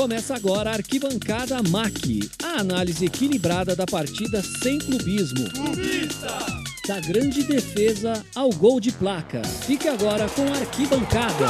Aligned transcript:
Começa 0.00 0.34
agora 0.34 0.70
a 0.70 0.72
Arquibancada 0.76 1.62
MAC, 1.68 2.20
a 2.42 2.60
análise 2.60 3.04
equilibrada 3.04 3.76
da 3.76 3.84
partida 3.84 4.42
sem 4.42 4.78
clubismo. 4.78 5.46
Da 6.88 6.98
grande 7.00 7.42
defesa 7.42 8.24
ao 8.34 8.48
gol 8.48 8.80
de 8.80 8.92
placa. 8.92 9.42
Fique 9.44 9.88
agora 9.88 10.26
com 10.30 10.50
a 10.54 10.56
Arquibancada. 10.56 11.46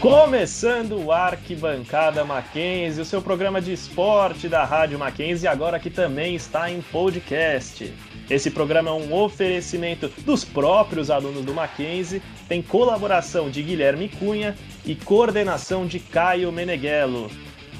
Começando 0.00 1.02
o 1.02 1.10
Arquibancada 1.10 2.26
Mackenzie, 2.26 3.00
o 3.00 3.06
seu 3.06 3.22
programa 3.22 3.62
de 3.62 3.72
esporte 3.72 4.50
da 4.50 4.66
Rádio 4.66 4.98
Mackenzie, 4.98 5.48
agora 5.48 5.80
que 5.80 5.88
também 5.88 6.34
está 6.34 6.70
em 6.70 6.82
podcast. 6.82 7.90
Esse 8.28 8.50
programa 8.50 8.90
é 8.90 8.92
um 8.92 9.14
oferecimento 9.14 10.08
dos 10.24 10.44
próprios 10.44 11.10
alunos 11.10 11.44
do 11.44 11.54
Mackenzie, 11.54 12.20
tem 12.48 12.62
colaboração 12.62 13.50
de 13.50 13.62
Guilherme 13.62 14.08
Cunha 14.08 14.56
e 14.84 14.94
coordenação 14.94 15.86
de 15.86 15.98
Caio 15.98 16.52
Meneghello. 16.52 17.30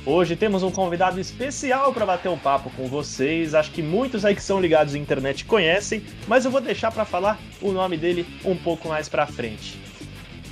Hoje 0.04 0.36
temos 0.36 0.62
um 0.62 0.70
convidado 0.70 1.18
especial 1.18 1.92
para 1.92 2.06
bater 2.06 2.28
um 2.28 2.38
papo 2.38 2.70
com 2.70 2.86
vocês. 2.86 3.54
Acho 3.54 3.72
que 3.72 3.82
muitos 3.82 4.24
aí 4.24 4.36
que 4.36 4.42
são 4.42 4.60
ligados 4.60 4.94
à 4.94 4.98
internet 4.98 5.44
conhecem, 5.44 6.04
mas 6.28 6.44
eu 6.44 6.50
vou 6.50 6.60
deixar 6.60 6.92
para 6.92 7.04
falar 7.04 7.40
o 7.60 7.72
nome 7.72 7.96
dele 7.96 8.24
um 8.44 8.56
pouco 8.56 8.88
mais 8.88 9.08
para 9.08 9.26
frente. 9.26 9.76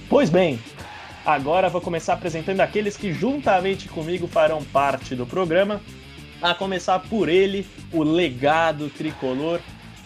Pois 0.09 0.29
bem, 0.29 0.59
agora 1.25 1.69
vou 1.69 1.81
começar 1.81 2.15
apresentando 2.15 2.61
aqueles 2.61 2.97
que 2.97 3.13
juntamente 3.13 3.89
comigo 3.89 4.27
farão 4.27 4.63
parte 4.65 5.15
do 5.15 5.25
programa. 5.25 5.81
A 6.43 6.53
começar 6.53 6.99
por 6.99 7.29
ele, 7.29 7.65
o 7.93 8.03
legado 8.03 8.91
tricolor, 8.91 9.61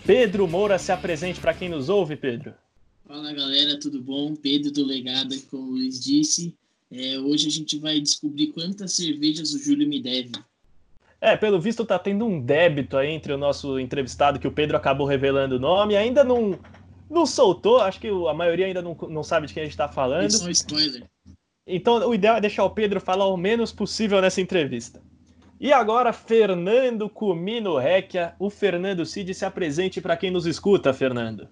Pedro 0.04 0.46
Moura 0.46 0.78
se 0.78 0.92
apresente 0.92 1.40
para 1.40 1.54
quem 1.54 1.70
nos 1.70 1.88
ouve, 1.88 2.16
Pedro. 2.16 2.54
Fala 3.08 3.32
galera, 3.32 3.80
tudo 3.80 4.02
bom? 4.02 4.36
Pedro 4.36 4.70
do 4.70 4.84
Legado, 4.84 5.34
como 5.50 5.62
o 5.62 5.70
Luiz 5.70 5.98
disse. 5.98 6.54
É, 6.92 7.18
hoje 7.18 7.48
a 7.48 7.50
gente 7.50 7.78
vai 7.78 7.98
descobrir 7.98 8.48
quantas 8.48 8.92
cervejas 8.92 9.54
o 9.54 9.58
Júlio 9.58 9.88
me 9.88 9.98
deve. 9.98 10.32
É, 11.18 11.34
pelo 11.34 11.58
visto 11.58 11.86
tá 11.86 11.98
tendo 11.98 12.26
um 12.26 12.38
débito 12.38 12.98
aí 12.98 13.08
entre 13.08 13.32
o 13.32 13.38
nosso 13.38 13.80
entrevistado, 13.80 14.38
que 14.38 14.46
o 14.46 14.52
Pedro 14.52 14.76
acabou 14.76 15.06
revelando 15.06 15.56
o 15.56 15.58
nome, 15.58 15.96
ainda 15.96 16.22
não, 16.22 16.58
não 17.08 17.24
soltou, 17.24 17.80
acho 17.80 17.98
que 17.98 18.08
a 18.08 18.34
maioria 18.34 18.66
ainda 18.66 18.82
não, 18.82 18.94
não 19.08 19.24
sabe 19.24 19.46
de 19.46 19.54
quem 19.54 19.62
a 19.62 19.66
gente 19.66 19.76
tá 19.76 19.88
falando. 19.88 20.28
Isso 20.28 20.44
é 20.44 20.48
um 20.48 20.50
spoiler. 20.50 21.04
Então 21.66 22.06
o 22.06 22.14
ideal 22.14 22.36
é 22.36 22.42
deixar 22.42 22.64
o 22.64 22.70
Pedro 22.70 23.00
falar 23.00 23.26
o 23.26 23.38
menos 23.38 23.72
possível 23.72 24.20
nessa 24.20 24.42
entrevista. 24.42 25.02
E 25.58 25.72
agora, 25.72 26.12
Fernando 26.12 27.08
Cumino 27.08 27.78
Requia, 27.78 28.34
o 28.38 28.50
Fernando 28.50 29.06
Cid 29.06 29.32
se 29.32 29.46
apresente 29.46 29.98
para 29.98 30.16
quem 30.16 30.30
nos 30.30 30.44
escuta, 30.44 30.92
Fernando. 30.92 31.48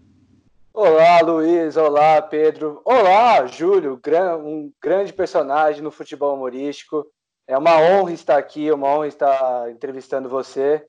Olá, 0.79 1.23
Luiz. 1.23 1.75
Olá, 1.79 2.21
Pedro. 2.21 2.83
Olá, 2.85 3.47
Júlio. 3.47 3.99
Um 4.45 4.71
grande 4.79 5.11
personagem 5.11 5.81
no 5.81 5.91
futebol 5.91 6.35
humorístico. 6.35 7.07
É 7.49 7.57
uma 7.57 7.81
honra 7.81 8.13
estar 8.13 8.37
aqui, 8.37 8.71
uma 8.71 8.87
honra 8.87 9.07
estar 9.07 9.71
entrevistando 9.71 10.29
você. 10.29 10.85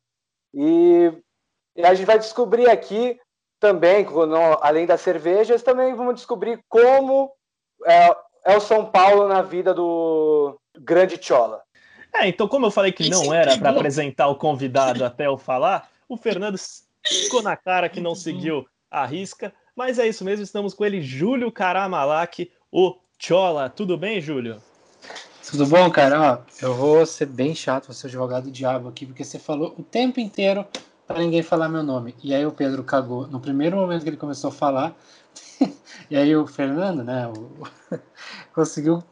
E, 0.53 1.09
a 1.77 1.93
gente 1.93 2.05
vai 2.05 2.19
descobrir 2.19 2.69
aqui 2.69 3.17
também, 3.61 4.05
além 4.59 4.85
das 4.85 4.99
cervejas, 4.99 5.63
também 5.63 5.95
vamos 5.95 6.15
descobrir 6.15 6.59
como 6.67 7.31
é, 7.85 8.13
é 8.43 8.57
o 8.57 8.59
São 8.59 8.91
Paulo 8.91 9.25
na 9.25 9.41
vida 9.41 9.73
do 9.73 10.59
grande 10.77 11.17
Chola. 11.17 11.61
É, 12.13 12.27
então, 12.27 12.45
como 12.45 12.65
eu 12.65 12.71
falei 12.71 12.91
que 12.91 13.09
não 13.09 13.33
era 13.33 13.57
para 13.57 13.69
apresentar 13.69 14.27
o 14.27 14.35
convidado 14.35 15.05
até 15.05 15.27
eu 15.27 15.37
falar, 15.37 15.89
o 16.09 16.17
Fernando 16.17 16.57
ficou 17.05 17.41
na 17.41 17.55
cara 17.55 17.87
que 17.87 18.01
não 18.01 18.15
seguiu 18.15 18.67
a 18.91 19.05
risca. 19.05 19.53
Mas 19.77 19.99
é 19.99 20.07
isso 20.07 20.25
mesmo, 20.25 20.43
estamos 20.43 20.73
com 20.73 20.83
ele, 20.83 21.03
Júlio 21.03 21.51
Karamalak, 21.51 22.51
o 22.71 22.95
Chola. 23.19 23.69
Tudo 23.69 23.95
bem, 23.95 24.19
Júlio? 24.19 24.59
Tudo 25.51 25.67
bom, 25.67 25.87
cara? 25.91 26.19
Ó, 26.19 26.65
eu 26.65 26.73
vou 26.73 27.05
ser 27.05 27.27
bem 27.27 27.53
chato, 27.53 27.85
vou 27.85 27.93
ser 27.93 28.07
o 28.07 28.09
advogado 28.09 28.45
do 28.45 28.51
diabo 28.51 28.89
aqui, 28.89 29.05
porque 29.05 29.23
você 29.23 29.37
falou 29.37 29.75
o 29.77 29.83
tempo 29.83 30.19
inteiro 30.19 30.65
para 31.05 31.19
ninguém 31.19 31.43
falar 31.43 31.69
meu 31.69 31.83
nome. 31.83 32.15
E 32.23 32.33
aí 32.33 32.43
o 32.43 32.51
Pedro 32.51 32.83
cagou 32.83 33.27
no 33.27 33.39
primeiro 33.39 33.77
momento 33.77 34.01
que 34.01 34.09
ele 34.09 34.17
começou 34.17 34.47
a 34.47 34.51
falar. 34.51 34.97
e 36.09 36.17
aí 36.17 36.35
o 36.35 36.47
Fernando, 36.47 37.03
né, 37.03 37.27
o... 37.27 37.61
conseguiu 38.55 39.03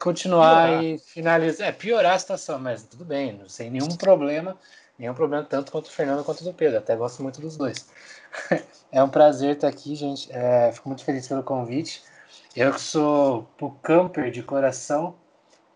continuar 0.00 0.66
piorar. 0.66 0.84
e 0.84 0.98
finalizar. 0.98 1.68
É, 1.68 1.70
piorar 1.70 2.14
a 2.14 2.18
situação, 2.18 2.58
mas 2.58 2.82
tudo 2.82 3.04
bem, 3.04 3.40
sem 3.46 3.70
nenhum 3.70 3.94
problema, 3.96 4.56
nenhum 4.98 5.14
problema 5.14 5.44
tanto 5.44 5.70
quanto 5.70 5.86
o 5.86 5.90
Fernando 5.90 6.24
quanto 6.24 6.44
do 6.44 6.52
Pedro. 6.52 6.78
Até 6.78 6.96
gosto 6.96 7.22
muito 7.22 7.40
dos 7.40 7.56
dois. 7.56 7.88
é 8.90 9.02
um 9.02 9.08
prazer 9.08 9.54
estar 9.54 9.68
aqui, 9.68 9.94
gente. 9.94 10.30
É, 10.32 10.72
fico 10.72 10.88
muito 10.88 11.04
feliz 11.04 11.28
pelo 11.28 11.42
convite. 11.42 12.02
Eu 12.56 12.72
que 12.72 12.80
sou 12.80 13.46
camper 13.82 14.30
de 14.30 14.42
coração, 14.42 15.14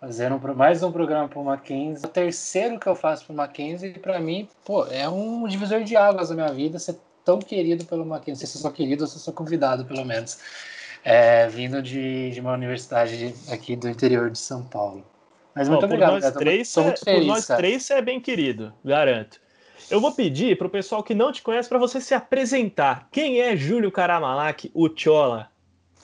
fazendo 0.00 0.38
mais 0.56 0.82
um 0.82 0.90
programa 0.90 1.28
para 1.28 1.38
o 1.38 1.44
Mackenzie. 1.44 2.04
O 2.04 2.08
terceiro 2.08 2.80
que 2.80 2.88
eu 2.88 2.94
faço 2.96 3.24
para 3.24 3.32
o 3.32 3.36
Mackenzie, 3.36 3.98
para 3.98 4.18
mim, 4.18 4.48
pô, 4.64 4.86
é 4.86 5.08
um 5.08 5.46
divisor 5.46 5.84
de 5.84 5.96
águas 5.96 6.30
na 6.30 6.34
minha 6.34 6.52
vida 6.52 6.78
ser 6.78 6.98
tão 7.24 7.38
querido 7.38 7.84
pelo 7.84 8.04
Mackenzie. 8.04 8.32
Não 8.32 8.36
sei 8.36 8.46
se 8.48 8.56
eu 8.58 8.62
sou 8.62 8.72
querido 8.72 9.04
ou 9.04 9.08
se 9.08 9.16
eu 9.16 9.20
sou 9.20 9.32
convidado, 9.32 9.84
pelo 9.84 10.04
menos 10.04 10.38
é, 11.04 11.48
vindo 11.48 11.82
de, 11.82 12.30
de, 12.30 12.40
uma 12.40 12.52
universidade 12.52 13.34
aqui 13.50 13.76
do 13.76 13.88
interior 13.88 14.30
de 14.30 14.38
São 14.38 14.62
Paulo. 14.64 15.04
Mas 15.54 15.68
muito 15.68 15.80
Bom, 15.80 15.86
obrigado. 15.86 16.20
Nós 16.20 16.32
três, 16.32 16.74
muito, 16.76 16.86
muito 16.86 17.04
feliz, 17.04 17.20
por 17.20 17.26
nós 17.26 17.46
cara. 17.46 17.58
três 17.58 17.82
você 17.84 17.94
é 17.94 18.02
bem 18.02 18.20
querido, 18.20 18.72
garanto. 18.84 19.40
Eu 19.90 20.00
vou 20.00 20.12
pedir 20.12 20.56
para 20.56 20.66
o 20.66 20.70
pessoal 20.70 21.02
que 21.02 21.14
não 21.14 21.30
te 21.30 21.42
conhece 21.42 21.68
para 21.68 21.78
você 21.78 22.00
se 22.00 22.14
apresentar. 22.14 23.08
Quem 23.12 23.40
é 23.40 23.54
Júlio 23.56 23.92
Caramalak, 23.92 24.70
o 24.72 24.88
Tchola? 24.88 25.50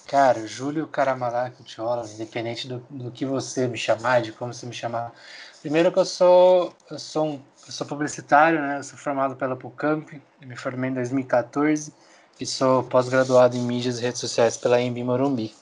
Cara, 0.06 0.46
Júlio 0.46 0.86
Caramalak, 0.86 1.60
o 1.60 1.64
Tchola, 1.64 2.06
independente 2.06 2.68
do, 2.68 2.84
do 2.90 3.10
que 3.10 3.24
você 3.24 3.66
me 3.66 3.78
chamar, 3.78 4.22
de 4.22 4.32
como 4.32 4.52
você 4.52 4.66
me 4.66 4.74
chamar. 4.74 5.12
Primeiro 5.60 5.92
que 5.92 5.98
eu 5.98 6.04
sou, 6.04 6.74
eu 6.90 6.98
sou, 6.98 7.26
um, 7.26 7.42
eu 7.66 7.72
sou 7.72 7.86
publicitário, 7.86 8.60
né? 8.60 8.78
Eu 8.78 8.82
sou 8.82 8.98
formado 8.98 9.36
pela 9.36 9.56
PUCamp, 9.56 10.08
me 10.40 10.56
formei 10.56 10.90
em 10.90 10.94
2014 10.94 11.92
e 12.40 12.46
sou 12.46 12.82
pós-graduado 12.84 13.56
em 13.56 13.60
mídias 13.60 13.98
e 13.98 14.02
redes 14.02 14.20
sociais 14.20 14.56
pela 14.56 14.80
Embi 14.80 15.02
Morumbi. 15.02 15.54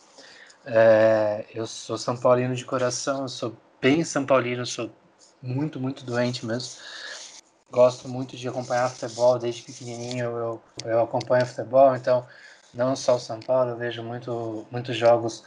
É, 0.64 1.44
eu 1.54 1.66
sou 1.66 1.96
São 1.96 2.16
Paulino 2.16 2.54
de 2.54 2.64
coração, 2.64 3.28
sou 3.28 3.56
bem 3.80 4.04
São 4.04 4.24
Paulino, 4.24 4.66
sou 4.66 4.90
muito, 5.42 5.80
muito 5.80 6.04
doente 6.04 6.44
mesmo. 6.44 6.80
Gosto 7.70 8.08
muito 8.08 8.36
de 8.36 8.48
acompanhar 8.48 8.88
futebol, 8.90 9.38
desde 9.38 9.62
pequenininho 9.62 10.24
eu, 10.24 10.62
eu 10.84 11.02
acompanho 11.02 11.46
futebol, 11.46 11.96
então 11.96 12.26
não 12.72 12.94
só 12.94 13.16
o 13.16 13.20
São 13.20 13.40
Paulo, 13.40 13.70
eu 13.70 13.76
vejo 13.76 14.02
muito, 14.02 14.66
muitos 14.70 14.96
jogos 14.96 15.42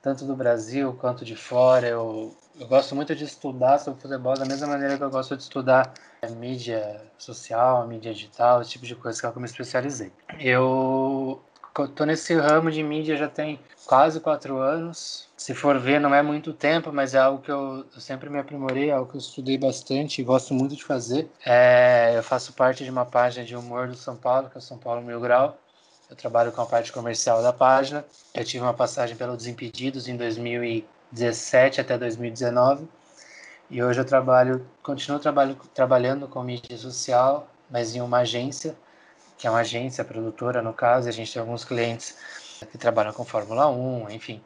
tanto 0.00 0.26
do 0.26 0.36
Brasil 0.36 0.92
quanto 0.94 1.24
de 1.24 1.34
fora. 1.34 1.86
Eu, 1.86 2.36
eu 2.60 2.66
gosto 2.68 2.94
muito 2.94 3.14
de 3.14 3.24
estudar 3.24 3.78
sobre 3.78 4.00
futebol 4.02 4.34
da 4.34 4.44
mesma 4.44 4.66
maneira 4.66 4.96
que 4.98 5.02
eu 5.02 5.10
gosto 5.10 5.36
de 5.36 5.42
estudar 5.42 5.94
mídia 6.36 7.00
social, 7.18 7.86
mídia 7.86 8.12
digital, 8.12 8.60
esse 8.60 8.72
tipo 8.72 8.86
de 8.86 8.94
coisa 8.94 9.20
que 9.20 9.26
é 9.26 9.30
que 9.30 9.36
eu 9.36 9.40
me 9.40 9.48
especializei. 9.48 10.12
Eu 10.38 11.42
tô 11.88 12.04
nesse 12.04 12.34
ramo 12.34 12.70
de 12.70 12.82
mídia 12.82 13.16
já 13.16 13.28
tem 13.28 13.58
quase 13.84 14.20
quatro 14.20 14.58
anos. 14.58 15.28
Se 15.36 15.54
for 15.54 15.78
ver, 15.78 16.00
não 16.00 16.14
é 16.14 16.22
muito 16.22 16.52
tempo, 16.52 16.92
mas 16.92 17.14
é 17.14 17.18
algo 17.18 17.42
que 17.42 17.50
eu, 17.50 17.84
eu 17.94 18.00
sempre 18.00 18.30
me 18.30 18.38
aprimorei, 18.38 18.90
é 18.90 18.92
algo 18.92 19.10
que 19.10 19.16
eu 19.16 19.20
estudei 19.20 19.58
bastante 19.58 20.20
e 20.20 20.24
gosto 20.24 20.54
muito 20.54 20.76
de 20.76 20.84
fazer. 20.84 21.28
É, 21.44 22.14
eu 22.16 22.22
faço 22.22 22.52
parte 22.52 22.84
de 22.84 22.90
uma 22.90 23.04
página 23.04 23.44
de 23.44 23.56
humor 23.56 23.88
do 23.88 23.96
São 23.96 24.16
Paulo, 24.16 24.48
que 24.48 24.56
é 24.56 24.58
o 24.58 24.62
São 24.62 24.78
Paulo 24.78 25.02
Mil 25.02 25.20
Grau. 25.20 25.58
Eu 26.08 26.16
trabalho 26.16 26.52
com 26.52 26.60
a 26.62 26.66
parte 26.66 26.92
comercial 26.92 27.42
da 27.42 27.52
página. 27.52 28.04
Eu 28.32 28.44
tive 28.44 28.62
uma 28.62 28.74
passagem 28.74 29.16
pelo 29.16 29.36
Desimpedidos 29.36 30.06
em 30.06 30.16
2017 30.16 31.80
até 31.80 31.98
2019. 31.98 32.86
E 33.70 33.82
hoje 33.82 34.00
eu 34.00 34.04
trabalho, 34.04 34.64
continuo 34.82 35.18
trabalho, 35.18 35.56
trabalhando 35.74 36.28
com 36.28 36.42
mídia 36.42 36.76
social, 36.78 37.48
mas 37.70 37.94
em 37.96 38.00
uma 38.00 38.18
agência, 38.18 38.76
que 39.44 39.48
é 39.48 39.50
uma 39.50 39.60
agência 39.60 40.02
produtora 40.02 40.62
no 40.62 40.72
caso, 40.72 41.06
e 41.06 41.10
a 41.10 41.12
gente 41.12 41.30
tem 41.30 41.38
alguns 41.38 41.66
clientes 41.66 42.16
que 42.72 42.78
trabalham 42.78 43.12
com 43.12 43.26
Fórmula 43.26 43.68
1, 43.68 44.08
enfim. 44.08 44.40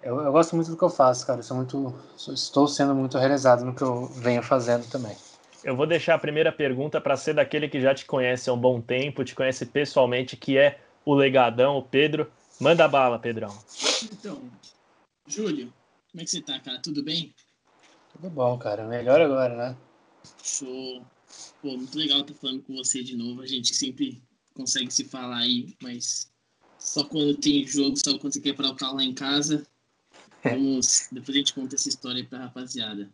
Eu, 0.00 0.20
eu 0.20 0.30
gosto 0.30 0.54
muito 0.54 0.70
do 0.70 0.76
que 0.76 0.84
eu 0.84 0.88
faço, 0.88 1.26
cara. 1.26 1.40
Eu 1.40 1.42
sou 1.42 1.56
muito, 1.56 1.92
estou 2.16 2.68
sendo 2.68 2.94
muito 2.94 3.18
realizado 3.18 3.64
no 3.64 3.74
que 3.74 3.82
eu 3.82 4.06
venho 4.06 4.40
fazendo 4.40 4.88
também. 4.88 5.16
Eu 5.64 5.74
vou 5.74 5.88
deixar 5.88 6.14
a 6.14 6.18
primeira 6.20 6.52
pergunta 6.52 7.00
para 7.00 7.16
ser 7.16 7.34
daquele 7.34 7.68
que 7.68 7.80
já 7.80 7.92
te 7.92 8.04
conhece 8.04 8.48
há 8.48 8.52
um 8.52 8.56
bom 8.56 8.80
tempo, 8.80 9.24
te 9.24 9.34
conhece 9.34 9.66
pessoalmente, 9.66 10.36
que 10.36 10.56
é 10.56 10.78
o 11.04 11.16
legadão, 11.16 11.76
o 11.76 11.82
Pedro. 11.82 12.30
Manda 12.60 12.86
bala, 12.86 13.18
Pedrão. 13.18 13.52
Então, 14.04 14.40
Júlio, 15.26 15.72
como 16.12 16.22
é 16.22 16.24
que 16.24 16.30
você 16.30 16.40
tá, 16.40 16.60
cara? 16.60 16.78
Tudo 16.80 17.02
bem? 17.02 17.34
Tudo 18.12 18.30
bom, 18.30 18.56
cara. 18.56 18.86
Melhor 18.86 19.20
agora, 19.20 19.56
né? 19.56 19.76
Show. 20.44 21.04
Pô, 21.60 21.76
muito 21.76 21.98
legal 21.98 22.20
estar 22.20 22.34
falando 22.34 22.62
com 22.62 22.76
você 22.76 23.02
de 23.02 23.16
novo. 23.16 23.42
A 23.42 23.46
gente 23.46 23.74
sempre 23.74 24.22
consegue 24.58 24.92
se 24.92 25.04
falar 25.04 25.38
aí, 25.38 25.76
mas 25.80 26.28
só 26.80 27.04
quando 27.04 27.36
tem 27.36 27.64
jogo, 27.64 27.96
só 27.96 28.18
quando 28.18 28.32
você 28.32 28.40
quer 28.40 28.54
parar 28.54 28.70
o 28.70 28.76
carro 28.76 28.96
lá 28.96 29.04
em 29.04 29.14
casa. 29.14 29.64
É. 30.42 30.50
Vamos, 30.50 31.08
depois 31.12 31.36
a 31.36 31.38
gente 31.38 31.54
conta 31.54 31.76
essa 31.76 31.88
história 31.88 32.20
aí 32.20 32.26
pra 32.26 32.40
rapaziada. 32.40 33.08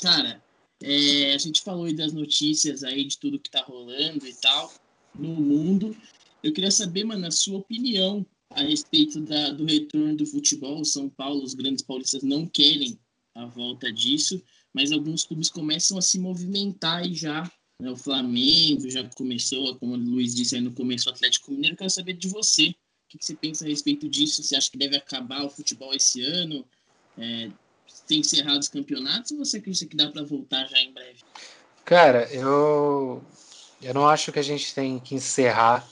Cara, 0.00 0.40
é, 0.80 1.34
a 1.34 1.38
gente 1.38 1.62
falou 1.62 1.86
aí 1.86 1.94
das 1.94 2.12
notícias 2.12 2.84
aí, 2.84 3.04
de 3.04 3.18
tudo 3.18 3.40
que 3.40 3.50
tá 3.50 3.62
rolando 3.62 4.24
e 4.24 4.34
tal 4.34 4.72
no 5.18 5.34
mundo. 5.34 5.96
Eu 6.42 6.52
queria 6.52 6.70
saber, 6.70 7.04
mano, 7.04 7.26
a 7.26 7.30
sua 7.30 7.58
opinião 7.58 8.24
a 8.50 8.62
respeito 8.62 9.20
da, 9.20 9.50
do 9.50 9.64
retorno 9.64 10.16
do 10.16 10.26
futebol. 10.26 10.84
São 10.84 11.08
Paulo, 11.08 11.42
os 11.42 11.54
grandes 11.54 11.82
paulistas 11.82 12.22
não 12.22 12.46
querem 12.46 12.98
a 13.34 13.46
volta 13.46 13.92
disso, 13.92 14.40
mas 14.72 14.92
alguns 14.92 15.24
clubes 15.24 15.50
começam 15.50 15.98
a 15.98 16.02
se 16.02 16.20
movimentar 16.20 17.04
e 17.04 17.14
já. 17.14 17.50
Né, 17.80 17.90
o 17.90 17.96
Flamengo 17.96 18.88
já 18.88 19.04
começou, 19.16 19.76
como 19.76 19.94
o 19.94 19.96
Luiz 19.96 20.34
disse 20.34 20.54
aí 20.54 20.60
no 20.60 20.72
começo, 20.72 21.08
o 21.08 21.12
Atlético 21.12 21.50
Mineiro. 21.50 21.74
Eu 21.74 21.78
quero 21.78 21.90
saber 21.90 22.14
de 22.14 22.28
você. 22.28 22.68
O 22.68 23.08
que 23.08 23.24
você 23.24 23.34
pensa 23.34 23.64
a 23.64 23.68
respeito 23.68 24.08
disso? 24.08 24.42
Você 24.42 24.56
acha 24.56 24.70
que 24.70 24.78
deve 24.78 24.96
acabar 24.96 25.44
o 25.44 25.50
futebol 25.50 25.94
esse 25.94 26.22
ano? 26.22 26.64
É, 27.18 27.50
tem 28.06 28.20
encerrado 28.20 28.58
os 28.58 28.68
campeonatos 28.68 29.32
ou 29.32 29.38
você 29.38 29.58
acredita 29.58 29.86
que 29.86 29.96
dá 29.96 30.10
para 30.10 30.22
voltar 30.22 30.66
já 30.66 30.78
em 30.78 30.92
breve? 30.92 31.22
Cara, 31.84 32.24
eu, 32.32 33.22
eu 33.80 33.94
não 33.94 34.08
acho 34.08 34.32
que 34.32 34.38
a 34.38 34.42
gente 34.42 34.74
tem 34.74 34.98
que 34.98 35.14
encerrar 35.14 35.86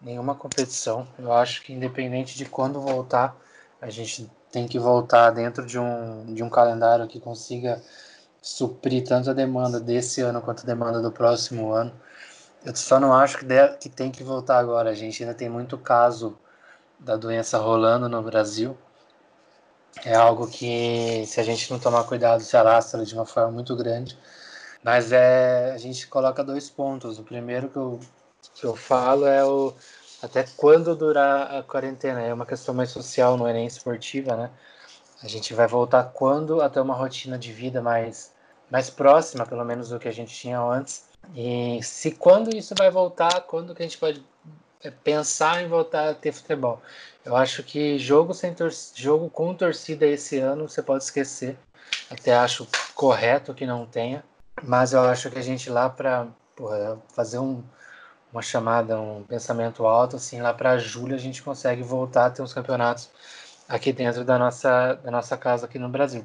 nenhuma 0.00 0.34
competição. 0.34 1.06
Eu 1.18 1.32
acho 1.32 1.62
que 1.62 1.72
independente 1.72 2.36
de 2.36 2.44
quando 2.44 2.80
voltar, 2.80 3.36
a 3.80 3.90
gente 3.90 4.30
tem 4.50 4.66
que 4.66 4.78
voltar 4.78 5.30
dentro 5.30 5.66
de 5.66 5.78
um, 5.78 6.32
de 6.32 6.42
um 6.42 6.48
calendário 6.48 7.06
que 7.06 7.20
consiga 7.20 7.82
suprir 8.40 9.04
tanto 9.04 9.30
a 9.30 9.32
demanda 9.32 9.80
desse 9.80 10.20
ano 10.20 10.40
quanto 10.40 10.62
a 10.62 10.66
demanda 10.66 11.00
do 11.00 11.12
próximo 11.12 11.72
ano. 11.72 11.92
Eu 12.64 12.74
só 12.74 12.98
não 12.98 13.14
acho 13.14 13.38
que, 13.38 13.44
deve, 13.44 13.76
que 13.76 13.88
tem 13.88 14.10
que 14.10 14.22
voltar 14.22 14.58
agora. 14.58 14.90
A 14.90 14.94
gente 14.94 15.22
ainda 15.22 15.34
tem 15.34 15.48
muito 15.48 15.78
caso 15.78 16.38
da 16.98 17.16
doença 17.16 17.58
rolando 17.58 18.08
no 18.08 18.22
Brasil. 18.22 18.76
É 20.04 20.14
algo 20.14 20.46
que, 20.46 21.24
se 21.26 21.40
a 21.40 21.42
gente 21.42 21.70
não 21.70 21.78
tomar 21.78 22.04
cuidado, 22.04 22.42
se 22.42 22.56
alastra 22.56 23.04
de 23.04 23.14
uma 23.14 23.26
forma 23.26 23.50
muito 23.50 23.74
grande. 23.76 24.18
Mas 24.82 25.12
é, 25.12 25.72
a 25.72 25.78
gente 25.78 26.06
coloca 26.06 26.44
dois 26.44 26.70
pontos. 26.70 27.18
O 27.18 27.22
primeiro 27.22 27.68
que 27.68 27.76
eu, 27.76 28.00
que 28.54 28.64
eu 28.64 28.76
falo 28.76 29.26
é 29.26 29.44
o 29.44 29.74
até 30.22 30.44
quando 30.56 30.96
durar 30.96 31.56
a 31.56 31.62
quarentena. 31.62 32.20
É 32.20 32.32
uma 32.34 32.46
questão 32.46 32.74
mais 32.74 32.90
social, 32.90 33.36
não 33.36 33.46
é 33.46 33.52
nem 33.52 33.66
esportiva, 33.66 34.36
né? 34.36 34.50
A 35.22 35.26
gente 35.26 35.52
vai 35.52 35.66
voltar 35.66 36.04
quando 36.14 36.60
até 36.62 36.80
uma 36.80 36.94
rotina 36.94 37.36
de 37.36 37.52
vida 37.52 37.82
mais, 37.82 38.32
mais 38.70 38.88
próxima, 38.88 39.44
pelo 39.44 39.64
menos, 39.64 39.88
do 39.88 39.98
que 39.98 40.06
a 40.06 40.12
gente 40.12 40.34
tinha 40.34 40.60
antes. 40.60 41.08
E 41.34 41.80
se 41.82 42.12
quando 42.12 42.54
isso 42.54 42.74
vai 42.76 42.90
voltar, 42.90 43.40
quando 43.42 43.74
que 43.74 43.82
a 43.82 43.86
gente 43.86 43.98
pode 43.98 44.24
é, 44.82 44.90
pensar 44.90 45.62
em 45.62 45.68
voltar 45.68 46.10
a 46.10 46.14
ter 46.14 46.32
futebol? 46.32 46.80
Eu 47.24 47.36
acho 47.36 47.62
que 47.64 47.98
jogo, 47.98 48.32
sem 48.32 48.54
jogo 48.94 49.28
com 49.28 49.54
torcida 49.54 50.06
esse 50.06 50.38
ano 50.38 50.68
você 50.68 50.82
pode 50.82 51.02
esquecer. 51.02 51.58
Até 52.08 52.34
acho 52.34 52.66
correto 52.94 53.52
que 53.54 53.66
não 53.66 53.86
tenha. 53.86 54.24
Mas 54.62 54.92
eu 54.92 55.00
acho 55.02 55.30
que 55.30 55.38
a 55.38 55.42
gente 55.42 55.68
lá 55.68 55.90
para 55.90 56.28
fazer 57.14 57.38
um, 57.38 57.62
uma 58.32 58.42
chamada, 58.42 59.00
um 59.00 59.24
pensamento 59.24 59.86
alto, 59.86 60.16
assim, 60.16 60.40
lá 60.40 60.54
para 60.54 60.78
julho 60.78 61.14
a 61.14 61.18
gente 61.18 61.42
consegue 61.42 61.82
voltar 61.82 62.26
a 62.26 62.30
ter 62.30 62.42
uns 62.42 62.52
campeonatos 62.52 63.10
aqui 63.68 63.92
dentro 63.92 64.24
da 64.24 64.38
nossa, 64.38 64.94
da 64.94 65.10
nossa 65.10 65.36
casa 65.36 65.66
aqui 65.66 65.78
no 65.78 65.88
Brasil. 65.88 66.24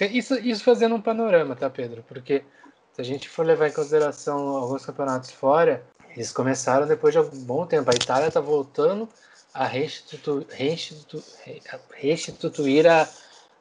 Isso, 0.00 0.34
isso 0.34 0.64
fazendo 0.64 0.94
um 0.94 1.00
panorama, 1.00 1.54
tá, 1.54 1.70
Pedro? 1.70 2.04
Porque 2.08 2.44
se 2.92 3.00
a 3.00 3.04
gente 3.04 3.28
for 3.28 3.46
levar 3.46 3.68
em 3.68 3.72
consideração 3.72 4.56
alguns 4.56 4.84
campeonatos 4.84 5.30
fora, 5.30 5.82
eles 6.10 6.32
começaram 6.32 6.86
depois 6.86 7.12
de 7.12 7.18
algum 7.18 7.38
bom 7.44 7.66
tempo. 7.66 7.90
A 7.90 7.94
Itália 7.94 8.28
está 8.28 8.40
voltando 8.40 9.08
a 9.54 9.64
restituir, 9.64 10.46
restituir, 10.50 11.24
restituir 11.94 12.86
a, 12.86 13.08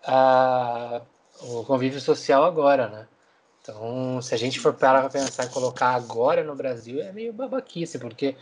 a, 0.03 1.01
o 1.41 1.63
convívio 1.63 2.01
social 2.01 2.43
agora, 2.43 2.87
né? 2.87 3.07
Então, 3.61 4.21
se 4.21 4.33
a 4.33 4.37
gente 4.37 4.59
for 4.59 4.73
para 4.73 5.07
pensar 5.09 5.45
em 5.45 5.49
colocar 5.49 5.89
agora 5.89 6.43
no 6.43 6.55
Brasil, 6.55 6.99
é 6.99 7.11
meio 7.11 7.31
babaquice, 7.31 7.99
porque, 7.99 8.35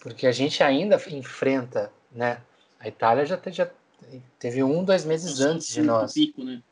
porque 0.00 0.26
a 0.26 0.32
gente 0.32 0.62
ainda 0.62 1.00
enfrenta, 1.08 1.92
né? 2.10 2.40
A 2.80 2.88
Itália 2.88 3.24
já, 3.24 3.38
já 3.46 3.70
teve 4.38 4.62
um, 4.62 4.84
dois 4.84 5.04
meses 5.04 5.40
antes 5.40 5.68
de 5.68 5.82
nós. 5.82 6.12
Pico, 6.12 6.42
né? 6.42 6.62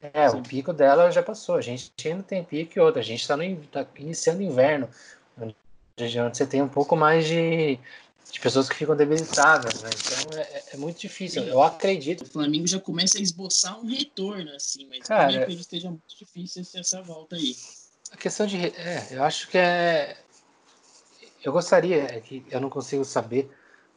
É, 0.00 0.28
Sim. 0.28 0.38
o 0.38 0.42
pico 0.42 0.72
dela 0.72 1.10
já 1.12 1.22
passou. 1.22 1.54
A 1.54 1.60
gente 1.60 1.92
ainda 2.04 2.22
tem 2.24 2.42
pico 2.42 2.72
e 2.76 2.80
outra. 2.80 3.00
A 3.00 3.04
gente 3.04 3.20
está 3.20 3.36
tá 3.70 3.86
iniciando 3.96 4.42
inverno, 4.42 4.88
onde 5.40 5.54
você 6.34 6.44
tem 6.44 6.60
um 6.60 6.68
pouco 6.68 6.96
mais 6.96 7.24
de, 7.26 7.78
de 8.30 8.40
pessoas 8.40 8.68
que 8.68 8.74
ficam 8.74 8.96
debilitadas, 8.96 9.80
né? 9.82 9.90
Então 9.94 10.38
é, 10.38 10.62
é 10.72 10.76
muito 10.76 10.98
difícil. 10.98 11.44
Eu 11.44 11.62
acredito. 11.62 12.22
O 12.22 12.26
Flamengo 12.26 12.66
já 12.66 12.80
começa 12.80 13.18
a 13.18 13.20
esboçar 13.20 13.78
um 13.78 13.86
retorno, 13.86 14.50
assim, 14.56 14.88
mas 14.88 15.06
Cara, 15.06 15.24
também 15.24 15.36
acredito 15.38 15.60
esteja 15.60 15.88
muito 15.88 16.16
difícil 16.18 16.64
essa 16.74 17.00
volta 17.00 17.36
aí. 17.36 17.54
A 18.10 18.16
questão 18.16 18.44
de. 18.44 18.56
É, 18.58 19.08
eu 19.12 19.22
acho 19.22 19.48
que 19.48 19.58
é. 19.58 20.16
Eu 21.44 21.52
gostaria, 21.52 22.02
é 22.02 22.20
que 22.20 22.44
eu 22.50 22.60
não 22.60 22.70
consigo 22.70 23.04
saber 23.04 23.50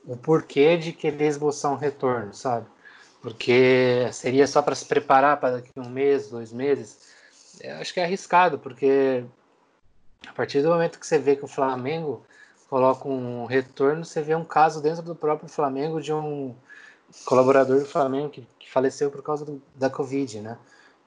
o 0.05 0.15
porquê 0.15 0.77
de 0.77 0.91
querer 0.91 1.27
esboçar 1.27 1.71
um 1.71 1.77
retorno, 1.77 2.33
sabe? 2.33 2.67
Porque 3.25 4.07
seria 4.13 4.45
só 4.45 4.61
para 4.61 4.75
se 4.75 4.85
preparar 4.85 5.39
para 5.39 5.55
daqui 5.55 5.71
um 5.75 5.89
mês, 5.89 6.29
dois 6.29 6.53
meses. 6.53 7.09
Eu 7.59 7.77
acho 7.77 7.91
que 7.91 7.99
é 7.99 8.03
arriscado, 8.03 8.59
porque 8.59 9.25
a 10.27 10.33
partir 10.33 10.61
do 10.61 10.69
momento 10.69 10.99
que 10.99 11.07
você 11.07 11.17
vê 11.17 11.35
que 11.35 11.43
o 11.43 11.47
Flamengo 11.47 12.23
coloca 12.69 13.07
um 13.07 13.45
retorno, 13.45 14.05
você 14.05 14.21
vê 14.21 14.35
um 14.35 14.45
caso 14.45 14.79
dentro 14.79 15.01
do 15.01 15.15
próprio 15.15 15.49
Flamengo 15.49 15.99
de 15.99 16.13
um 16.13 16.53
colaborador 17.25 17.79
do 17.79 17.87
Flamengo 17.87 18.29
que, 18.29 18.47
que 18.59 18.69
faleceu 18.69 19.09
por 19.09 19.23
causa 19.23 19.43
do, 19.43 19.59
da 19.73 19.89
Covid, 19.89 20.41
né? 20.41 20.59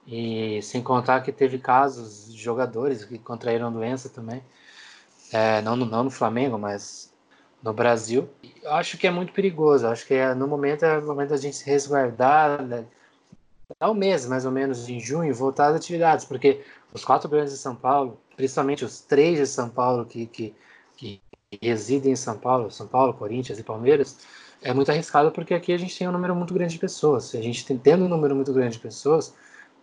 E 0.05 0.61
sem 0.61 0.83
contar 0.83 1.21
que 1.21 1.31
teve 1.31 1.57
casos 1.61 2.35
de 2.35 2.43
jogadores 2.43 3.05
que 3.05 3.17
contraíram 3.21 3.73
doença 3.73 4.09
também, 4.09 4.43
é, 5.33 5.63
não, 5.63 5.77
não 5.77 6.03
no 6.03 6.11
Flamengo, 6.11 6.59
mas 6.59 7.08
no 7.63 7.73
Brasil. 7.73 8.29
Eu 8.63 8.73
acho 8.73 8.97
que 8.99 9.07
é 9.07 9.11
muito 9.11 9.33
perigoso, 9.33 9.87
acho 9.87 10.07
que 10.07 10.15
é, 10.15 10.35
no 10.35 10.47
momento 10.47 10.85
é 10.85 10.99
o 10.99 11.07
momento 11.07 11.31
da 11.31 11.37
gente 11.37 11.57
se 11.57 11.65
resguardar, 11.65 12.63
né? 12.63 12.85
Um 13.83 13.95
mês, 13.95 14.27
mais 14.27 14.47
ou 14.47 14.51
menos, 14.53 14.89
em 14.89 14.99
junho, 14.99 15.35
voltar 15.35 15.69
às 15.69 15.77
atividades, 15.77 16.25
porque 16.25 16.65
os 16.93 17.05
quatro 17.05 17.29
grandes 17.29 17.53
de 17.53 17.59
São 17.59 17.75
Paulo, 17.75 18.19
principalmente 18.35 18.85
os 18.85 19.01
três 19.01 19.39
de 19.39 19.47
São 19.47 19.69
Paulo 19.69 20.07
que, 20.07 20.27
que, 20.27 20.55
que 20.97 21.21
residem 21.61 22.13
em 22.13 22.17
São 22.17 22.39
Paulo, 22.39 22.71
São 22.71 22.87
Paulo, 22.87 23.13
Corinthians 23.13 23.59
e 23.59 23.63
Palmeiras, 23.63 24.19
é 24.63 24.73
muito 24.73 24.91
arriscado 24.91 25.31
porque 25.31 25.55
aqui 25.55 25.73
a 25.73 25.79
gente 25.79 25.97
tem 25.97 26.09
um 26.09 26.13
número 26.13 26.35
muito 26.35 26.55
grande 26.55 26.75
de 26.75 26.79
pessoas. 26.79 27.25
Se 27.25 27.37
a 27.37 27.43
gente 27.43 27.65
tem, 27.67 27.77
tendo 27.77 28.05
um 28.05 28.09
número 28.09 28.35
muito 28.35 28.53
grande 28.53 28.75
de 28.75 28.81
pessoas, 28.81 29.35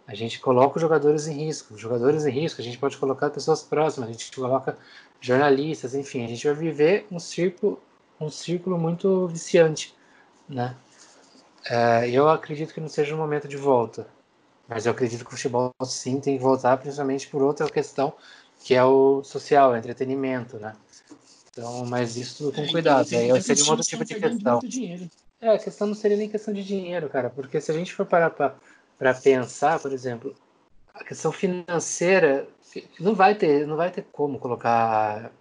a 0.07 0.13
gente 0.13 0.39
coloca 0.39 0.77
os 0.77 0.81
jogadores 0.81 1.27
em 1.27 1.45
risco. 1.45 1.73
Os 1.73 1.79
jogadores 1.79 2.25
em 2.25 2.31
risco, 2.31 2.61
a 2.61 2.63
gente 2.63 2.77
pode 2.77 2.97
colocar 2.97 3.29
pessoas 3.29 3.63
próximas, 3.63 4.09
a 4.09 4.11
gente 4.11 4.31
coloca 4.35 4.77
jornalistas, 5.25 5.95
enfim, 5.95 6.23
a 6.23 6.27
gente 6.27 6.45
vai 6.45 6.55
viver 6.55 7.07
um 7.11 7.19
círculo, 7.19 7.81
um 8.19 8.29
círculo 8.29 8.77
muito 8.77 9.27
viciante, 9.27 9.93
né? 10.47 10.75
É, 11.67 12.09
eu 12.09 12.29
acredito 12.29 12.73
que 12.73 12.79
não 12.79 12.87
seja 12.87 13.15
um 13.15 13.17
momento 13.17 13.47
de 13.47 13.57
volta, 13.57 14.07
mas 14.67 14.85
eu 14.85 14.91
acredito 14.91 15.25
que 15.25 15.33
o 15.33 15.35
futebol 15.35 15.73
sim 15.83 16.19
tem 16.19 16.37
que 16.37 16.43
voltar, 16.43 16.77
principalmente 16.77 17.27
por 17.27 17.41
outra 17.41 17.67
questão, 17.67 18.13
que 18.63 18.75
é 18.75 18.83
o 18.83 19.23
social, 19.23 19.71
o 19.71 19.75
entretenimento, 19.75 20.57
né? 20.57 20.75
Então, 21.49 21.85
mas 21.85 22.17
isso 22.17 22.37
tudo 22.37 22.55
com 22.55 22.61
é, 22.61 22.71
cuidado. 22.71 23.07
Aí 23.15 23.41
seria 23.41 23.63
um 23.63 23.69
outro 23.69 23.85
tipo 23.85 24.05
de 24.05 24.15
questão. 24.15 24.59
É, 25.41 25.49
a 25.49 25.57
questão 25.57 25.87
não 25.87 25.95
seria 25.95 26.17
nem 26.17 26.29
questão 26.29 26.53
de 26.53 26.63
dinheiro, 26.63 27.09
cara, 27.09 27.29
porque 27.29 27.59
se 27.59 27.71
a 27.71 27.73
gente 27.73 27.93
for 27.93 28.05
parar 28.05 28.29
para 28.29 29.13
pensar, 29.15 29.79
por 29.79 29.91
exemplo, 29.91 30.35
a 30.95 31.03
questão 31.03 31.31
financeira 31.31 32.47
não 32.99 33.13
vai 33.13 33.35
ter, 33.35 33.67
não 33.67 33.77
vai 33.77 33.91
ter 33.91 34.05
como 34.11 34.39
colocar 34.39 35.31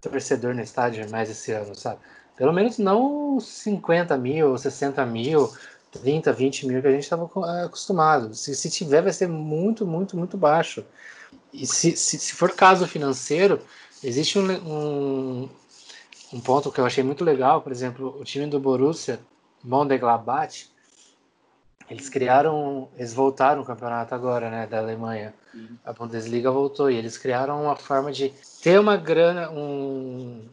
torcedor 0.00 0.54
no 0.54 0.62
estádio 0.62 1.08
mais 1.10 1.28
esse 1.30 1.52
ano, 1.52 1.74
sabe? 1.74 2.00
Pelo 2.36 2.52
menos 2.52 2.78
não 2.78 3.38
50 3.38 4.16
mil, 4.16 4.56
60 4.56 5.04
mil, 5.04 5.52
30, 5.92 6.32
20 6.32 6.66
mil 6.66 6.80
que 6.80 6.88
a 6.88 6.92
gente 6.92 7.02
estava 7.02 7.28
acostumado. 7.64 8.34
Se, 8.34 8.54
se 8.54 8.70
tiver, 8.70 9.02
vai 9.02 9.12
ser 9.12 9.28
muito, 9.28 9.86
muito, 9.86 10.16
muito 10.16 10.38
baixo. 10.38 10.84
E 11.52 11.66
se, 11.66 11.94
se, 11.96 12.18
se 12.18 12.32
for 12.32 12.52
caso 12.52 12.86
financeiro, 12.86 13.60
Existe 14.02 14.38
um, 14.38 14.50
um, 14.50 15.48
um, 16.32 16.40
ponto 16.40 16.72
que 16.72 16.80
eu 16.80 16.86
achei 16.86 17.04
muito 17.04 17.22
legal, 17.22 17.60
por 17.60 17.70
exemplo, 17.70 18.16
o 18.18 18.24
time 18.24 18.46
do 18.46 18.58
Borussia 18.58 19.20
Mönchengladbach, 19.62 20.70
eles 21.90 22.08
criaram, 22.08 22.88
eles 22.96 23.12
voltaram 23.12 23.62
o 23.62 23.64
campeonato 23.64 24.14
agora, 24.14 24.48
né, 24.48 24.66
da 24.66 24.78
Alemanha. 24.78 25.34
Uhum. 25.52 25.76
A 25.84 25.92
Bundesliga 25.92 26.50
voltou 26.50 26.88
e 26.88 26.96
eles 26.96 27.18
criaram 27.18 27.64
uma 27.64 27.74
forma 27.74 28.12
de 28.12 28.32
ter 28.62 28.78
uma 28.78 28.96
grana, 28.96 29.50
um 29.50 30.48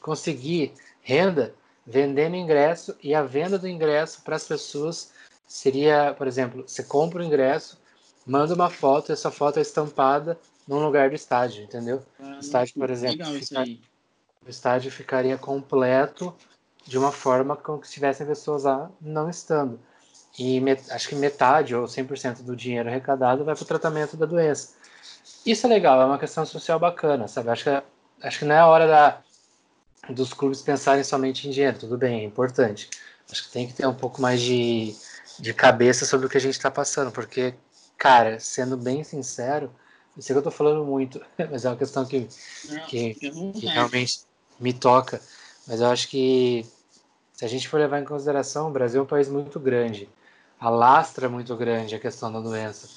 conseguir 0.00 0.72
renda 1.00 1.54
vendendo 1.86 2.34
ingresso 2.34 2.96
e 3.02 3.14
a 3.14 3.22
venda 3.22 3.58
do 3.58 3.68
ingresso 3.68 4.22
para 4.22 4.34
as 4.34 4.46
pessoas 4.46 5.12
seria, 5.46 6.14
por 6.18 6.26
exemplo, 6.26 6.64
você 6.66 6.82
compra 6.82 7.22
o 7.22 7.24
ingresso, 7.24 7.78
manda 8.26 8.52
uma 8.52 8.68
foto, 8.68 9.12
essa 9.12 9.30
foto 9.30 9.58
é 9.58 9.62
estampada 9.62 10.38
num 10.66 10.84
lugar 10.84 11.08
do 11.08 11.14
estádio, 11.14 11.62
entendeu? 11.62 12.02
Ah, 12.20 12.36
o 12.36 12.40
estádio, 12.40 12.74
por 12.74 12.90
exemplo, 12.90 13.24
fica... 13.26 13.64
o 14.44 14.50
estádio 14.50 14.90
ficaria 14.90 15.38
completo 15.38 16.34
de 16.84 16.98
uma 16.98 17.12
forma 17.12 17.56
como 17.56 17.84
se 17.84 17.92
tivessem 17.92 18.26
pessoas 18.26 18.64
lá 18.64 18.90
não 19.00 19.30
estando. 19.30 19.78
E 20.38 20.62
acho 20.90 21.08
que 21.08 21.14
metade 21.14 21.74
ou 21.74 21.86
100% 21.86 22.42
do 22.42 22.54
dinheiro 22.54 22.88
arrecadado 22.88 23.44
vai 23.44 23.54
para 23.54 23.62
o 23.62 23.66
tratamento 23.66 24.16
da 24.16 24.24
doença. 24.24 24.74
Isso 25.44 25.66
é 25.66 25.68
legal, 25.68 26.00
é 26.00 26.04
uma 26.04 26.18
questão 26.18 26.46
social 26.46 26.78
bacana, 26.78 27.26
sabe? 27.26 27.50
Acho 27.50 27.64
que, 27.64 27.82
acho 28.22 28.38
que 28.38 28.44
não 28.44 28.54
é 28.54 28.64
hora 28.64 28.86
da 28.86 29.20
dos 30.10 30.32
clubes 30.32 30.62
pensarem 30.62 31.04
somente 31.04 31.46
em 31.46 31.50
dinheiro. 31.50 31.78
Tudo 31.78 31.98
bem, 31.98 32.20
é 32.20 32.24
importante. 32.24 32.88
Acho 33.30 33.44
que 33.44 33.50
tem 33.50 33.66
que 33.66 33.74
ter 33.74 33.86
um 33.86 33.94
pouco 33.94 34.22
mais 34.22 34.40
de, 34.40 34.94
de 35.38 35.52
cabeça 35.52 36.06
sobre 36.06 36.26
o 36.26 36.30
que 36.30 36.38
a 36.38 36.40
gente 36.40 36.54
está 36.54 36.70
passando, 36.70 37.12
porque, 37.12 37.54
cara, 37.96 38.40
sendo 38.40 38.76
bem 38.76 39.04
sincero, 39.04 39.70
eu 40.16 40.22
sei 40.22 40.32
que 40.32 40.38
eu 40.38 40.40
estou 40.40 40.52
falando 40.52 40.84
muito, 40.84 41.20
mas 41.50 41.64
é 41.64 41.68
uma 41.68 41.76
questão 41.76 42.06
que, 42.06 42.28
que, 42.88 43.14
que 43.14 43.66
realmente 43.66 44.20
me 44.58 44.72
toca. 44.72 45.20
Mas 45.66 45.80
eu 45.80 45.88
acho 45.88 46.08
que 46.08 46.64
se 47.34 47.44
a 47.44 47.48
gente 47.48 47.68
for 47.68 47.78
levar 47.78 48.00
em 48.00 48.04
consideração, 48.04 48.68
o 48.68 48.72
Brasil 48.72 49.00
é 49.00 49.04
um 49.04 49.06
país 49.06 49.28
muito 49.28 49.60
grande, 49.60 50.08
alastra 50.58 51.28
muito 51.28 51.56
grande 51.56 51.94
a 51.94 51.98
questão 52.00 52.32
da 52.32 52.40
doença. 52.40 52.88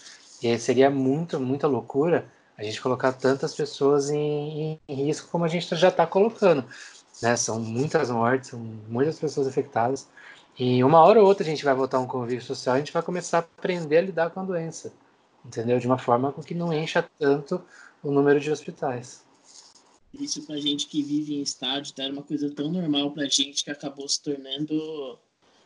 E 0.42 0.48
aí 0.48 0.60
seria 0.60 0.90
muito, 0.90 1.40
muita 1.40 1.68
loucura 1.68 2.26
a 2.58 2.64
gente 2.64 2.82
colocar 2.82 3.14
tantas 3.14 3.54
pessoas 3.54 4.10
em, 4.10 4.80
em 4.88 4.96
risco 4.96 5.30
como 5.32 5.46
a 5.46 5.48
gente 5.48 5.76
já 5.76 5.90
está 5.90 6.06
colocando. 6.06 6.66
Né? 7.22 7.36
São 7.36 7.60
muitas 7.60 8.10
mortes, 8.10 8.50
são 8.50 8.60
muitas 8.60 9.20
pessoas 9.20 9.48
afetadas. 9.48 10.08
E 10.58 10.84
uma 10.84 11.00
hora 11.02 11.22
ou 11.22 11.28
outra 11.28 11.46
a 11.46 11.50
gente 11.50 11.64
vai 11.64 11.74
voltar 11.74 11.98
a 11.98 12.02
um 12.02 12.08
convívio 12.08 12.44
social, 12.44 12.76
a 12.76 12.80
gente 12.80 12.92
vai 12.92 13.02
começar 13.02 13.38
a 13.38 13.42
aprender 13.42 13.98
a 13.98 14.02
lidar 14.02 14.30
com 14.32 14.42
a 14.42 14.44
doença, 14.44 14.94
entendeu? 15.46 15.80
De 15.80 15.88
uma 15.88 15.98
forma 15.98 16.32
com 16.32 16.42
que 16.42 16.54
não 16.54 16.74
encha 16.74 17.08
tanto 17.18 17.62
o 18.04 18.12
número 18.12 18.40
de 18.40 18.52
hospitais. 18.52 19.24
Isso 20.14 20.46
pra 20.46 20.58
gente 20.58 20.88
que 20.88 21.02
vive 21.02 21.36
em 21.36 21.42
estádio, 21.42 21.94
tá? 21.94 22.04
Era 22.04 22.12
uma 22.12 22.24
coisa 22.24 22.54
tão 22.54 22.70
normal 22.70 23.12
pra 23.12 23.26
gente 23.26 23.64
que 23.64 23.72
acabou 23.72 24.08
se 24.10 24.22
tornando 24.22 25.18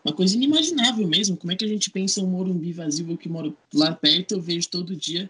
uma 0.05 0.13
coisa 0.13 0.35
inimaginável 0.35 1.07
mesmo. 1.07 1.35
Como 1.35 1.51
é 1.51 1.55
que 1.55 1.65
a 1.65 1.67
gente 1.67 1.89
pensa 1.89 2.21
um 2.21 2.27
Morumbi 2.27 2.71
vazio? 2.71 3.09
Eu 3.09 3.17
que 3.17 3.27
moro 3.27 3.57
lá 3.73 3.91
perto, 3.91 4.35
eu 4.35 4.41
vejo 4.41 4.69
todo 4.69 4.95
dia, 4.95 5.29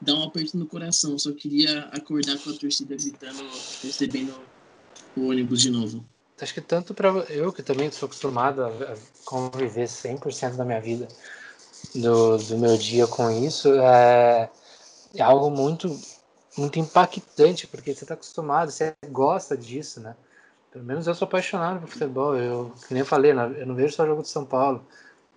dá 0.00 0.14
um 0.14 0.22
aperto 0.24 0.56
no 0.56 0.66
coração. 0.66 1.18
Só 1.18 1.30
queria 1.32 1.80
acordar 1.92 2.38
com 2.38 2.48
a 2.48 2.54
torcida 2.54 2.96
gritando, 2.96 3.42
recebendo 3.82 4.34
o 5.14 5.28
ônibus 5.28 5.60
de 5.60 5.70
novo. 5.70 6.02
Acho 6.40 6.54
que 6.54 6.60
tanto 6.62 6.94
para 6.94 7.10
eu, 7.28 7.52
que 7.52 7.62
também 7.62 7.90
sou 7.92 8.06
acostumado 8.06 8.64
a 8.64 8.96
conviver 9.24 9.86
100% 9.86 10.56
da 10.56 10.64
minha 10.64 10.80
vida, 10.80 11.06
do, 11.94 12.38
do 12.38 12.58
meu 12.58 12.76
dia 12.78 13.06
com 13.06 13.30
isso, 13.30 13.72
é, 13.74 14.50
é 15.14 15.22
algo 15.22 15.50
muito 15.50 15.96
muito 16.56 16.78
impactante, 16.78 17.66
porque 17.66 17.92
você 17.92 18.04
está 18.04 18.14
acostumado, 18.14 18.70
você 18.70 18.94
gosta 19.10 19.56
disso, 19.56 20.00
né? 20.00 20.14
Pelo 20.74 20.84
menos 20.84 21.06
eu 21.06 21.14
sou 21.14 21.26
apaixonado 21.26 21.80
por 21.80 21.88
futebol. 21.88 22.36
Eu, 22.36 22.74
que 22.88 22.92
nem 22.92 23.02
eu 23.02 23.06
falei, 23.06 23.30
eu 23.30 23.64
não 23.64 23.76
vejo 23.76 23.94
só 23.94 24.04
jogo 24.04 24.22
de 24.22 24.28
São 24.28 24.44
Paulo. 24.44 24.84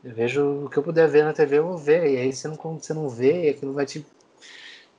Eu 0.04 0.12
vejo 0.12 0.66
o 0.66 0.70
que 0.70 0.78
eu 0.78 0.82
puder 0.82 1.08
ver 1.08 1.24
na 1.24 1.32
TV, 1.32 1.60
eu 1.60 1.68
vou 1.68 1.78
ver. 1.78 2.12
E 2.12 2.18
aí 2.18 2.34
você 2.34 2.48
não, 2.48 2.56
você 2.56 2.92
não 2.92 3.08
vê, 3.08 3.50
aquilo 3.50 3.72
vai 3.72 3.86
te, 3.86 4.04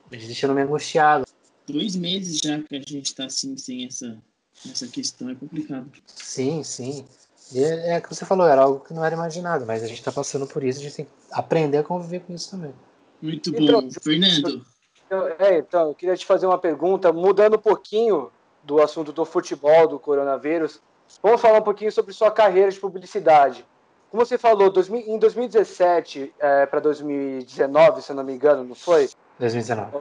te 0.09 0.25
deixando 0.25 0.53
meio 0.53 0.65
angustiado. 0.65 1.25
Dois 1.67 1.93
meses 1.97 2.39
já 2.39 2.57
que 2.57 2.73
a 2.73 2.79
gente 2.79 3.07
está 3.07 3.25
assim, 3.25 3.57
sem 3.57 3.85
essa, 3.85 4.17
essa 4.65 4.87
questão, 4.87 5.29
é 5.29 5.35
complicado. 5.35 5.91
Sim, 6.07 6.63
sim. 6.63 7.05
E 7.51 7.61
é, 7.61 7.95
é 7.95 8.01
que 8.01 8.07
você 8.07 8.25
falou, 8.25 8.47
era 8.47 8.61
algo 8.61 8.79
que 8.79 8.93
não 8.93 9.03
era 9.03 9.15
imaginado, 9.15 9.65
mas 9.65 9.83
a 9.83 9.87
gente 9.87 9.99
está 9.99 10.11
passando 10.11 10.47
por 10.47 10.63
isso, 10.63 10.79
a 10.79 10.83
gente 10.83 10.95
tem 10.95 11.05
que 11.05 11.11
aprender 11.31 11.79
a 11.79 11.83
conviver 11.83 12.21
com 12.21 12.33
isso 12.33 12.51
também. 12.51 12.73
Muito 13.21 13.51
bom. 13.51 13.57
Então, 13.59 13.91
Fernando, 14.01 14.65
então, 15.05 15.27
é, 15.37 15.57
então, 15.57 15.87
eu 15.89 15.95
queria 15.95 16.15
te 16.15 16.25
fazer 16.25 16.45
uma 16.45 16.57
pergunta, 16.57 17.11
mudando 17.11 17.55
um 17.55 17.61
pouquinho 17.61 18.31
do 18.63 18.81
assunto 18.81 19.11
do 19.11 19.25
futebol, 19.25 19.87
do 19.87 19.99
coronavírus. 19.99 20.81
Vamos 21.21 21.41
falar 21.41 21.59
um 21.59 21.63
pouquinho 21.63 21.91
sobre 21.91 22.13
sua 22.13 22.31
carreira 22.31 22.69
de 22.71 22.79
publicidade. 22.79 23.65
Como 24.11 24.25
você 24.25 24.37
falou, 24.37 24.73
em 24.91 25.19
2017 25.19 26.33
é, 26.39 26.65
para 26.65 26.79
2019, 26.79 28.01
se 28.01 28.11
eu 28.11 28.15
não 28.15 28.23
me 28.23 28.33
engano, 28.33 28.63
não 28.63 28.75
foi? 28.75 29.09
2019. 29.37 29.99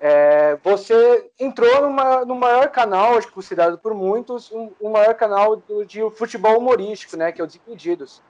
É, 0.00 0.58
você 0.62 1.30
entrou 1.38 1.82
numa, 1.82 2.24
no 2.24 2.34
maior 2.34 2.68
canal, 2.68 3.16
acho 3.16 3.28
que 3.28 3.32
considerado 3.32 3.78
por 3.78 3.94
muitos, 3.94 4.50
um, 4.52 4.70
o 4.80 4.88
um 4.88 4.92
maior 4.92 5.14
canal 5.14 5.56
do, 5.56 5.84
de 5.84 6.00
futebol 6.10 6.58
humorístico, 6.58 7.16
né, 7.16 7.32
que 7.32 7.40
é 7.40 7.44
o 7.44 7.46
Desimpedidos. 7.46 8.20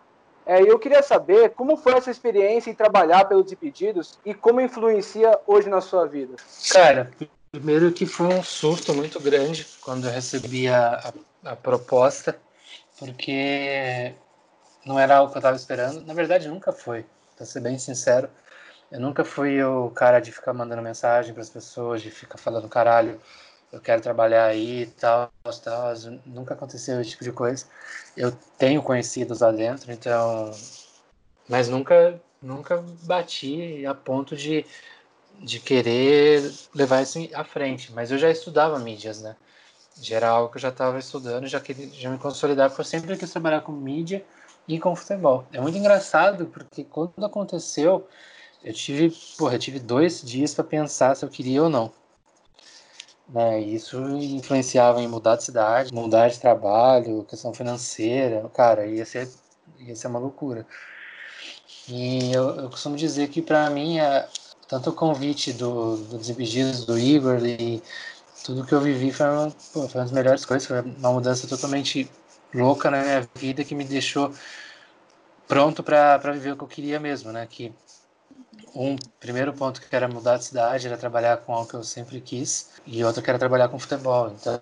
É, 0.47 0.61
eu 0.61 0.79
queria 0.79 1.03
saber 1.03 1.51
como 1.51 1.77
foi 1.77 1.95
essa 1.95 2.11
experiência 2.11 2.71
em 2.71 2.75
trabalhar 2.75 3.25
pelos 3.25 3.45
Desimpedidos 3.45 4.19
e 4.25 4.35
como 4.35 4.61
influencia 4.61 5.39
hoje 5.47 5.69
na 5.69 5.81
sua 5.81 6.07
vida. 6.07 6.37
Cara, 6.71 7.11
primeiro 7.55 7.93
que 7.93 8.05
foi 8.05 8.27
um 8.27 8.43
surto 8.43 8.93
muito 8.93 9.21
grande 9.21 9.65
quando 9.81 10.09
eu 10.09 10.13
recebi 10.13 10.67
a, 10.67 11.13
a, 11.45 11.53
a 11.53 11.57
proposta, 11.57 12.37
porque 12.99 14.13
não 14.85 14.99
era 14.99 15.19
algo 15.19 15.31
que 15.31 15.39
eu 15.39 15.41
estava 15.41 15.57
esperando. 15.57 16.01
Na 16.05 16.15
verdade, 16.15 16.49
nunca 16.49 16.73
foi, 16.73 17.07
para 17.37 17.47
ser 17.47 17.61
bem 17.61 17.79
sincero. 17.79 18.29
Eu 18.91 18.99
nunca 18.99 19.25
fui 19.25 19.63
o 19.63 19.89
cara 19.91 20.19
de 20.19 20.33
ficar 20.33 20.53
mandando 20.53 20.83
mensagem 20.83 21.33
para 21.33 21.43
as 21.43 21.51
pessoas, 21.51 22.03
de 22.03 22.11
ficar 22.11 22.39
falando 22.39 22.69
caralho, 22.69 23.21
eu 23.73 23.81
quero 23.81 24.03
trabalhar 24.03 24.47
aí 24.47 24.83
e 24.83 24.87
tal, 24.87 25.31
tal. 25.63 25.93
Nunca 26.27 26.55
aconteceu 26.55 27.01
esse 27.01 27.11
tipo 27.11 27.23
de 27.23 27.33
coisa. 27.33 27.67
Eu 28.17 28.33
tenho 28.59 28.83
conhecidos 28.83 29.41
lá 29.41 29.53
dentro, 29.53 29.93
então. 29.93 30.51
Mas 31.49 31.69
nunca, 31.69 32.21
nunca 32.43 32.83
bati 33.03 33.87
a 33.87 33.95
ponto 33.95 34.37
de, 34.37 34.65
de 35.41 35.61
querer 35.61 36.53
levar 36.75 37.03
isso 37.03 37.19
à 37.35 37.45
frente. 37.45 37.93
Mas 37.93 38.11
eu 38.11 38.19
já 38.19 38.31
estudava 38.31 38.79
mídias, 38.79 39.21
né? 39.23 39.37
Geral 40.01 40.49
que 40.49 40.57
eu 40.57 40.61
já 40.61 40.71
estava 40.71 40.99
estudando, 40.99 41.47
já 41.47 41.61
queria 41.61 41.89
já 41.93 42.11
me 42.11 42.19
consolidar, 42.19 42.69
porque 42.69 42.81
eu 42.81 42.87
sempre 42.87 43.17
quis 43.17 43.31
trabalhar 43.31 43.61
com 43.61 43.73
mídia 43.73 44.25
e 44.67 44.79
com 44.79 44.95
futebol. 44.97 45.45
É 45.53 45.61
muito 45.61 45.79
engraçado, 45.79 46.47
porque 46.47 46.85
quando 46.85 47.25
aconteceu, 47.25 48.09
eu 48.65 48.73
tive, 48.73 49.15
porra, 49.39 49.55
eu 49.55 49.59
tive 49.59 49.79
dois 49.79 50.23
dias 50.23 50.55
para 50.55 50.65
pensar 50.65 51.15
se 51.15 51.25
eu 51.25 51.29
queria 51.29 51.63
ou 51.63 51.69
não. 51.69 51.93
Né? 53.29 53.61
Isso 53.61 53.99
influenciava 54.17 55.01
em 55.01 55.09
mudar 55.09 55.37
de 55.37 55.45
cidade, 55.45 55.93
mudar 55.93 56.29
de 56.29 56.41
trabalho, 56.41 57.25
questão 57.25 57.55
financeira, 57.55 58.49
cara, 58.55 58.87
ia 58.87 59.05
ser, 59.05 59.29
ia 59.79 59.95
ser 59.95 60.09
uma 60.09 60.19
loucura. 60.19 60.67
E 61.89 62.33
eu, 62.33 62.57
eu 62.57 62.71
costumo 62.71 62.97
dizer 62.97 63.29
que 63.29 63.43
para 63.43 63.69
mim, 63.71 63.99
é, 63.99 64.27
tanto 64.75 64.91
o 64.91 64.93
convite 64.93 65.53
do, 65.53 65.97
do 65.97 66.19
Desimpedidos, 66.19 66.85
do 66.85 66.99
Igor 66.99 67.39
e 67.47 67.81
tudo 68.45 68.67
que 68.67 68.73
eu 68.73 68.81
vivi 68.81 69.13
foi 69.13 69.27
uma, 69.27 69.51
pô, 69.73 69.89
foi 69.89 70.01
uma 70.01 70.05
das 70.05 70.11
melhores 70.11 70.45
coisas, 70.45 70.67
foi 70.67 70.81
uma 70.81 71.13
mudança 71.13 71.47
totalmente 71.47 72.11
louca 72.53 72.91
na 72.91 73.01
minha 73.01 73.29
vida 73.37 73.63
que 73.63 73.73
me 73.73 73.85
deixou 73.85 74.33
pronto 75.47 75.81
para 75.83 76.19
viver 76.33 76.53
o 76.53 76.57
que 76.57 76.65
eu 76.65 76.69
queria 76.69 76.99
mesmo, 76.99 77.31
né? 77.31 77.47
Que 77.49 77.73
um 78.75 78.97
primeiro 79.21 79.53
ponto 79.53 79.81
que 79.81 79.95
era 79.95 80.09
mudar 80.09 80.39
de 80.39 80.47
cidade, 80.47 80.89
era 80.89 80.97
trabalhar 80.97 81.37
com 81.37 81.55
algo 81.55 81.69
que 81.69 81.75
eu 81.75 81.85
sempre 81.85 82.21
quis, 82.21 82.71
e 82.85 83.05
outro 83.05 83.23
que 83.23 83.31
era 83.31 83.39
trabalhar 83.39 83.69
com 83.69 83.79
futebol. 83.79 84.29
Então, 84.31 84.61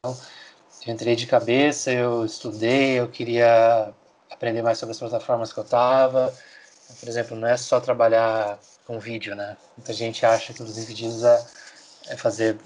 eu 0.87 0.93
entrei 0.93 1.17
de 1.17 1.27
cabeça, 1.27 1.91
eu 1.91 2.27
estudei, 2.27 3.01
eu 3.01 3.09
queria 3.09 3.95
aprender 4.31 4.61
mais 4.61 4.77
sobre 4.77 4.93
as 4.93 4.99
plataformas 4.99 5.53
que 5.55 5.59
eu 5.59 5.65
estava. 5.65 6.35
Por 7.01 7.09
exemplo, 7.09 7.35
não 7.37 7.49
é 7.49 7.57
só 7.57 7.81
trabalhar 7.81 8.59
com 8.93 8.99
vídeo, 8.99 9.35
né? 9.35 9.57
Muita 9.75 9.93
gente 9.95 10.27
acha 10.27 10.53
que 10.53 10.63
os 10.63 10.77
vídeos 10.77 11.25
é, 11.25 11.47
é 12.09 12.17
fazer 12.17 12.59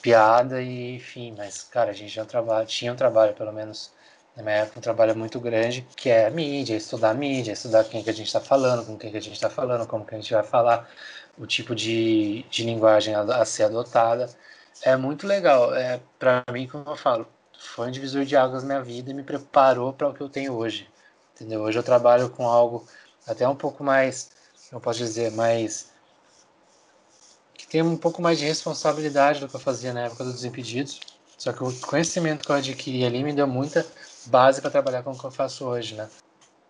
piada 0.00 0.62
e 0.62 0.96
enfim, 0.96 1.34
mas 1.36 1.64
cara, 1.64 1.90
a 1.90 1.92
gente 1.92 2.14
já 2.14 2.24
trabalha, 2.24 2.64
tinha 2.64 2.92
um 2.92 2.96
trabalho 2.96 3.34
pelo 3.34 3.52
menos 3.52 3.92
na 4.34 4.42
minha 4.42 4.56
época 4.56 4.78
um 4.78 4.82
trabalho 4.82 5.14
muito 5.14 5.38
grande, 5.38 5.86
que 5.96 6.08
é 6.08 6.26
a 6.26 6.30
mídia, 6.30 6.76
estudar 6.76 7.10
a 7.10 7.14
mídia, 7.14 7.52
estudar 7.52 7.84
quem 7.84 8.02
que 8.02 8.08
a 8.08 8.12
gente 8.12 8.26
está 8.26 8.40
falando, 8.40 8.86
com 8.86 8.96
quem 8.96 9.10
que 9.10 9.18
a 9.18 9.20
gente 9.20 9.34
está 9.34 9.50
falando, 9.50 9.86
como 9.86 10.06
que 10.06 10.14
a 10.14 10.18
gente 10.18 10.32
vai 10.32 10.42
falar, 10.42 10.88
o 11.36 11.46
tipo 11.46 11.74
de, 11.74 12.42
de 12.50 12.64
linguagem 12.64 13.14
a, 13.14 13.20
a 13.20 13.44
ser 13.44 13.64
adotada. 13.64 14.30
É 14.82 14.96
muito 14.96 15.26
legal. 15.26 15.74
É, 15.74 16.00
para 16.18 16.42
mim, 16.50 16.66
como 16.66 16.88
eu 16.88 16.96
falo, 16.96 17.28
foi 17.58 17.88
um 17.88 17.90
divisor 17.90 18.24
de 18.24 18.36
águas 18.36 18.62
na 18.62 18.68
minha 18.68 18.82
vida 18.82 19.10
e 19.10 19.14
me 19.14 19.22
preparou 19.22 19.92
para 19.92 20.08
o 20.08 20.14
que 20.14 20.20
eu 20.22 20.28
tenho 20.28 20.54
hoje. 20.54 20.88
Entendeu? 21.34 21.62
Hoje 21.62 21.78
eu 21.78 21.82
trabalho 21.82 22.30
com 22.30 22.46
algo 22.48 22.86
até 23.26 23.46
um 23.48 23.56
pouco 23.56 23.84
mais, 23.84 24.30
não 24.74 24.80
posso 24.80 24.98
dizer, 24.98 25.30
mais 25.30 25.92
que 27.54 27.66
tem 27.66 27.80
um 27.80 27.96
pouco 27.96 28.20
mais 28.20 28.38
de 28.38 28.44
responsabilidade 28.44 29.40
do 29.40 29.48
que 29.48 29.54
eu 29.54 29.60
fazia 29.60 29.92
na 29.92 30.02
época 30.02 30.24
dos 30.24 30.34
Desimpedidos. 30.34 31.00
Só 31.38 31.52
que 31.52 31.62
o 31.62 31.72
conhecimento 31.80 32.44
que 32.44 32.50
eu 32.50 32.56
adquiri 32.56 33.04
ali 33.04 33.22
me 33.22 33.32
deu 33.32 33.46
muita 33.46 33.86
base 34.26 34.60
para 34.60 34.70
trabalhar 34.70 35.02
com 35.02 35.12
o 35.12 35.18
que 35.18 35.24
eu 35.24 35.30
faço 35.30 35.64
hoje, 35.64 35.94
né? 35.94 36.08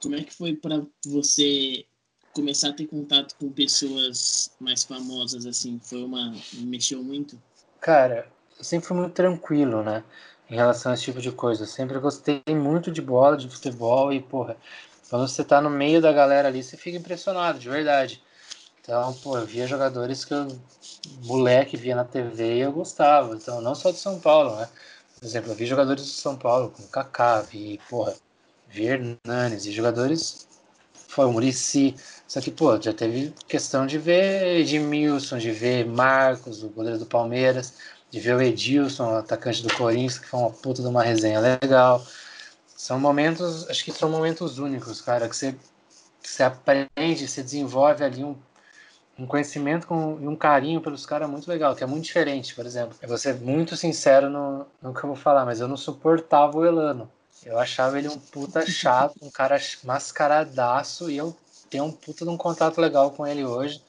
Como 0.03 0.15
é 0.15 0.23
que 0.23 0.35
foi 0.35 0.55
para 0.55 0.83
você 1.07 1.87
começar 2.35 2.71
a 2.71 2.73
ter 2.73 2.87
contato 2.87 3.35
com 3.37 3.51
pessoas 3.51 4.51
mais 4.61 4.85
famosas 4.85 5.47
assim? 5.47 5.81
Foi 5.83 6.03
uma 6.03 6.35
mexeu 6.53 7.03
muito? 7.03 7.41
Cara, 7.81 8.31
eu 8.59 8.65
sempre 8.65 8.89
fui 8.89 8.97
muito 8.97 9.15
tranquilo, 9.15 9.83
né? 9.83 10.05
Em 10.51 10.57
relação 10.57 10.93
a 10.93 10.95
esse 10.95 11.05
tipo 11.05 11.21
de 11.21 11.33
coisa. 11.33 11.63
Eu 11.63 11.69
sempre 11.69 11.99
gostei 11.99 12.43
muito 12.49 12.91
de 12.91 13.01
bola, 13.01 13.37
de 13.37 13.49
futebol 13.49 14.13
e, 14.13 14.21
porra, 14.21 14.57
quando 15.09 15.29
você 15.29 15.45
tá 15.45 15.61
no 15.61 15.71
meio 15.71 16.01
da 16.01 16.13
galera 16.13 16.49
ali, 16.49 16.63
você 16.63 16.77
fica 16.77 16.99
impressionado, 16.99 17.59
de 17.59 17.69
verdade. 17.69 18.23
Então, 18.81 19.15
pô, 19.15 19.39
eu 19.39 19.47
via 19.47 19.67
jogadores 19.67 20.25
que 20.25 20.35
eu, 20.35 20.47
moleque, 21.23 21.77
via 21.77 21.97
na 21.97 22.05
TV 22.05 22.57
e 22.57 22.61
eu 22.61 22.73
gostava. 22.73 23.35
Então, 23.35 23.61
não 23.61 23.75
só 23.75 23.91
de 23.91 23.99
São 23.99 24.21
Paulo, 24.21 24.57
né? 24.57 24.69
Por 25.19 25.27
exemplo, 25.27 25.53
eu 25.53 25.57
vi 25.57 25.67
jogadores 25.67 26.05
de 26.05 26.13
São 26.13 26.37
Paulo, 26.37 26.71
como 26.71 26.89
Kaká, 26.89 27.41
vi, 27.41 27.81
porra, 27.89 28.15
vi 28.69 28.87
Hernanes, 28.87 29.65
e 29.65 29.73
jogadores, 29.73 30.47
foi 31.09 31.25
o 31.25 31.33
Murici. 31.33 31.95
Só 32.29 32.41
que, 32.41 32.51
pô, 32.51 32.79
já 32.81 32.93
teve 32.93 33.33
questão 33.49 33.87
de 33.87 33.97
ver 33.99 34.61
Edmilson, 34.61 35.39
de 35.39 35.51
ver 35.51 35.87
Marcos, 35.87 36.63
o 36.63 36.69
goleiro 36.69 36.99
do 36.99 37.07
Palmeiras, 37.07 37.75
de 38.11 38.21
ver 38.21 38.37
o 38.37 38.43
Edilson, 38.43 39.17
atacante 39.17 39.63
do 39.63 39.75
Corinthians, 39.75 40.19
que 40.19 40.29
foi 40.29 40.41
uma 40.41 40.51
puta 40.51 40.83
de 40.83 40.89
uma 40.89 41.03
resenha 41.03 41.41
legal. 41.41 42.05
São 42.85 43.01
momentos, 43.01 43.67
acho 43.71 43.83
que 43.83 43.91
são 43.91 44.11
momentos 44.11 44.59
únicos, 44.59 45.01
cara, 45.01 45.27
que 45.27 45.35
você, 45.35 45.53
que 46.23 46.29
você 46.29 46.43
aprende, 46.43 47.27
você 47.27 47.43
desenvolve 47.43 48.05
ali 48.05 48.23
um, 48.23 48.37
um 49.19 49.27
conhecimento 49.27 49.87
com, 49.87 50.19
e 50.21 50.29
um 50.29 50.37
carinho 50.37 50.83
pelos 50.83 51.07
caras 51.07 51.27
muito 51.27 51.49
legal, 51.49 51.75
que 51.75 51.83
é 51.83 51.87
muito 51.87 52.05
diferente, 52.05 52.55
por 52.55 52.67
exemplo. 52.67 52.95
Eu 53.01 53.09
vou 53.09 53.17
ser 53.17 53.37
muito 53.37 53.75
sincero 53.75 54.29
no, 54.29 54.67
no 54.83 54.93
que 54.93 55.03
eu 55.03 55.07
vou 55.07 55.17
falar, 55.17 55.47
mas 55.47 55.61
eu 55.61 55.67
não 55.67 55.79
suportava 55.79 56.59
o 56.59 56.67
Elano. 56.67 57.11
Eu 57.43 57.59
achava 57.59 57.99
ele 57.99 58.09
um 58.09 58.19
puta 58.19 58.61
chato, 58.71 59.15
um 59.23 59.31
cara 59.31 59.57
mascaradaço, 59.83 61.11
e 61.11 61.17
eu 61.17 61.35
tenho 61.71 61.85
um 61.85 61.91
puta 61.91 62.27
de 62.27 62.31
um 62.31 62.37
contato 62.37 62.83
legal 62.83 63.13
com 63.13 63.27
ele 63.27 63.47
hoje. 63.47 63.83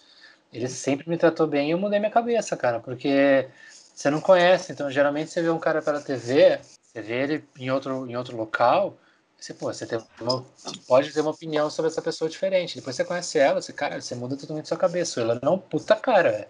Ele 0.53 0.69
sempre 0.69 1.09
me 1.09 1.17
tratou 1.17 1.47
bem 1.47 1.67
e 1.67 1.71
eu 1.71 1.77
mudei 1.77 1.99
minha 1.99 2.09
cabeça, 2.09 2.55
cara, 2.55 2.79
porque 2.79 3.45
você 3.93 4.09
não 4.09 4.21
conhece. 4.21 4.71
Então, 4.71 4.89
geralmente 4.89 5.31
você 5.31 5.41
vê 5.41 5.49
um 5.49 5.59
cara 5.59 5.81
pela 5.81 5.99
TV, 5.99 6.61
você 6.95 7.01
vê 7.01 7.23
ele 7.23 7.49
em 7.57 7.69
outro, 7.69 8.09
em 8.09 8.15
outro 8.15 8.37
local, 8.37 8.97
você, 9.37 9.53
pô, 9.53 9.65
você 9.65 9.85
tem 9.85 10.01
uma, 10.21 10.45
pode 10.87 11.11
ter 11.11 11.19
uma 11.19 11.31
opinião 11.31 11.69
sobre 11.69 11.91
essa 11.91 12.01
pessoa 12.01 12.29
diferente. 12.29 12.77
Depois 12.77 12.95
você 12.95 13.03
conhece 13.03 13.37
ela, 13.37 13.61
você, 13.61 13.73
cara, 13.73 13.99
você 13.99 14.15
muda 14.15 14.37
totalmente 14.37 14.69
sua 14.69 14.77
cabeça. 14.77 15.19
Ela 15.19 15.37
não, 15.43 15.59
puta 15.59 15.93
cara, 15.97 16.47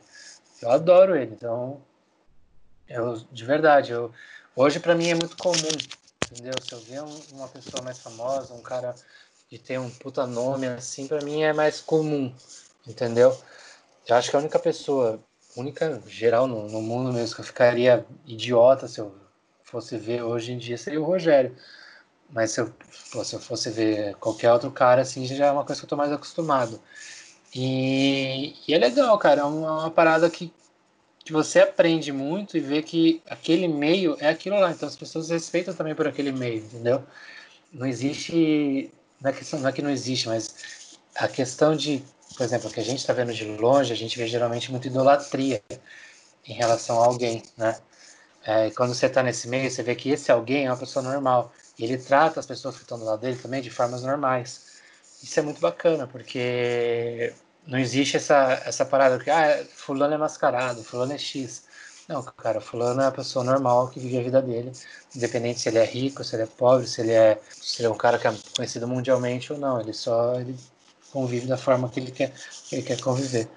eu 0.61 0.69
adoro 0.69 1.15
ele. 1.15 1.33
Então, 1.33 1.81
eu, 2.87 3.15
de 3.31 3.43
verdade, 3.43 3.91
eu, 3.91 4.13
hoje 4.55 4.79
para 4.79 4.93
mim 4.93 5.09
é 5.09 5.15
muito 5.15 5.35
comum, 5.35 5.57
entendeu? 6.31 6.53
Se 6.61 6.73
eu 6.73 6.79
ver 6.81 7.01
um, 7.01 7.21
uma 7.31 7.47
pessoa 7.47 7.81
mais 7.81 7.97
famosa, 7.97 8.53
um 8.53 8.61
cara 8.61 8.93
que 9.49 9.57
tem 9.57 9.79
um 9.79 9.89
puta 9.89 10.27
nome 10.27 10.67
assim, 10.67 11.07
para 11.07 11.23
mim 11.23 11.41
é 11.41 11.53
mais 11.53 11.81
comum, 11.81 12.31
entendeu? 12.87 13.35
Eu 14.07 14.15
acho 14.15 14.29
que 14.29 14.35
a 14.35 14.39
única 14.39 14.59
pessoa 14.59 15.19
única 15.55 16.03
geral 16.05 16.45
no, 16.45 16.69
no 16.69 16.81
mundo 16.83 17.11
mesmo 17.11 17.33
que 17.33 17.41
eu 17.41 17.45
ficaria 17.45 18.05
idiota 18.27 18.87
se 18.87 18.99
eu 18.99 19.24
fosse 19.75 19.97
ver 19.97 20.23
hoje 20.23 20.53
em 20.53 20.57
dia 20.57 20.77
seria 20.77 21.01
o 21.01 21.03
Rogério. 21.03 21.55
Mas 22.29 22.51
se 22.51 22.61
eu, 22.61 22.73
pô, 23.11 23.23
se 23.23 23.35
eu 23.35 23.39
fosse 23.39 23.69
ver 23.69 24.15
qualquer 24.15 24.51
outro 24.51 24.71
cara, 24.71 25.01
assim, 25.01 25.25
já 25.25 25.47
é 25.47 25.51
uma 25.51 25.65
coisa 25.65 25.81
que 25.81 25.85
eu 25.85 25.89
tô 25.89 25.97
mais 25.97 26.11
acostumado. 26.11 26.81
E, 27.53 28.55
e 28.67 28.73
é 28.73 28.77
legal, 28.77 29.17
cara. 29.17 29.41
É 29.41 29.43
uma, 29.43 29.81
uma, 29.81 29.91
parada 29.91 30.29
que, 30.29 30.51
que 31.23 31.33
você 31.33 31.59
aprende 31.59 32.11
muito 32.11 32.57
e 32.57 32.59
vê 32.59 32.81
que 32.81 33.21
aquele 33.29 33.67
meio 33.67 34.17
é 34.19 34.29
aquilo 34.29 34.59
lá. 34.59 34.71
Então 34.71 34.87
as 34.87 34.95
pessoas 34.95 35.29
respeitam 35.29 35.73
também 35.73 35.95
por 35.95 36.07
aquele 36.07 36.31
meio, 36.31 36.63
entendeu? 36.63 37.03
Não 37.73 37.85
existe. 37.85 38.91
Não 39.21 39.29
é, 39.29 39.33
questão, 39.33 39.59
não 39.59 39.69
é 39.69 39.71
que 39.71 39.81
não 39.81 39.89
existe, 39.89 40.27
mas 40.27 40.97
a 41.15 41.27
questão 41.27 41.75
de 41.75 42.03
por 42.35 42.43
exemplo, 42.43 42.69
o 42.69 42.73
que 42.73 42.79
a 42.79 42.83
gente 42.83 42.99
está 42.99 43.13
vendo 43.13 43.33
de 43.33 43.45
longe, 43.45 43.93
a 43.93 43.95
gente 43.95 44.17
vê 44.17 44.27
geralmente 44.27 44.69
muita 44.69 44.87
idolatria 44.87 45.61
em 46.45 46.53
relação 46.53 47.01
a 47.01 47.05
alguém, 47.05 47.41
né? 47.57 47.77
É, 48.45 48.69
quando 48.69 48.93
você 48.93 49.07
está 49.07 49.23
nesse 49.23 49.47
meio, 49.47 49.69
você 49.71 49.81
vê 49.81 49.95
que 49.95 50.11
esse 50.11 50.31
alguém 50.31 50.67
é 50.67 50.69
uma 50.69 50.77
pessoa 50.77 51.01
normal. 51.01 51.51
E 51.79 51.83
ele 51.83 51.97
trata 51.97 52.39
as 52.39 52.45
pessoas 52.45 52.75
que 52.75 52.83
estão 52.83 52.99
do 52.99 53.05
lado 53.05 53.19
dele 53.19 53.37
também 53.37 53.61
de 53.61 53.71
formas 53.71 54.03
normais. 54.03 54.79
Isso 55.23 55.39
é 55.39 55.43
muito 55.43 55.59
bacana, 55.59 56.05
porque 56.05 57.33
não 57.65 57.79
existe 57.79 58.17
essa, 58.17 58.61
essa 58.65 58.85
parada 58.85 59.17
que, 59.17 59.31
ah, 59.31 59.65
fulano 59.75 60.13
é 60.13 60.17
mascarado, 60.17 60.83
fulano 60.83 61.13
é 61.13 61.17
X. 61.17 61.63
Não, 62.07 62.21
cara, 62.21 62.61
fulano 62.61 63.01
é 63.01 63.05
uma 63.05 63.11
pessoa 63.11 63.43
normal 63.43 63.87
que 63.87 63.99
vive 63.99 64.19
a 64.19 64.21
vida 64.21 64.41
dele, 64.43 64.71
independente 65.15 65.59
se 65.61 65.69
ele 65.69 65.79
é 65.79 65.85
rico, 65.85 66.23
se 66.23 66.35
ele 66.35 66.43
é 66.43 66.45
pobre, 66.45 66.87
se 66.87 67.01
ele 67.01 67.13
é, 67.13 67.39
se 67.49 67.81
ele 67.81 67.87
é 67.87 67.89
um 67.89 67.97
cara 67.97 68.19
que 68.19 68.27
é 68.27 68.33
conhecido 68.55 68.87
mundialmente 68.87 69.51
ou 69.51 69.57
não. 69.57 69.81
Ele 69.81 69.91
só 69.91 70.35
ele 70.39 70.55
convive 71.11 71.47
da 71.47 71.57
forma 71.57 71.89
que 71.89 71.99
ele 71.99 72.11
quer, 72.11 72.31
que 72.69 72.75
ele 72.75 72.83
quer 72.83 73.01
conviver. 73.01 73.49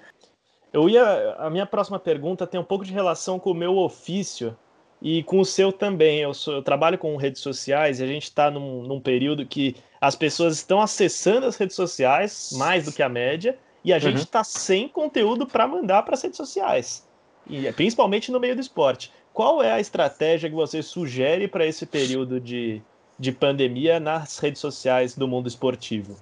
Eu 0.73 0.89
ia. 0.89 1.35
A 1.37 1.47
minha 1.51 1.67
próxima 1.67 1.99
pergunta 1.99 2.47
tem 2.47 2.59
um 2.59 2.63
pouco 2.63 2.83
de 2.83 2.91
relação 2.91 3.37
com 3.39 3.51
o 3.51 3.55
meu 3.55 3.77
ofício 3.77 4.57
e 5.01 5.23
com 5.23 5.39
o 5.39 5.45
seu 5.45 5.71
também. 5.71 6.19
Eu, 6.19 6.33
sou, 6.33 6.55
eu 6.55 6.61
trabalho 6.61 6.97
com 6.97 7.15
redes 7.15 7.41
sociais 7.41 7.99
e 7.99 8.03
a 8.03 8.07
gente 8.07 8.23
está 8.23 8.51
num, 8.51 8.83
num, 8.83 8.99
período 8.99 9.45
que 9.45 9.75
as 9.99 10.15
pessoas 10.15 10.55
estão 10.57 10.81
acessando 10.81 11.45
as 11.45 11.55
redes 11.55 11.75
sociais 11.75 12.51
mais 12.53 12.85
do 12.85 12.91
que 12.91 13.03
a 13.03 13.09
média 13.09 13.57
e 13.83 13.93
a 13.93 13.95
uhum. 13.95 14.01
gente 14.01 14.19
está 14.19 14.43
sem 14.43 14.87
conteúdo 14.87 15.47
para 15.47 15.67
mandar 15.67 16.03
para 16.03 16.13
as 16.13 16.21
redes 16.21 16.37
sociais, 16.37 17.07
e 17.47 17.71
principalmente 17.71 18.31
no 18.31 18.39
meio 18.39 18.55
do 18.55 18.61
esporte. 18.61 19.11
Qual 19.33 19.63
é 19.63 19.71
a 19.71 19.79
estratégia 19.79 20.49
que 20.49 20.55
você 20.55 20.83
sugere 20.83 21.47
para 21.47 21.65
esse 21.65 21.85
período 21.85 22.41
de, 22.41 22.81
de 23.17 23.31
pandemia 23.31 23.99
nas 23.99 24.37
redes 24.39 24.59
sociais 24.59 25.15
do 25.15 25.27
mundo 25.27 25.47
esportivo? 25.47 26.17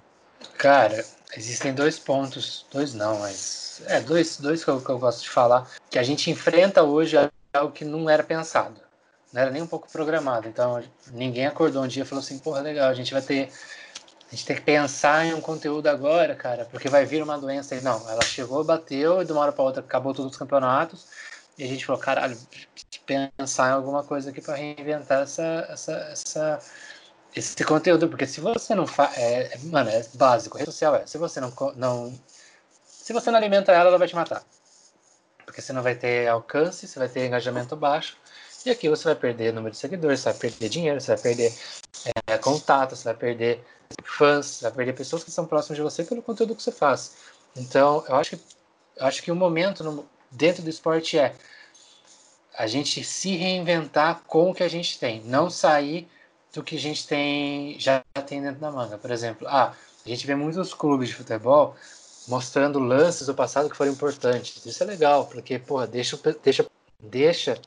Cara, 0.56 1.04
existem 1.36 1.74
dois 1.74 1.98
pontos, 1.98 2.64
dois 2.72 2.94
não, 2.94 3.18
mas 3.18 3.82
é 3.86 4.00
dois, 4.00 4.38
dois 4.38 4.64
que 4.64 4.70
eu, 4.70 4.80
que 4.80 4.88
eu 4.88 4.98
gosto 4.98 5.22
de 5.22 5.30
falar, 5.30 5.68
que 5.90 5.98
a 5.98 6.02
gente 6.02 6.30
enfrenta 6.30 6.82
hoje 6.82 7.16
algo 7.52 7.72
que 7.72 7.84
não 7.84 8.08
era 8.08 8.22
pensado, 8.22 8.80
não 9.32 9.40
era 9.40 9.50
nem 9.50 9.62
um 9.62 9.66
pouco 9.66 9.90
programado. 9.90 10.48
Então 10.48 10.82
ninguém 11.12 11.46
acordou 11.46 11.82
um 11.82 11.88
dia 11.88 12.02
e 12.02 12.06
falou 12.06 12.22
assim, 12.22 12.38
porra, 12.38 12.60
legal, 12.60 12.88
a 12.88 12.94
gente 12.94 13.12
vai 13.12 13.22
ter 13.22 13.50
a 14.30 14.34
gente 14.34 14.44
tem 14.44 14.56
que 14.56 14.62
pensar 14.62 15.24
em 15.24 15.32
um 15.32 15.40
conteúdo 15.40 15.86
agora, 15.86 16.34
cara, 16.34 16.66
porque 16.66 16.88
vai 16.90 17.06
vir 17.06 17.22
uma 17.22 17.38
doença 17.38 17.74
aí. 17.74 17.80
Não, 17.80 18.08
ela 18.10 18.22
chegou, 18.22 18.62
bateu, 18.62 19.22
e 19.22 19.24
de 19.24 19.32
uma 19.32 19.40
hora 19.40 19.52
para 19.52 19.64
outra 19.64 19.80
acabou 19.80 20.12
todos 20.12 20.32
os 20.32 20.38
campeonatos. 20.38 21.06
E 21.56 21.64
a 21.64 21.66
gente 21.66 21.86
falou, 21.86 22.00
caralho, 22.00 22.38
pensar 23.06 23.70
em 23.70 23.72
alguma 23.72 24.04
coisa 24.04 24.28
aqui 24.30 24.42
para 24.42 24.54
reinventar 24.54 25.22
essa, 25.22 25.66
essa, 25.70 25.92
essa, 26.12 26.60
esse 27.34 27.64
conteúdo, 27.64 28.08
porque 28.08 28.26
se 28.26 28.40
você 28.40 28.74
não 28.74 28.86
faz. 28.86 29.16
É, 29.16 29.54
é, 29.54 29.58
mano, 29.64 29.88
é 29.88 30.04
básico. 30.14 30.56
A 30.56 30.60
rede 30.60 30.70
social 30.70 30.94
é. 30.94 31.06
Se 31.06 31.16
você 31.16 31.40
não, 31.40 31.52
não. 31.74 32.12
Se 32.84 33.14
você 33.14 33.30
não 33.30 33.38
alimenta 33.38 33.72
ela, 33.72 33.88
ela 33.88 33.98
vai 33.98 34.08
te 34.08 34.14
matar. 34.14 34.42
Porque 35.48 35.62
você 35.62 35.72
não 35.72 35.82
vai 35.82 35.94
ter 35.94 36.28
alcance, 36.28 36.86
você 36.86 36.98
vai 36.98 37.08
ter 37.08 37.26
engajamento 37.26 37.74
baixo. 37.74 38.18
E 38.66 38.70
aqui 38.70 38.86
você 38.86 39.04
vai 39.04 39.14
perder 39.14 39.50
número 39.50 39.72
de 39.72 39.78
seguidores, 39.78 40.20
você 40.20 40.30
vai 40.30 40.38
perder 40.38 40.68
dinheiro, 40.68 41.00
você 41.00 41.14
vai 41.14 41.22
perder 41.22 41.54
é, 42.26 42.36
contato, 42.36 42.94
você 42.94 43.04
vai 43.04 43.14
perder 43.14 43.64
fãs, 44.04 44.44
você 44.44 44.64
vai 44.64 44.72
perder 44.72 44.92
pessoas 44.92 45.24
que 45.24 45.30
são 45.30 45.46
próximas 45.46 45.78
de 45.78 45.82
você 45.82 46.04
pelo 46.04 46.20
conteúdo 46.20 46.54
que 46.54 46.62
você 46.62 46.70
faz. 46.70 47.16
Então, 47.56 48.04
eu 48.06 48.16
acho 48.16 48.36
que, 48.36 48.42
eu 48.98 49.06
acho 49.06 49.22
que 49.22 49.32
o 49.32 49.34
momento 49.34 49.82
no, 49.82 50.06
dentro 50.30 50.62
do 50.62 50.68
esporte 50.68 51.18
é 51.18 51.34
a 52.54 52.66
gente 52.66 53.02
se 53.02 53.34
reinventar 53.34 54.20
com 54.26 54.50
o 54.50 54.54
que 54.54 54.62
a 54.62 54.68
gente 54.68 54.98
tem. 54.98 55.22
Não 55.22 55.48
sair 55.48 56.06
do 56.52 56.62
que 56.62 56.76
a 56.76 56.78
gente 56.78 57.06
tem 57.06 57.80
já 57.80 58.04
tem 58.26 58.42
dentro 58.42 58.60
da 58.60 58.70
manga. 58.70 58.98
Por 58.98 59.10
exemplo, 59.10 59.48
ah, 59.48 59.72
a 60.04 60.08
gente 60.08 60.26
vê 60.26 60.34
muitos 60.34 60.74
clubes 60.74 61.08
de 61.08 61.14
futebol 61.14 61.74
mostrando 62.28 62.78
lances 62.78 63.26
do 63.26 63.34
passado 63.34 63.68
que 63.68 63.76
foram 63.76 63.92
importantes. 63.92 64.64
Isso 64.64 64.82
é 64.82 64.86
legal, 64.86 65.26
porque 65.26 65.58
porra, 65.58 65.86
deixa, 65.86 66.18
deixa, 66.42 66.66
deixa 67.00 67.58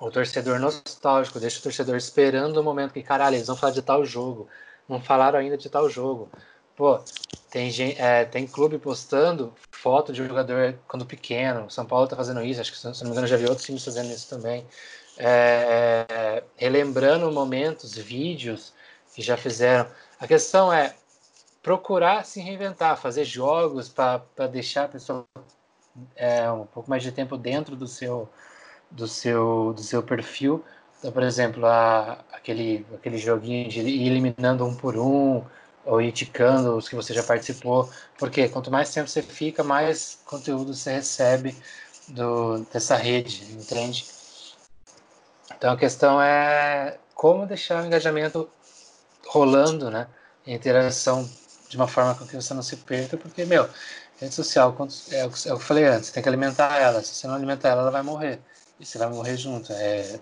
o 0.00 0.10
torcedor 0.10 0.58
nostálgico, 0.58 1.38
deixa 1.38 1.60
o 1.60 1.62
torcedor 1.62 1.96
esperando 1.96 2.56
o 2.58 2.64
momento 2.64 2.92
que, 2.92 3.02
caralho, 3.02 3.36
eles 3.36 3.46
vão 3.46 3.56
falar 3.56 3.72
de 3.72 3.82
tal 3.82 4.04
jogo. 4.04 4.48
Não 4.88 5.00
falaram 5.00 5.38
ainda 5.38 5.56
de 5.56 5.68
tal 5.68 5.88
jogo. 5.88 6.28
Pô, 6.76 7.00
tem, 7.50 7.70
é, 7.98 8.24
tem 8.24 8.46
clube 8.46 8.78
postando 8.78 9.52
foto 9.70 10.12
de 10.12 10.22
um 10.22 10.26
jogador 10.26 10.74
quando 10.88 11.06
pequeno. 11.06 11.70
São 11.70 11.86
Paulo 11.86 12.06
tá 12.06 12.16
fazendo 12.16 12.42
isso, 12.42 12.60
acho 12.60 12.72
que 12.72 12.78
se 12.78 12.86
não 12.86 12.92
me 12.92 13.10
engano 13.10 13.26
já 13.26 13.36
vi 13.36 13.44
outros 13.44 13.64
times 13.64 13.84
fazendo 13.84 14.10
isso 14.12 14.28
também 14.28 14.66
é, 15.16 16.42
relembrando 16.56 17.30
momentos, 17.32 17.96
vídeos 17.96 18.72
que 19.14 19.22
já 19.22 19.36
fizeram. 19.36 19.88
A 20.20 20.26
questão 20.26 20.72
é 20.72 20.94
procurar 21.66 22.24
se 22.24 22.40
reinventar, 22.40 22.96
fazer 22.96 23.24
jogos 23.24 23.88
para 23.88 24.46
deixar 24.48 24.84
a 24.84 24.88
pessoa 24.88 25.26
é, 26.14 26.48
um 26.48 26.64
pouco 26.64 26.88
mais 26.88 27.02
de 27.02 27.10
tempo 27.10 27.36
dentro 27.36 27.74
do 27.74 27.88
seu, 27.88 28.28
do 28.88 29.08
seu, 29.08 29.72
do 29.74 29.82
seu 29.82 30.00
perfil. 30.00 30.64
Então, 30.96 31.10
por 31.10 31.24
exemplo, 31.24 31.66
a, 31.66 32.24
aquele, 32.32 32.86
aquele 32.94 33.18
joguinho 33.18 33.68
de 33.68 33.80
ir 33.80 34.06
eliminando 34.06 34.64
um 34.64 34.76
por 34.76 34.96
um, 34.96 35.44
ou 35.84 36.00
ir 36.00 36.12
ticando 36.12 36.76
os 36.76 36.88
que 36.88 36.94
você 36.94 37.12
já 37.12 37.24
participou, 37.24 37.90
porque 38.16 38.48
quanto 38.48 38.70
mais 38.70 38.94
tempo 38.94 39.08
você 39.08 39.20
fica, 39.20 39.64
mais 39.64 40.20
conteúdo 40.24 40.72
você 40.72 40.92
recebe 40.92 41.52
do, 42.06 42.58
dessa 42.72 42.94
rede, 42.94 43.42
entende? 43.52 44.06
Então 45.58 45.72
a 45.72 45.76
questão 45.76 46.22
é 46.22 46.96
como 47.12 47.44
deixar 47.44 47.82
o 47.82 47.86
engajamento 47.86 48.48
rolando, 49.26 49.90
né? 49.90 50.06
Interação 50.46 51.28
de 51.76 51.80
uma 51.80 51.86
forma 51.86 52.14
com 52.14 52.26
que 52.26 52.34
você 52.34 52.54
não 52.54 52.62
se 52.62 52.74
perca, 52.76 53.18
porque, 53.18 53.44
meu, 53.44 53.68
rede 54.18 54.34
social, 54.34 54.74
é, 55.10 55.18
é 55.18 55.26
o 55.26 55.30
que 55.30 55.46
eu 55.46 55.60
falei 55.60 55.84
antes, 55.84 56.10
tem 56.10 56.22
que 56.22 56.28
alimentar 56.28 56.74
ela. 56.80 57.02
Se 57.02 57.14
você 57.14 57.26
não 57.26 57.34
alimentar 57.34 57.68
ela, 57.68 57.82
ela 57.82 57.90
vai 57.90 58.02
morrer. 58.02 58.40
E 58.80 58.86
você 58.86 58.96
vai 58.96 59.10
morrer 59.10 59.36
junto. 59.36 59.72
É, 59.72 60.18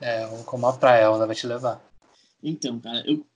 é 0.00 0.26
como 0.46 0.66
a 0.66 0.72
praia, 0.72 1.10
onde 1.10 1.26
vai 1.26 1.36
te 1.36 1.46
levar. 1.46 1.84
Então, 2.42 2.80
cara, 2.80 3.02
eu, 3.06 3.26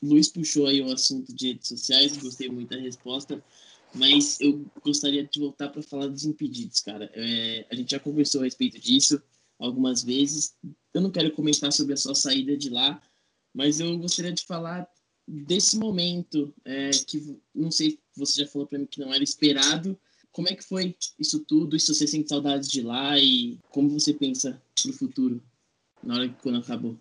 Luiz 0.00 0.28
puxou 0.28 0.68
aí 0.68 0.80
o 0.80 0.92
assunto 0.92 1.34
de 1.34 1.48
redes 1.48 1.68
sociais, 1.68 2.16
gostei 2.16 2.48
muito 2.48 2.70
da 2.70 2.80
resposta, 2.80 3.42
mas 3.92 4.40
eu 4.40 4.64
gostaria 4.84 5.24
de 5.24 5.40
voltar 5.40 5.70
para 5.70 5.82
falar 5.82 6.06
dos 6.06 6.24
impedidos, 6.24 6.80
cara. 6.80 7.10
É, 7.14 7.66
a 7.68 7.74
gente 7.74 7.90
já 7.90 7.98
conversou 7.98 8.42
a 8.42 8.44
respeito 8.44 8.78
disso 8.78 9.20
algumas 9.58 10.04
vezes. 10.04 10.54
Eu 10.94 11.00
não 11.00 11.10
quero 11.10 11.32
comentar 11.32 11.72
sobre 11.72 11.94
a 11.94 11.96
sua 11.96 12.14
saída 12.14 12.56
de 12.56 12.70
lá, 12.70 13.02
mas 13.52 13.80
eu 13.80 13.98
gostaria 13.98 14.32
de 14.32 14.44
falar 14.44 14.88
desse 15.28 15.76
momento 15.76 16.52
é, 16.64 16.90
que 16.90 17.38
não 17.54 17.70
sei, 17.70 17.98
você 18.16 18.42
já 18.42 18.48
falou 18.48 18.66
para 18.66 18.78
mim 18.78 18.86
que 18.86 19.00
não 19.00 19.12
era 19.12 19.22
esperado. 19.22 19.98
como 20.32 20.48
é 20.48 20.54
que 20.54 20.64
foi 20.64 20.96
isso 21.18 21.40
tudo? 21.40 21.76
E 21.76 21.80
se 21.80 21.94
você 21.94 22.06
sente 22.06 22.28
saudades 22.28 22.68
de 22.68 22.80
lá 22.80 23.18
e 23.18 23.58
como 23.70 23.90
você 23.90 24.14
pensa 24.14 24.60
no 24.86 24.92
futuro, 24.92 25.42
na 26.02 26.14
hora 26.14 26.28
que 26.28 26.42
quando 26.42 26.58
acabou? 26.58 26.96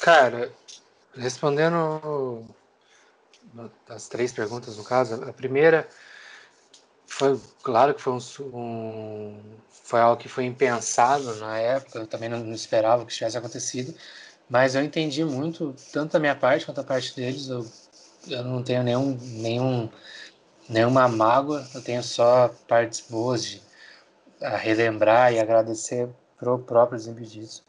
Cara, 0.00 0.52
respondendo 1.14 2.46
as 3.88 4.08
três 4.08 4.32
perguntas 4.32 4.76
no 4.76 4.84
caso, 4.84 5.14
a 5.14 5.32
primeira 5.32 5.88
foi 7.06 7.38
claro 7.62 7.94
que 7.94 8.02
foi 8.02 8.12
um, 8.12 8.18
um, 8.56 9.40
foi 9.84 10.00
algo 10.00 10.20
que 10.20 10.28
foi 10.28 10.44
impensado 10.44 11.34
na 11.36 11.58
época, 11.58 12.00
eu 12.00 12.06
também 12.06 12.28
não, 12.28 12.40
não, 12.40 12.54
esperava 12.54 13.04
que 13.04 13.14
tivesse 13.14 13.38
acontecido, 13.38 13.94
mas 14.54 14.76
eu 14.76 14.84
entendi 14.84 15.24
muito, 15.24 15.74
tanto 15.92 16.12
da 16.12 16.20
minha 16.20 16.36
parte 16.36 16.64
quanto 16.64 16.76
da 16.76 16.84
parte 16.84 17.16
deles, 17.16 17.48
eu, 17.48 17.66
eu 18.28 18.44
não 18.44 18.62
tenho 18.62 18.84
nenhum, 18.84 19.18
nenhum, 19.20 19.90
nenhuma 20.68 21.08
mágoa, 21.08 21.66
eu 21.74 21.82
tenho 21.82 22.04
só 22.04 22.54
partes 22.68 23.00
boas 23.00 23.44
de 23.44 23.60
relembrar 24.60 25.32
e 25.32 25.40
agradecer 25.40 26.08
pro 26.38 26.56
próprio 26.56 26.96
Desimpedidos, 26.96 27.64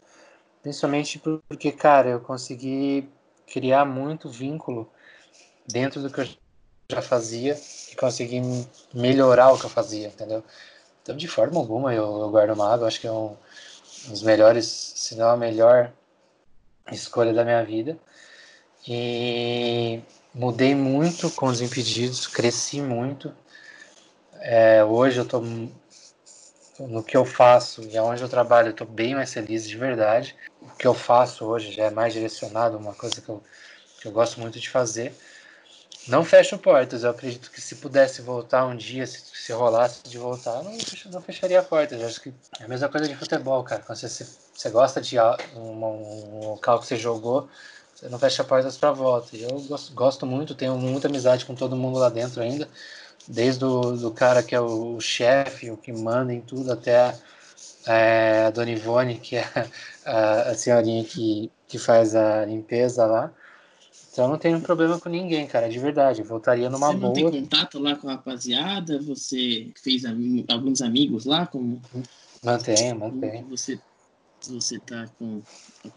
principalmente 0.62 1.17
porque, 1.50 1.71
cara, 1.71 2.10
eu 2.10 2.19
consegui 2.19 3.10
criar 3.48 3.84
muito 3.84 4.30
vínculo 4.30 4.88
dentro 5.67 6.04
do 6.04 6.12
que 6.12 6.21
eu 6.21 6.28
já 6.91 7.02
fazia 7.02 7.60
e 7.91 7.95
consegui 7.95 8.43
melhorar 8.93 9.52
o 9.52 9.58
que 9.58 9.65
eu 9.65 9.71
fazia, 9.71 10.10
entendeu? 10.10 10.43
Então, 11.02 11.17
de 11.17 11.28
forma 11.28 11.60
alguma, 11.60 11.95
eu, 11.95 12.19
eu 12.19 12.30
guardo 12.30 12.56
mágoa. 12.56 12.88
Acho 12.88 13.02
que 13.02 13.08
é 13.08 13.12
um, 13.12 13.36
um 14.08 14.12
dos 14.12 14.21
melhores, 14.21 14.67
se 14.67 15.15
não 15.15 15.30
a 15.30 15.36
melhor 15.36 15.91
escolha 16.91 17.34
da 17.34 17.43
minha 17.43 17.63
vida. 17.63 17.98
E 18.88 20.02
mudei 20.34 20.76
muito 20.76 21.30
com 21.32 21.48
os 21.48 21.62
impedidos, 21.62 22.28
cresci 22.28 22.82
muito. 22.82 23.34
É, 24.39 24.84
hoje 24.84 25.17
eu 25.17 25.24
estou 25.24 25.41
no 26.80 27.04
que 27.04 27.15
eu 27.15 27.26
faço 27.26 27.84
e 27.84 27.98
aonde 27.98 28.21
eu 28.21 28.30
trabalho, 28.30 28.67
eu 28.67 28.71
estou 28.71 28.86
bem 28.86 29.15
mais 29.15 29.34
feliz 29.34 29.67
de 29.67 29.78
verdade. 29.78 30.36
O 30.62 30.69
que 30.76 30.86
eu 30.86 30.93
faço 30.93 31.45
hoje 31.45 31.71
já 31.71 31.86
é 31.86 31.89
mais 31.89 32.13
direcionado, 32.13 32.78
uma 32.78 32.93
coisa 32.93 33.21
que 33.21 33.30
eu, 33.30 33.41
que 34.00 34.08
eu 34.08 34.12
gosto 34.12 34.39
muito 34.39 34.60
de 34.60 34.69
fazer. 34.69 35.15
Não 36.08 36.24
fecho 36.24 36.58
portas. 36.58 37.04
Eu 37.04 37.10
acredito 37.10 37.50
que 37.50 37.60
se 37.60 37.76
pudesse 37.76 38.22
voltar 38.22 38.65
um 38.65 38.76
dia, 38.76 39.06
se, 39.08 39.22
se 39.34 39.52
rolasse 39.52 40.04
de 40.04 40.18
voltar, 40.18 40.63
não, 40.63 40.78
não 41.12 41.22
fecharia 41.22 41.63
portas. 41.63 42.00
Eu 42.00 42.08
acho 42.08 42.22
que 42.22 42.34
é 42.60 42.65
a 42.65 42.68
mesma 42.68 42.89
coisa 42.89 43.08
de 43.08 43.15
futebol, 43.15 43.63
cara. 43.63 43.82
Quando 43.82 43.98
você, 43.98 44.28
você 44.54 44.70
gosta 44.70 45.02
de 45.02 45.18
um, 45.56 45.60
um 45.60 46.48
local 46.50 46.80
que 46.80 46.86
você 46.86 46.96
jogou, 46.96 47.50
você 47.94 48.08
não 48.10 48.20
fecha 48.20 48.44
portas 48.44 48.78
para 48.78 48.91
volta. 48.91 49.36
Eu 49.36 49.60
gosto, 49.62 49.94
gosto, 49.94 50.26
muito, 50.26 50.54
tenho 50.54 50.78
muita 50.78 51.08
amizade 51.08 51.46
com 51.46 51.56
todo 51.56 51.76
mundo 51.76 51.98
lá 51.98 52.10
dentro 52.10 52.41
ainda. 52.41 52.68
Desde 53.28 53.65
o 53.65 53.94
do 53.94 54.12
cara 54.12 54.44
que 54.44 54.54
é 54.54 54.62
o, 54.62 54.96
o 54.98 55.02
chefe, 55.02 55.72
o 55.72 55.78
que 55.78 55.91
manda 55.91 56.32
em 56.32 56.41
tudo, 56.41 56.72
até 56.72 56.98
a, 57.00 57.15
é, 57.88 58.46
a 58.46 58.50
Dona 58.52 58.70
Ivone, 58.72 59.18
que 59.18 59.38
é 59.38 59.46
a, 60.06 60.41
a 60.52 60.56
senhorinha 60.56 61.04
que, 61.04 61.52
que 61.68 61.80
faz 61.80 62.15
a 62.15 62.46
limpeza 62.46 63.06
lá. 63.06 63.32
Então 64.15 64.30
não 64.30 64.38
tenho 64.38 64.62
problema 64.62 64.97
com 64.97 65.10
ninguém, 65.10 65.45
cara, 65.45 65.67
de 65.67 65.78
verdade. 65.78 66.23
Voltaria 66.23 66.69
numa 66.69 66.88
você 66.88 66.97
boa. 66.97 67.13
Você 67.13 67.21
tem 67.21 67.41
contato 67.41 67.80
lá 67.80 67.97
com 67.97 68.08
a 68.08 68.13
rapaziada? 68.13 68.97
Você 69.01 69.67
fez 69.75 70.06
am 70.06 70.41
alguns 70.47 70.82
amigos 70.82 71.25
lá? 71.25 71.45
Como... 71.45 71.82
Mantenho, 72.41 72.97
mantenho. 72.97 73.45
Você, 73.49 73.78
você 74.47 74.80
tá 74.80 75.06
com, 75.19 75.41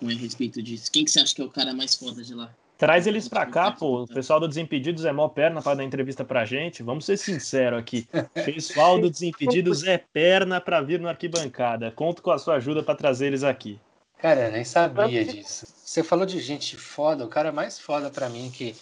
com 0.01 0.09
a 0.09 0.13
respeito 0.13 0.61
disso? 0.61 0.91
Quem 0.91 1.05
que 1.05 1.13
você 1.13 1.21
acha 1.21 1.33
que 1.33 1.41
é 1.41 1.45
o 1.45 1.49
cara 1.49 1.73
mais 1.73 1.95
foda 1.95 2.21
de 2.25 2.35
lá? 2.35 2.53
Traz 2.77 3.07
eles 3.07 3.29
pra 3.29 3.47
cá, 3.47 3.71
pô. 3.71 4.03
O 4.03 4.09
pessoal 4.09 4.41
do 4.41 4.49
Desimpedidos 4.49 5.05
é 5.05 5.13
mó 5.13 5.29
perna 5.29 5.63
para 5.63 5.77
dar 5.77 5.85
entrevista 5.85 6.25
pra 6.25 6.45
gente. 6.45 6.83
Vamos 6.83 7.05
ser 7.05 7.19
sinceros 7.19 7.79
aqui. 7.79 8.09
O 8.13 8.45
pessoal 8.45 9.01
do 9.01 9.09
Desimpedidos 9.09 9.85
é 9.85 9.97
perna 9.97 10.61
para 10.61 10.81
vir 10.81 10.99
no 10.99 11.09
arquibancada. 11.09 11.93
Conto 11.93 12.21
com 12.21 12.33
a 12.33 12.39
sua 12.39 12.57
ajuda 12.57 12.83
para 12.83 12.97
trazer 12.97 13.29
eles 13.29 13.45
aqui. 13.45 13.79
Cara, 14.19 14.47
eu 14.47 14.53
nem 14.53 14.65
sabia 14.65 15.25
disso. 15.25 15.67
Você 15.85 16.03
falou 16.03 16.27
de 16.27 16.41
gente 16.41 16.77
foda, 16.77 17.25
o 17.25 17.29
cara 17.29 17.53
mais 17.53 17.79
foda 17.79 18.11
para 18.11 18.29
mim 18.29 18.51
que 18.51 18.77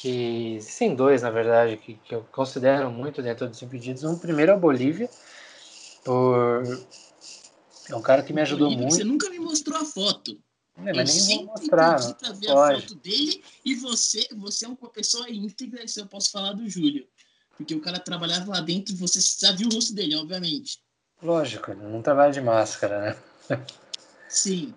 que 0.00 0.58
sim 0.62 0.94
dois 0.94 1.20
na 1.20 1.30
verdade 1.30 1.76
que, 1.76 1.94
que 1.94 2.14
eu 2.14 2.26
considero 2.32 2.90
muito 2.90 3.20
dentro 3.20 3.46
dos 3.46 3.60
impedidos. 3.62 4.02
Um 4.04 4.18
primeiro 4.18 4.52
é 4.52 4.54
o 4.54 4.58
Bolívia, 4.58 5.10
por 6.04 6.62
é 7.88 7.94
um 7.94 8.00
cara 8.00 8.22
que 8.22 8.32
me 8.32 8.40
ajudou 8.40 8.68
Bolívia, 8.68 8.86
muito. 8.86 8.96
Você 8.96 9.04
nunca 9.04 9.28
me 9.28 9.38
mostrou 9.38 9.78
a 9.78 9.84
foto. 9.84 10.38
É, 10.86 10.94
mas 10.94 11.18
eu 11.18 11.26
nem 11.26 11.44
vou 11.44 11.56
mostrar. 11.56 12.14
Pra 12.14 12.32
ver 12.32 12.46
pode. 12.46 12.76
a 12.76 12.80
foto 12.80 12.94
dele 12.94 13.44
e 13.64 13.74
você, 13.74 14.26
você 14.36 14.64
é 14.64 14.68
uma 14.68 14.88
pessoa 14.88 15.28
íntegra, 15.28 15.84
isso 15.84 16.00
eu 16.00 16.06
posso 16.06 16.30
falar 16.30 16.52
do 16.52 16.68
Júlio. 16.68 17.06
Porque 17.56 17.74
o 17.74 17.80
cara 17.80 18.00
trabalhava 18.00 18.50
lá 18.50 18.60
dentro 18.60 18.94
e 18.94 18.96
você 18.96 19.20
já 19.20 19.52
viu 19.52 19.68
o 19.68 19.74
rosto 19.74 19.92
dele, 19.92 20.16
obviamente. 20.16 20.78
Lógico, 21.22 21.74
não 21.74 22.00
trabalha 22.00 22.32
de 22.32 22.40
máscara, 22.40 23.18
né? 23.50 23.58
Sim. 24.30 24.72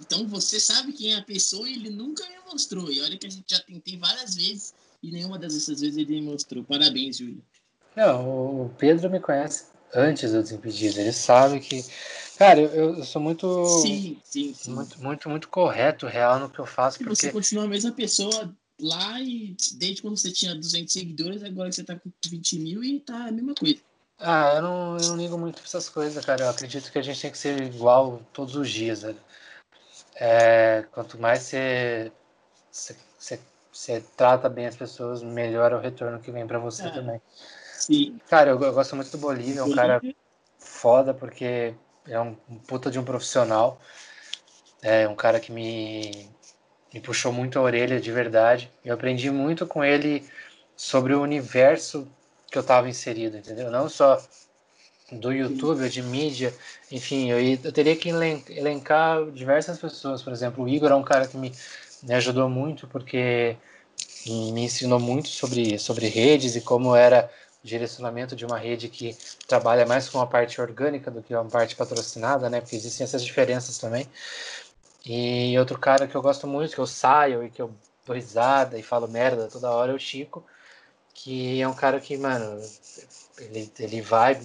Então 0.00 0.26
você 0.26 0.58
sabe 0.58 0.92
quem 0.92 1.14
é 1.14 1.18
a 1.18 1.22
pessoa 1.22 1.68
e 1.68 1.74
ele 1.74 1.90
nunca 1.90 2.28
me 2.28 2.36
mostrou. 2.50 2.90
E 2.90 3.00
olha 3.00 3.16
que 3.16 3.26
a 3.26 3.30
gente 3.30 3.46
já 3.48 3.60
tentei 3.60 3.96
várias 3.96 4.34
vezes 4.34 4.74
e 5.02 5.10
nenhuma 5.10 5.38
dessas 5.38 5.80
vezes 5.80 5.96
ele 5.96 6.20
me 6.20 6.22
mostrou. 6.22 6.64
Parabéns, 6.64 7.18
Júlio. 7.18 7.42
Não, 7.94 8.66
o 8.66 8.68
Pedro 8.76 9.08
me 9.08 9.20
conhece 9.20 9.66
antes 9.94 10.32
do 10.32 10.42
Desimpedido. 10.42 11.00
Ele 11.00 11.12
sabe 11.12 11.60
que. 11.60 11.84
Cara, 12.36 12.60
eu, 12.60 12.96
eu 12.96 13.04
sou 13.04 13.22
muito. 13.22 13.64
Sim, 13.80 14.18
sim, 14.24 14.52
sim. 14.52 14.72
Muito, 14.72 15.02
muito, 15.02 15.28
muito 15.30 15.48
correto, 15.48 16.06
real 16.06 16.38
no 16.38 16.50
que 16.50 16.58
eu 16.58 16.66
faço. 16.66 16.96
E 17.00 17.04
porque... 17.04 17.14
você 17.14 17.30
continua 17.30 17.64
a 17.64 17.68
mesma 17.68 17.92
pessoa 17.92 18.54
lá 18.78 19.20
e 19.22 19.56
desde 19.76 20.02
quando 20.02 20.18
você 20.18 20.30
tinha 20.30 20.54
200 20.54 20.92
seguidores, 20.92 21.42
agora 21.42 21.72
você 21.72 21.82
tá 21.82 21.96
com 21.96 22.10
20 22.26 22.58
mil 22.58 22.84
e 22.84 23.00
tá 23.00 23.28
a 23.28 23.32
mesma 23.32 23.54
coisa. 23.54 23.80
Ah, 24.18 24.54
eu 24.56 24.62
não, 24.62 24.96
eu 24.96 25.08
não 25.08 25.16
ligo 25.16 25.36
muito 25.36 25.56
pra 25.56 25.64
essas 25.64 25.88
coisas, 25.88 26.24
cara. 26.24 26.44
Eu 26.44 26.50
acredito 26.50 26.90
que 26.90 26.98
a 26.98 27.02
gente 27.02 27.20
tem 27.20 27.30
que 27.30 27.38
ser 27.38 27.62
igual 27.62 28.20
todos 28.32 28.56
os 28.56 28.70
dias, 28.70 29.02
velho. 29.02 29.20
É, 30.14 30.84
quanto 30.92 31.20
mais 31.20 31.42
você, 31.42 32.10
você, 32.70 32.96
você, 33.18 33.40
você, 33.70 34.04
trata 34.16 34.48
bem 34.48 34.66
as 34.66 34.76
pessoas, 34.76 35.22
melhor 35.22 35.72
é 35.72 35.76
o 35.76 35.80
retorno 35.80 36.18
que 36.18 36.30
vem 36.30 36.46
para 36.46 36.58
você 36.58 36.86
é. 36.86 36.90
também. 36.90 37.20
Sim. 37.74 38.18
Cara, 38.28 38.50
eu, 38.50 38.60
eu, 38.60 38.72
gosto 38.72 38.96
muito 38.96 39.10
do 39.10 39.18
Bolívia, 39.18 39.60
é 39.60 39.62
um 39.62 39.74
cara 39.74 40.00
foda 40.58 41.12
porque 41.12 41.74
é 42.08 42.18
um, 42.18 42.36
um 42.48 42.58
puta 42.58 42.90
de 42.90 42.98
um 42.98 43.04
profissional. 43.04 43.78
É 44.82 45.06
um 45.06 45.14
cara 45.14 45.38
que 45.38 45.52
me, 45.52 46.30
me 46.92 47.00
puxou 47.00 47.32
muito 47.32 47.58
a 47.58 47.62
orelha 47.62 48.00
de 48.00 48.10
verdade. 48.10 48.72
Eu 48.82 48.94
aprendi 48.94 49.30
muito 49.30 49.66
com 49.66 49.84
ele 49.84 50.26
sobre 50.74 51.12
o 51.14 51.22
universo 51.22 52.10
que 52.50 52.58
eu 52.58 52.62
estava 52.62 52.88
inserido, 52.88 53.36
entendeu? 53.36 53.70
Não 53.70 53.88
só 53.88 54.20
do 55.12 55.32
YouTube, 55.32 55.88
de 55.88 56.02
mídia, 56.02 56.52
enfim, 56.90 57.30
eu, 57.30 57.38
eu 57.40 57.72
teria 57.72 57.94
que 57.94 58.08
elencar 58.08 59.24
diversas 59.30 59.78
pessoas. 59.78 60.22
Por 60.22 60.32
exemplo, 60.32 60.64
o 60.64 60.68
Igor 60.68 60.90
é 60.90 60.94
um 60.94 61.02
cara 61.02 61.28
que 61.28 61.36
me, 61.36 61.52
me 62.02 62.14
ajudou 62.14 62.48
muito 62.48 62.86
porque 62.88 63.56
me 64.26 64.64
ensinou 64.64 64.98
muito 64.98 65.28
sobre, 65.28 65.78
sobre 65.78 66.08
redes 66.08 66.56
e 66.56 66.60
como 66.60 66.96
era 66.96 67.30
o 67.62 67.66
direcionamento 67.66 68.34
de 68.34 68.44
uma 68.44 68.58
rede 68.58 68.88
que 68.88 69.16
trabalha 69.46 69.86
mais 69.86 70.08
com 70.08 70.20
a 70.20 70.26
parte 70.26 70.60
orgânica 70.60 71.10
do 71.10 71.22
que 71.22 71.34
uma 71.34 71.44
parte 71.44 71.76
patrocinada, 71.76 72.50
né? 72.50 72.60
Porque 72.60 72.76
existem 72.76 73.04
essas 73.04 73.24
diferenças 73.24 73.78
também. 73.78 74.08
E 75.04 75.56
outro 75.58 75.78
cara 75.78 76.08
que 76.08 76.16
eu 76.16 76.22
gosto 76.22 76.48
muito, 76.48 76.74
que 76.74 76.80
eu 76.80 76.86
saio 76.86 77.44
e 77.44 77.50
que 77.50 77.62
eu 77.62 77.72
dou 78.04 78.16
risada 78.16 78.76
e 78.76 78.82
falo 78.82 79.06
merda 79.06 79.48
toda 79.48 79.70
hora 79.70 79.92
é 79.92 79.94
o 79.94 79.98
Chico, 79.98 80.44
que 81.16 81.60
é 81.60 81.66
um 81.66 81.74
cara 81.74 81.98
que, 81.98 82.16
mano, 82.16 82.62
ele, 83.38 83.72
ele 83.78 84.02
vai 84.02 84.40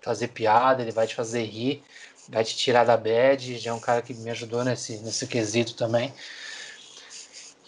fazer 0.00 0.28
piada, 0.28 0.82
ele 0.82 0.90
vai 0.90 1.06
te 1.06 1.14
fazer 1.14 1.44
rir, 1.44 1.84
vai 2.28 2.42
te 2.42 2.56
tirar 2.56 2.84
da 2.84 2.96
bad, 2.96 3.58
já 3.58 3.70
é 3.70 3.74
um 3.74 3.80
cara 3.80 4.02
que 4.02 4.14
me 4.14 4.30
ajudou 4.30 4.64
nesse, 4.64 4.98
nesse 4.98 5.26
quesito 5.26 5.74
também. 5.74 6.12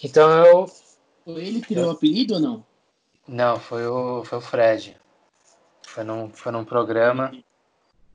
Então 0.02 0.30
eu. 0.44 0.66
Foi 1.24 1.44
ele 1.44 1.60
que 1.60 1.74
deu 1.74 1.88
o 1.88 1.90
apelido 1.90 2.34
ou 2.34 2.40
não? 2.40 2.66
Não, 3.26 3.60
foi 3.60 3.86
o, 3.86 4.24
foi 4.24 4.38
o 4.38 4.40
Fred. 4.40 4.96
Foi 5.86 6.02
num, 6.02 6.30
foi 6.30 6.50
num 6.50 6.64
programa. 6.64 7.32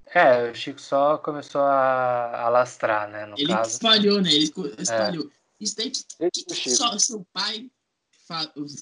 É, 0.08 0.50
o 0.50 0.56
Chico 0.56 0.82
só 0.82 1.18
começou 1.18 1.62
a, 1.62 2.42
a 2.42 2.50
lastrar, 2.50 3.08
né? 3.08 3.26
No 3.26 3.38
ele 3.38 3.54
caso. 3.54 3.72
espalhou, 3.72 4.22
né? 4.22 4.32
Ele 4.32 4.52
espalhou. 4.78 5.26
É. 5.26 5.30
Isso 5.60 5.78
daí 5.78 5.92
que, 5.92 6.04
que, 6.32 6.44
que 6.46 6.70
só 6.72 6.98
seu 6.98 7.26
pai, 7.32 7.70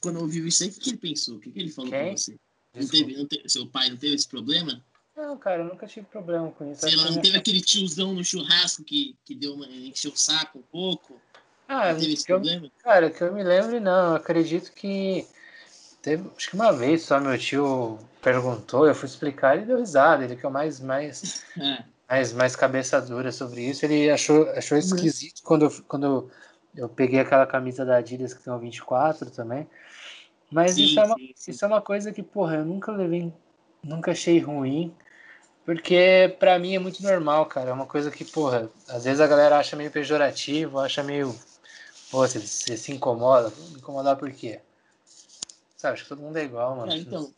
quando 0.01 0.21
ouviu 0.21 0.47
isso 0.47 0.63
aí, 0.63 0.69
o 0.69 0.73
que 0.73 0.89
ele 0.89 0.97
pensou? 0.97 1.35
O 1.35 1.39
que 1.39 1.51
ele 1.55 1.71
falou 1.71 1.91
Quem? 1.91 2.07
pra 2.07 2.17
você? 2.17 2.35
Não 2.73 2.87
teve, 2.87 3.17
não 3.17 3.25
teve, 3.25 3.49
seu 3.49 3.67
pai 3.67 3.89
não 3.89 3.97
teve 3.97 4.15
esse 4.15 4.27
problema? 4.27 4.83
Não, 5.15 5.37
cara, 5.37 5.61
eu 5.61 5.65
nunca 5.65 5.85
tive 5.87 6.05
problema 6.07 6.49
com 6.51 6.71
isso. 6.71 6.81
Sei 6.81 6.95
lá, 6.95 7.11
não 7.11 7.21
teve 7.21 7.37
aquele 7.37 7.61
tiozão 7.61 8.13
no 8.13 8.23
churrasco 8.23 8.83
que, 8.83 9.15
que 9.25 9.35
deu 9.35 9.53
uma, 9.53 9.65
encheu 9.67 10.11
o 10.11 10.17
saco 10.17 10.59
um 10.59 10.63
pouco? 10.63 11.19
Ah, 11.67 11.93
não 11.93 11.99
teve 11.99 12.13
esse 12.13 12.31
eu, 12.31 12.37
problema? 12.37 12.71
Cara, 12.83 13.09
que 13.09 13.21
eu 13.21 13.33
me 13.33 13.43
lembre, 13.43 13.79
não. 13.79 14.09
Eu 14.09 14.15
acredito 14.15 14.71
que 14.71 15.27
teve, 16.01 16.29
acho 16.35 16.49
que 16.49 16.55
uma 16.55 16.71
vez 16.71 17.03
só 17.03 17.19
meu 17.19 17.37
tio 17.37 17.99
perguntou, 18.21 18.87
eu 18.87 18.95
fui 18.95 19.07
explicar, 19.07 19.55
ele 19.55 19.65
deu 19.65 19.79
risada, 19.79 20.23
ele 20.23 20.35
que 20.35 20.45
é 20.45 20.49
o 20.49 20.51
mais, 20.51 20.79
mais, 20.79 21.43
é. 21.59 21.83
mais, 22.09 22.33
mais 22.33 22.55
cabeça 22.55 23.01
dura 23.01 23.31
sobre 23.31 23.69
isso. 23.69 23.85
Ele 23.85 24.09
achou, 24.09 24.49
achou 24.51 24.77
uhum. 24.77 24.83
esquisito 24.83 25.41
quando, 25.43 25.65
eu, 25.65 25.83
quando 25.87 26.05
eu, 26.05 26.31
eu 26.75 26.89
peguei 26.89 27.19
aquela 27.19 27.45
camisa 27.45 27.85
da 27.85 27.97
Adidas 27.97 28.33
que 28.33 28.43
tem 28.43 28.53
o 28.53 28.59
24 28.59 29.29
também. 29.31 29.67
Mas 30.51 30.73
sim, 30.73 30.83
isso, 30.83 30.99
é 30.99 31.03
uma, 31.03 31.15
sim, 31.15 31.33
sim. 31.35 31.51
isso 31.51 31.65
é 31.65 31.67
uma 31.67 31.81
coisa 31.81 32.11
que, 32.11 32.21
porra, 32.21 32.55
eu 32.55 32.65
nunca 32.65 32.91
levei 32.91 33.33
nunca 33.83 34.11
achei 34.11 34.39
ruim, 34.39 34.95
porque 35.65 36.35
para 36.39 36.57
mim 36.59 36.75
é 36.75 36.79
muito 36.79 37.01
normal, 37.03 37.45
cara. 37.45 37.69
É 37.69 37.73
uma 37.73 37.85
coisa 37.85 38.11
que, 38.11 38.25
porra, 38.25 38.69
às 38.87 39.05
vezes 39.05 39.19
a 39.19 39.27
galera 39.27 39.57
acha 39.57 39.75
meio 39.75 39.91
pejorativo, 39.91 40.79
acha 40.79 41.03
meio. 41.03 41.35
Pô, 42.09 42.19
você, 42.19 42.39
você 42.39 42.77
se 42.77 42.91
incomoda. 42.91 43.51
Incomodar 43.77 44.17
por 44.17 44.31
quê? 44.31 44.59
Sabe, 45.77 45.93
acho 45.93 46.03
que 46.03 46.09
todo 46.09 46.21
mundo 46.21 46.37
é 46.37 46.43
igual, 46.43 46.75
mano. 46.75 46.91
É, 46.91 46.97
então. 46.97 47.31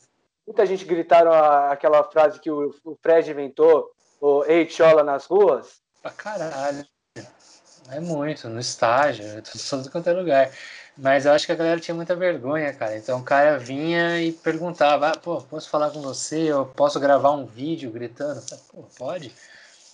Muita 0.46 0.66
gente 0.66 0.84
gritaram 0.84 1.32
aquela 1.72 2.04
frase 2.04 2.38
que 2.38 2.52
o, 2.52 2.76
Fred 3.02 3.32
inventou, 3.32 3.92
o 4.20 4.44
Ei 4.44 4.70
Chola 4.70 5.02
nas 5.02 5.26
ruas. 5.26 5.82
Pra 6.02 6.12
caralho. 6.12 6.86
É 7.90 8.00
muito, 8.00 8.48
no 8.50 8.60
estágio, 8.60 9.26
todo 9.70 9.90
quanto 9.90 10.10
é 10.10 10.14
lugar. 10.14 10.52
Mas 10.98 11.26
eu 11.26 11.32
acho 11.32 11.46
que 11.46 11.52
a 11.52 11.56
galera 11.56 11.80
tinha 11.80 11.96
muita 11.96 12.16
vergonha, 12.16 12.72
cara. 12.74 12.98
Então 12.98 13.20
o 13.20 13.24
cara 13.24 13.58
vinha 13.58 14.22
e 14.22 14.32
perguntava: 14.32 15.10
ah, 15.10 15.18
pô, 15.18 15.42
posso 15.42 15.70
falar 15.70 15.90
com 15.90 16.02
você? 16.02 16.52
Eu 16.52 16.66
posso 16.66 17.00
gravar 17.00 17.32
um 17.32 17.46
vídeo 17.46 17.92
gritando? 17.92 18.42
Pô, 18.72 18.84
pode. 18.98 19.34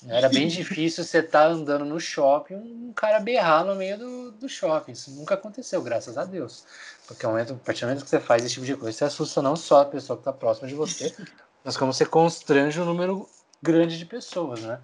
Era 0.07 0.29
bem 0.29 0.47
difícil 0.49 1.03
você 1.03 1.19
estar 1.19 1.45
tá 1.45 1.47
andando 1.47 1.85
no 1.85 1.99
shopping 1.99 2.55
um 2.55 2.93
cara 2.93 3.19
berrar 3.19 3.65
no 3.65 3.75
meio 3.75 3.97
do, 3.97 4.31
do 4.31 4.49
shopping. 4.49 4.91
Isso 4.91 5.11
nunca 5.11 5.35
aconteceu, 5.35 5.81
graças 5.81 6.17
a 6.17 6.25
Deus. 6.25 6.65
Porque 7.07 7.25
momento, 7.25 7.53
a 7.53 7.65
partir 7.65 7.81
do 7.81 7.87
momento 7.87 8.03
que 8.03 8.09
você 8.09 8.19
faz 8.19 8.43
esse 8.43 8.55
tipo 8.55 8.65
de 8.65 8.75
coisa, 8.75 8.97
você 8.97 9.05
assusta 9.05 9.41
não 9.41 9.55
só 9.55 9.81
a 9.81 9.85
pessoa 9.85 10.17
que 10.17 10.21
está 10.21 10.33
próxima 10.33 10.67
de 10.67 10.75
você, 10.75 11.15
mas 11.63 11.77
como 11.77 11.93
você 11.93 12.05
constrange 12.05 12.79
um 12.79 12.85
número 12.85 13.27
grande 13.61 13.97
de 13.97 14.05
pessoas, 14.05 14.61
né? 14.61 14.79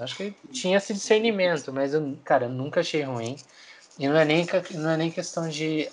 Acho 0.00 0.16
que 0.16 0.30
tinha 0.52 0.76
esse 0.76 0.94
discernimento, 0.94 1.72
mas 1.72 1.94
eu, 1.94 2.18
cara, 2.24 2.46
eu 2.46 2.50
nunca 2.50 2.80
achei 2.80 3.02
ruim. 3.02 3.36
E 3.98 4.08
não 4.08 4.16
é 4.16 4.24
nem, 4.24 4.46
não 4.74 4.90
é 4.90 4.96
nem 4.96 5.10
questão 5.10 5.48
de 5.48 5.90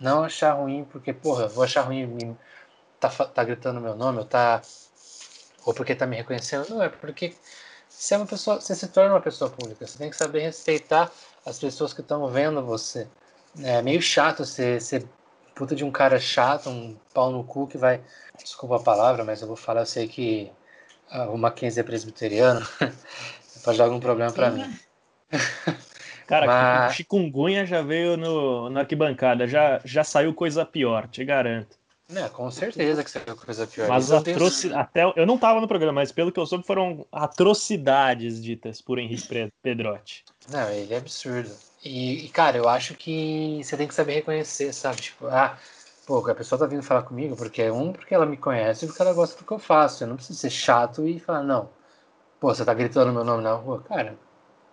não 0.00 0.24
achar 0.24 0.54
ruim, 0.54 0.84
porque, 0.84 1.12
porra, 1.12 1.48
vou 1.48 1.62
achar 1.64 1.82
ruim, 1.82 2.36
tá, 2.98 3.08
tá 3.08 3.44
gritando 3.44 3.80
meu 3.80 3.94
nome, 3.94 4.18
ou 4.18 4.24
tá. 4.24 4.62
Ou 5.64 5.72
porque 5.74 5.94
tá 5.94 6.06
me 6.06 6.16
reconhecendo. 6.16 6.68
Não, 6.70 6.82
é 6.82 6.88
porque 6.88 7.34
você 7.88 8.14
é 8.14 8.16
uma 8.16 8.26
pessoa, 8.26 8.60
você 8.60 8.74
se 8.74 8.88
torna 8.88 9.14
uma 9.14 9.20
pessoa 9.20 9.50
pública. 9.50 9.86
Você 9.86 9.98
tem 9.98 10.10
que 10.10 10.16
saber 10.16 10.40
respeitar 10.40 11.12
as 11.46 11.58
pessoas 11.58 11.92
que 11.92 12.00
estão 12.00 12.26
vendo 12.28 12.64
você. 12.64 13.06
É 13.62 13.82
meio 13.82 14.00
chato 14.00 14.44
você 14.44 14.80
ser 14.80 15.06
puta 15.54 15.76
de 15.76 15.84
um 15.84 15.90
cara 15.90 16.18
chato, 16.18 16.68
um 16.70 16.96
pau 17.12 17.30
no 17.30 17.44
cu 17.44 17.66
que 17.68 17.78
vai. 17.78 18.00
Desculpa 18.42 18.76
a 18.76 18.82
palavra, 18.82 19.24
mas 19.24 19.42
eu 19.42 19.46
vou 19.46 19.56
falar, 19.56 19.82
eu 19.82 19.86
sei 19.86 20.08
que 20.08 20.50
o 21.28 21.36
Mackenzie 21.36 21.80
é 21.80 21.84
presbiteriano. 21.84 22.66
pode 23.62 23.78
dar 23.78 23.84
algum 23.84 24.00
problema 24.00 24.32
para 24.32 24.50
mim. 24.50 24.78
Cara, 26.26 26.46
Mas... 26.46 26.94
chikungunya 26.94 27.66
já 27.66 27.82
veio 27.82 28.16
no, 28.16 28.70
na 28.70 28.80
arquibancada, 28.80 29.46
já, 29.46 29.80
já 29.84 30.02
saiu 30.02 30.32
coisa 30.32 30.64
pior, 30.64 31.06
te 31.08 31.24
garanto. 31.24 31.76
É, 32.14 32.28
com 32.28 32.50
certeza 32.50 33.02
que 33.02 33.10
saiu 33.10 33.36
coisa 33.36 33.66
pior. 33.66 33.88
Mas 33.88 34.10
atroci... 34.12 34.72
até 34.72 35.04
eu 35.16 35.26
não 35.26 35.36
estava 35.36 35.60
no 35.60 35.68
programa, 35.68 36.00
mas 36.00 36.12
pelo 36.12 36.30
que 36.30 36.38
eu 36.38 36.46
soube 36.46 36.66
foram 36.66 37.06
atrocidades 37.10 38.42
ditas 38.42 38.80
por 38.80 38.98
Henrique 38.98 39.50
Pedrotti. 39.62 40.24
Não, 40.50 40.70
ele 40.70 40.92
é 40.92 40.98
absurdo. 40.98 41.50
E, 41.84 42.26
e, 42.26 42.28
cara, 42.28 42.56
eu 42.56 42.68
acho 42.68 42.94
que 42.94 43.60
você 43.62 43.76
tem 43.76 43.88
que 43.88 43.94
saber 43.94 44.14
reconhecer, 44.14 44.72
sabe? 44.72 45.00
Tipo, 45.00 45.26
ah, 45.26 45.56
pô, 46.06 46.18
a 46.30 46.34
pessoa 46.34 46.58
tá 46.58 46.66
vindo 46.66 46.82
falar 46.82 47.02
comigo 47.02 47.34
porque 47.36 47.62
é 47.62 47.72
um, 47.72 47.92
porque 47.92 48.14
ela 48.14 48.26
me 48.26 48.36
conhece 48.36 48.84
e 48.84 48.88
porque 48.88 49.02
ela 49.02 49.12
gosta 49.12 49.38
do 49.38 49.44
que 49.44 49.52
eu 49.52 49.58
faço. 49.58 50.04
Eu 50.04 50.08
não 50.08 50.16
preciso 50.16 50.38
ser 50.38 50.50
chato 50.50 51.06
e 51.06 51.18
falar, 51.18 51.42
não, 51.42 51.68
pô, 52.42 52.52
você 52.52 52.64
tá 52.64 52.74
gritando 52.74 53.12
meu 53.12 53.22
nome 53.22 53.40
na 53.40 53.52
rua. 53.52 53.84
Cara, 53.84 54.18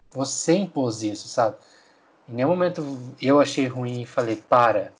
você 0.10 0.56
impôs 0.56 1.04
isso, 1.04 1.28
sabe? 1.28 1.56
Em 2.28 2.34
nenhum 2.34 2.50
momento 2.50 2.84
eu 3.22 3.40
achei 3.40 3.68
ruim 3.68 4.02
e 4.02 4.06
falei, 4.08 4.38
para. 4.38 4.92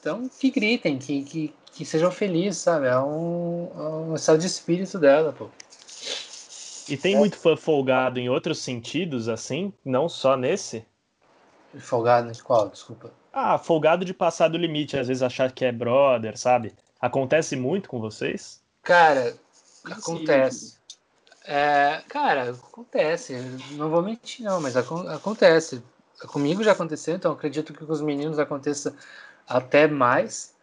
Então, 0.00 0.26
que 0.26 0.50
gritem, 0.50 0.96
que, 0.96 1.22
que, 1.22 1.54
que 1.72 1.84
sejam 1.84 2.10
felizes, 2.10 2.62
sabe? 2.62 2.86
É 2.86 2.98
um, 2.98 3.70
é 3.76 3.82
um 3.82 4.14
estado 4.14 4.38
de 4.38 4.46
espírito 4.46 4.98
dela, 4.98 5.34
pô. 5.34 5.50
E 6.88 6.96
tem 6.96 7.14
é. 7.14 7.18
muito 7.18 7.36
fã 7.36 7.54
folgado 7.54 8.18
em 8.18 8.30
outros 8.30 8.58
sentidos, 8.60 9.28
assim? 9.28 9.70
Não 9.84 10.08
só 10.08 10.34
nesse? 10.34 10.82
Folgado 11.78 12.30
em 12.30 12.42
qual? 12.42 12.70
Desculpa. 12.70 13.12
Ah, 13.30 13.58
folgado 13.58 14.02
de 14.02 14.14
passar 14.14 14.48
do 14.48 14.56
limite, 14.56 14.98
às 14.98 15.08
vezes 15.08 15.22
achar 15.22 15.52
que 15.52 15.62
é 15.62 15.72
brother, 15.72 16.38
sabe? 16.38 16.72
Acontece 16.98 17.54
muito 17.54 17.86
com 17.86 18.00
vocês? 18.00 18.62
Cara, 18.82 19.36
acontece. 19.84 20.75
É, 21.46 22.02
cara, 22.08 22.50
acontece. 22.50 23.34
Não 23.72 23.88
vou 23.88 24.02
mentir, 24.02 24.44
não, 24.44 24.60
mas 24.60 24.76
acontece. 24.76 25.82
Comigo 26.28 26.62
já 26.62 26.72
aconteceu, 26.72 27.14
então 27.14 27.32
acredito 27.32 27.72
que 27.72 27.84
com 27.86 27.92
os 27.92 28.00
meninos 28.00 28.38
aconteça 28.38 28.94
até 29.46 29.86
mais. 29.86 30.54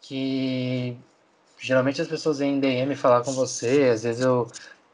Que 0.00 0.96
geralmente 1.58 2.00
as 2.00 2.08
pessoas 2.08 2.38
vêm 2.38 2.54
em 2.56 2.60
DM 2.60 2.96
falar 2.96 3.22
com 3.24 3.32
você, 3.32 3.90
às 3.92 4.02
vezes 4.04 4.22
eu, 4.22 4.48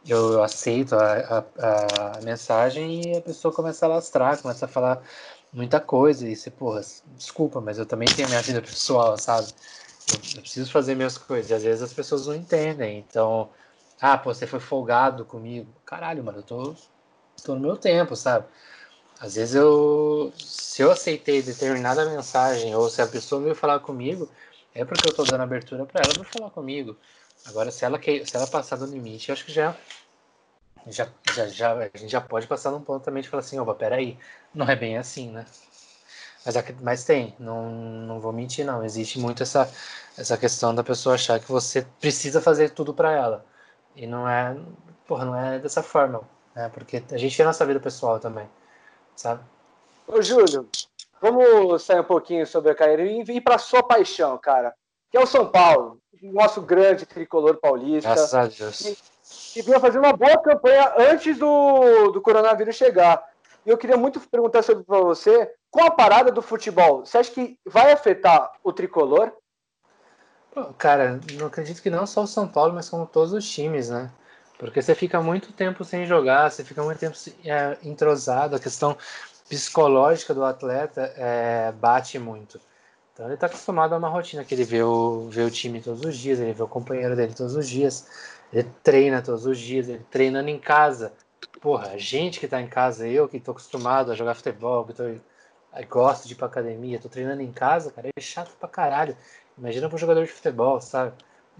eu 0.07 0.43
aceito 0.43 0.95
a, 0.97 1.45
a, 1.59 2.19
a 2.19 2.23
mensagem 2.23 3.13
e 3.13 3.17
a 3.19 3.23
pessoa 3.23 3.55
começa 3.55 3.87
a 3.87 3.89
lastrar, 3.89 4.39
começa 4.41 4.65
a 4.67 4.69
falar 4.69 5.03
muita 5.53 5.81
coisa. 5.81 6.29
E 6.29 6.35
você, 6.37 6.51
porra, 6.51 6.81
desculpa, 7.17 7.61
mas 7.61 7.79
eu 7.79 7.87
também 7.87 8.09
tenho 8.09 8.29
minha 8.29 8.43
vida 8.43 8.63
pessoal, 8.63 9.19
sabe? 9.19 9.49
Eu, 10.13 10.19
eu 10.37 10.41
preciso 10.43 10.71
fazer 10.73 10.95
minhas 10.95 11.19
coisas. 11.19 11.51
E 11.51 11.55
às 11.55 11.63
vezes 11.63 11.83
as 11.83 11.93
pessoas 11.93 12.27
não 12.27 12.35
entendem. 12.35 12.99
Então 13.09 13.51
ah, 14.01 14.19
pô, 14.19 14.33
você 14.35 14.47
foi 14.47 14.61
folgado 14.61 15.25
comigo. 15.25 15.73
Caralho, 15.85 16.23
mano, 16.23 16.39
eu 16.39 16.43
tô, 16.43 16.75
tô 17.45 17.55
no 17.55 17.61
meu 17.61 17.77
tempo, 17.77 18.15
sabe? 18.17 18.47
Às 19.21 19.37
vezes 19.37 19.55
eu. 19.55 20.33
Se 20.39 20.83
eu 20.83 20.91
aceitei 20.91 21.43
determinada 21.43 22.05
mensagem, 22.07 22.75
ou 22.75 22.89
se 22.91 23.01
a 23.01 23.07
pessoa 23.07 23.41
veio 23.43 23.55
falar 23.55 23.81
comigo, 23.81 24.29
é 24.75 24.85
porque 24.85 25.09
eu 25.09 25.15
tô 25.15 25.25
dando 25.25 25.43
abertura 25.43 25.87
para 25.87 26.03
ela 26.05 26.15
pra 26.15 26.25
falar 26.25 26.51
comigo. 26.51 26.99
Agora, 27.47 27.71
se 27.71 27.85
ela, 27.85 28.01
se 28.03 28.37
ela 28.37 28.47
passar 28.47 28.77
do 28.77 28.87
limite, 28.87 29.29
eu 29.31 29.33
acho 29.35 29.45
que 29.45 29.53
já. 29.53 29.75
Já, 30.89 31.09
já, 31.35 31.49
já, 31.49 31.73
a 31.73 31.99
gente 31.99 32.09
já 32.09 32.21
pode 32.21 32.47
passar 32.47 32.71
num 32.71 32.81
ponto 32.81 33.03
também 33.05 33.23
de 33.23 33.29
falar 33.29 33.41
assim, 33.41 33.59
opa, 33.59 33.75
peraí, 33.75 34.19
não 34.55 34.69
é 34.69 34.77
bem 34.77 34.97
assim, 34.99 35.31
né? 35.31 35.45
Mas, 36.45 36.55
mas 36.81 37.05
tem, 37.05 37.35
não, 37.41 37.71
não 37.71 38.21
vou 38.21 38.33
mentir, 38.33 38.65
não. 38.65 38.85
Existe 38.85 39.19
muito 39.19 39.43
essa, 39.43 39.69
essa 40.17 40.37
questão 40.37 40.75
da 40.75 40.85
pessoa 40.85 41.17
achar 41.17 41.41
que 41.41 41.51
você 41.51 41.83
precisa 42.01 42.41
fazer 42.41 42.71
tudo 42.71 42.95
para 42.95 43.13
ela. 43.13 43.45
E 43.97 44.07
não 44.07 44.29
é, 44.29 44.55
porra, 45.07 45.25
não 45.25 45.35
é 45.35 45.59
dessa 45.59 45.83
forma, 45.83 46.21
né? 46.55 46.69
Porque 46.69 47.03
a 47.11 47.17
gente 47.17 47.35
tem 47.37 47.45
a 47.45 47.49
nossa 47.49 47.65
vida 47.65 47.81
pessoal 47.81 48.21
também, 48.21 48.49
sabe? 49.17 49.43
Ô, 50.07 50.21
Júlio, 50.21 50.69
vamos 51.21 51.83
sair 51.83 52.01
um 52.01 52.05
pouquinho 52.05 52.47
sobre 52.47 52.71
a 52.71 52.75
carreira 52.75 53.03
e 53.03 53.23
ir 53.23 53.41
para 53.41 53.59
sua 53.59 53.83
paixão, 53.83 54.37
cara, 54.39 54.75
que 55.11 55.17
é 55.17 55.21
o 55.21 55.27
São 55.27 55.51
Paulo, 55.51 55.99
nosso 56.23 56.61
grande 56.61 57.07
tricolor 57.07 57.57
paulista. 57.57 58.11
Graças 58.11 58.35
a 58.35 58.47
Deus. 58.47 58.81
E, 59.55 59.59
e 59.59 59.63
vinha 59.63 59.81
fazer 59.81 59.99
uma 59.99 60.13
boa 60.13 60.39
campanha 60.39 60.93
antes 60.99 61.39
do, 61.39 62.11
do 62.13 62.21
coronavírus 62.21 62.77
chegar. 62.77 63.25
E 63.65 63.71
eu 63.71 63.79
queria 63.79 63.97
muito 63.97 64.21
perguntar 64.21 64.63
sobre 64.63 64.85
para 64.85 65.01
você, 65.01 65.53
com 65.71 65.83
a 65.85 65.91
parada 65.91 66.31
do 66.31 66.41
futebol, 66.41 67.05
você 67.05 67.19
acha 67.19 67.33
que 67.33 67.59
vai 67.65 67.93
afetar 67.93 68.53
o 68.63 68.73
tricolor? 68.73 69.33
Cara, 70.79 71.21
não 71.35 71.49
acredito 71.49 71.83
que 71.83 71.91
não 71.91 72.07
só 72.07 72.23
o 72.23 72.27
São 72.27 72.49
Paulo, 72.49 72.73
mas 72.73 72.89
como 72.89 73.07
todos 73.07 73.33
os 73.33 73.49
times, 73.49 73.91
né? 73.91 74.11
Porque 74.59 74.81
você 74.81 74.95
fica 74.95 75.21
muito 75.21 75.53
tempo 75.53 75.85
sem 75.85 76.07
jogar, 76.07 76.51
você 76.51 76.65
fica 76.65 76.83
muito 76.83 76.99
tempo 76.99 77.15
é, 77.45 77.77
entrosado, 77.83 78.57
a 78.57 78.59
questão 78.59 78.97
psicológica 79.49 80.33
do 80.33 80.45
atleta 80.45 81.13
é, 81.17 81.73
bate 81.73 82.19
muito. 82.19 82.59
Então 83.13 83.27
ele 83.27 83.35
está 83.35 83.47
acostumado 83.47 83.95
a 83.95 83.99
uma 83.99 84.09
rotina 84.09 84.45
que 84.45 84.55
ele 84.55 84.65
vê 84.65 84.83
o, 84.83 85.29
vê 85.29 85.43
o 85.43 85.51
time 85.51 85.81
todos 85.81 86.03
os 86.03 86.17
dias, 86.17 86.41
ele 86.41 86.55
vê 86.55 86.63
o 86.63 86.69
companheiro 86.69 87.15
dele 87.15 87.35
todos 87.35 87.55
os 87.55 87.69
dias, 87.69 88.07
ele 88.53 88.69
treina 88.83 89.21
todos 89.21 89.45
os 89.45 89.59
dias, 89.59 89.89
ele 89.89 90.05
treinando 90.11 90.49
em 90.49 90.59
casa. 90.59 91.13
Porra, 91.61 91.91
a 91.91 91.99
gente 91.99 92.41
que 92.41 92.47
está 92.47 92.61
em 92.63 92.69
casa, 92.69 93.07
eu 93.07 93.29
que 93.29 93.37
estou 93.37 93.53
acostumado 93.53 94.11
a 94.11 94.15
jogar 94.15 94.35
futebol, 94.35 94.87
que 94.87 94.95
tô, 94.95 95.05
gosto 95.89 96.27
de 96.27 96.33
ir 96.33 96.37
pra 96.37 96.47
academia, 96.47 96.99
tô 96.99 97.09
treinando 97.09 97.43
em 97.43 97.53
casa, 97.53 97.91
cara, 97.91 98.09
é 98.17 98.21
chato 98.21 98.53
pra 98.59 98.69
caralho. 98.69 99.17
Imagina 99.59 99.89
para 99.89 99.97
um 99.97 99.99
jogador 99.99 100.25
de 100.25 100.33
futebol, 100.33 100.81
sabe? 100.81 101.13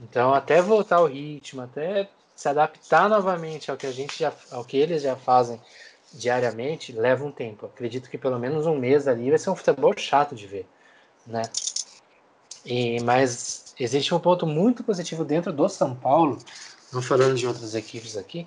Então, 0.03 0.35
até 0.35 0.61
voltar 0.61 0.97
ao 0.97 1.07
ritmo, 1.07 1.63
até 1.63 2.09
se 2.35 2.49
adaptar 2.49 3.09
novamente 3.09 3.71
ao 3.71 3.77
que 3.77 3.87
a 3.87 3.93
gente 3.93 4.19
já, 4.19 4.33
ao 4.51 4.65
que 4.65 4.77
eles 4.77 5.03
já 5.03 5.17
fazem 5.17 5.61
diariamente, 6.13 6.93
leva 6.93 7.25
um 7.25 7.33
tempo. 7.33 7.67
Acredito 7.67 8.11
que 8.11 8.19
pelo 8.19 8.39
menos 8.39 8.67
um 8.67 8.77
mês 8.77 9.09
ali 9.09 9.31
vai 9.31 9.39
ser 9.39 9.51
um 9.51 9.57
futebol 9.57 9.95
chato 9.97 10.35
de 10.35 10.47
ver, 10.47 10.67
né? 11.27 11.43
E 12.65 13.01
mas 13.03 13.75
existe 13.79 14.15
um 14.15 14.21
ponto 14.21 14.47
muito 14.47 14.85
positivo 14.85 15.25
dentro 15.25 15.53
do 15.53 15.69
São 15.69 15.95
Paulo, 15.95 16.39
não 16.93 17.01
falando 17.01 17.35
de 17.37 17.47
outras 17.47 17.75
equipes 17.75 18.17
aqui, 18.17 18.47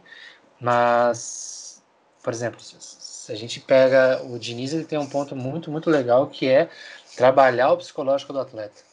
mas 0.62 1.82
por 2.22 2.34
exemplo, 2.34 2.60
se 2.62 3.32
a 3.32 3.36
gente 3.36 3.60
pega 3.62 4.22
o 4.24 4.38
Diniz, 4.38 4.74
ele 4.74 4.86
tem 4.86 5.00
um 5.00 5.08
ponto 5.08 5.36
muito 5.36 5.72
muito 5.72 5.90
legal 5.90 6.28
que 6.28 6.48
é 6.48 6.70
trabalhar 7.16 7.72
o 7.72 7.78
psicológico 7.78 8.34
do 8.34 8.40
atleta 8.40 8.89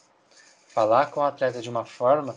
falar 0.77 1.07
com 1.07 1.21
o 1.21 1.23
atleta 1.23 1.59
de 1.59 1.71
uma 1.71 1.85
forma 1.85 2.35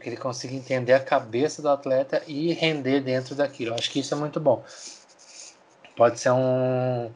que 0.00 0.08
ele 0.08 0.16
consiga 0.16 0.54
entender 0.54 0.94
a 0.94 1.00
cabeça 1.00 1.60
do 1.60 1.68
atleta 1.68 2.22
e 2.26 2.50
render 2.54 3.00
dentro 3.00 3.34
daquilo. 3.34 3.72
Eu 3.72 3.74
acho 3.74 3.90
que 3.90 4.00
isso 4.00 4.14
é 4.14 4.16
muito 4.16 4.40
bom. 4.40 4.64
Pode 5.94 6.18
ser 6.18 6.30
um, 6.30 7.12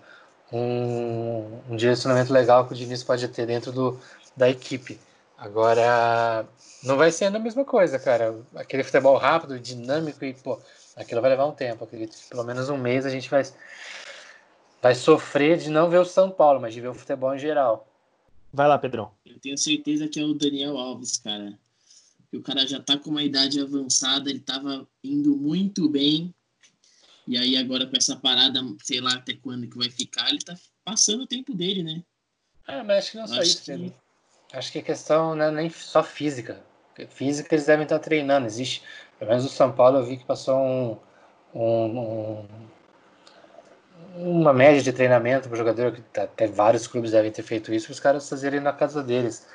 um, 0.53 1.61
um 1.71 1.75
direcionamento 1.75 2.31
legal 2.35 2.67
que 2.67 2.75
o 2.75 2.77
Diniz 2.77 3.03
pode 3.03 3.27
ter 3.29 3.47
dentro 3.47 3.73
do, 3.73 3.99
da 4.37 4.51
equipe. 4.51 5.01
Agora, 5.39 6.45
não 6.85 6.99
vai 6.99 7.11
sendo 7.13 7.37
a 7.37 7.41
mesma 7.41 7.65
coisa, 7.65 7.99
cara. 7.99 8.37
Aquele 8.55 8.85
futebol 8.85 9.17
rápido, 9.17 9.59
dinâmico 9.59 10.23
e, 10.23 10.35
pô, 10.35 10.61
aquilo 10.95 11.23
vai 11.23 11.31
levar 11.31 11.47
um 11.47 11.53
tempo. 11.53 11.85
Acredito 11.85 12.15
que 12.15 12.29
pelo 12.29 12.45
menos 12.45 12.69
um 12.69 12.77
mês 12.77 13.07
a 13.07 13.11
gente 13.11 13.31
vai, 13.31 13.43
vai 14.83 14.95
sofrer 14.95 15.57
de 15.57 15.71
não 15.71 15.89
ver 15.89 15.99
o 15.99 16.05
São 16.05 16.31
Paulo, 16.31 16.61
mas 16.61 16.75
de 16.75 16.81
ver 16.83 16.89
o 16.89 16.95
futebol 16.95 17.35
em 17.35 17.39
geral. 17.39 17.88
Vai 18.53 18.67
lá, 18.67 18.79
Pedrão. 18.79 19.13
Eu 19.25 19.39
tenho 19.39 19.59
certeza 19.59 20.09
que 20.09 20.19
é 20.19 20.25
o 20.25 20.35
Daniel 20.35 20.77
Alves, 20.77 21.19
cara. 21.19 21.59
Que 22.31 22.37
o 22.37 22.43
cara 22.43 22.67
já 22.67 22.81
tá 22.81 22.99
com 22.99 23.11
uma 23.11 23.23
idade 23.23 23.61
avançada, 23.61 24.29
ele 24.31 24.41
tava 24.41 24.87
indo 25.03 25.37
muito 25.37 25.89
bem. 25.89 26.35
E 27.27 27.37
aí 27.37 27.57
agora 27.57 27.87
com 27.87 27.97
essa 27.97 28.17
parada, 28.17 28.61
sei 28.83 29.01
lá 29.01 29.15
até 29.15 29.35
quando 29.35 29.69
que 29.69 29.77
vai 29.77 29.91
ficar, 29.91 30.29
ele 30.31 30.39
tá 30.39 30.57
passando 30.85 31.25
o 31.25 31.27
tempo 31.27 31.55
dele, 31.55 31.83
né? 31.83 32.03
É, 32.67 32.83
mas 32.83 32.99
acho 32.99 33.11
que 33.13 33.19
não 33.19 33.27
só 33.27 33.43
isso, 33.43 33.65
que... 33.65 33.93
Acho 34.53 34.73
que 34.73 34.79
a 34.79 34.83
questão 34.83 35.35
não 35.35 35.45
é 35.45 35.51
nem 35.51 35.71
só 35.71 36.03
física. 36.03 36.65
Física 37.11 37.55
eles 37.55 37.67
devem 37.67 37.85
estar 37.85 37.99
treinando. 37.99 38.47
Existe, 38.47 38.83
pelo 39.19 39.31
menos 39.31 39.45
o 39.45 39.49
São 39.49 39.71
Paulo 39.73 39.99
eu 39.99 40.07
vi 40.07 40.17
que 40.17 40.25
passou 40.25 40.59
um, 40.59 40.99
um, 41.55 41.99
um 42.01 42.49
uma 44.19 44.53
média 44.53 44.83
de 44.83 44.93
treinamento 44.93 45.49
para 45.49 45.55
o 45.55 45.59
jogador, 45.59 45.93
que 45.93 46.21
até 46.21 46.47
vários 46.47 46.87
clubes 46.87 47.13
devem 47.13 47.31
ter 47.31 47.43
feito 47.43 47.73
isso, 47.73 47.93
os 47.93 48.01
caras 48.01 48.29
fazerem 48.29 48.61
na 48.61 48.73
casa 48.73 49.03
deles. 49.03 49.47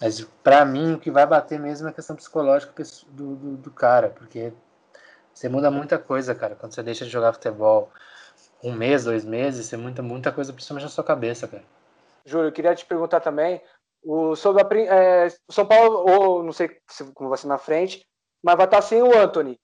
Mas 0.00 0.20
para 0.42 0.64
mim 0.64 0.94
o 0.94 0.98
que 0.98 1.10
vai 1.10 1.26
bater 1.26 1.58
mesmo 1.58 1.88
é 1.88 1.90
a 1.90 1.94
questão 1.94 2.16
psicológica 2.16 2.82
do, 3.08 3.36
do, 3.36 3.56
do, 3.56 3.70
cara, 3.70 4.10
porque 4.10 4.52
você 5.32 5.48
muda 5.48 5.70
muita 5.70 5.98
coisa, 5.98 6.34
cara, 6.34 6.54
quando 6.54 6.74
você 6.74 6.82
deixa 6.82 7.04
de 7.04 7.10
jogar 7.10 7.32
futebol 7.32 7.90
um 8.62 8.72
mês, 8.72 9.04
dois 9.04 9.24
meses, 9.24 9.66
você 9.66 9.76
muda 9.76 10.02
muita 10.02 10.30
coisa, 10.30 10.52
principalmente 10.52 10.84
na 10.84 10.90
sua 10.90 11.04
cabeça, 11.04 11.48
cara. 11.48 11.64
Júlio, 12.24 12.48
eu 12.48 12.52
queria 12.52 12.74
te 12.74 12.86
perguntar 12.86 13.20
também 13.20 13.60
o, 14.04 14.36
sobre 14.36 14.88
a, 14.88 14.94
é, 14.94 15.26
o 15.48 15.52
São 15.52 15.66
Paulo, 15.66 16.04
ou 16.08 16.42
não 16.42 16.52
sei 16.52 16.78
se, 16.88 17.04
como 17.12 17.28
vai 17.28 17.38
ser 17.38 17.48
na 17.48 17.58
frente, 17.58 18.06
mas 18.42 18.56
vai 18.56 18.66
estar 18.66 18.82
sem 18.82 19.02
o 19.02 19.16
Anthony. 19.16 19.58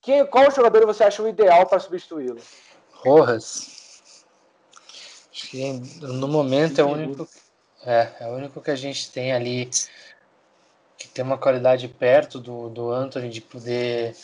Quem, 0.00 0.24
qual 0.26 0.50
jogador 0.50 0.86
você 0.86 1.02
acha 1.02 1.22
o 1.22 1.28
ideal 1.28 1.66
para 1.66 1.80
substituí-lo? 1.80 2.40
Rojas. 2.92 3.73
Acho 5.34 5.48
que 5.48 5.72
no 6.00 6.28
momento 6.28 6.80
é 6.80 6.84
o 6.84 6.92
único, 6.92 7.28
é, 7.84 8.12
é 8.20 8.26
o 8.28 8.36
único 8.36 8.60
que 8.60 8.70
a 8.70 8.76
gente 8.76 9.10
tem 9.10 9.32
ali 9.32 9.68
que 10.96 11.08
tem 11.08 11.24
uma 11.24 11.36
qualidade 11.36 11.88
perto 11.88 12.38
do, 12.38 12.68
do 12.70 12.92
Anthony 12.92 13.28
de 13.28 13.40
poder 13.40 14.14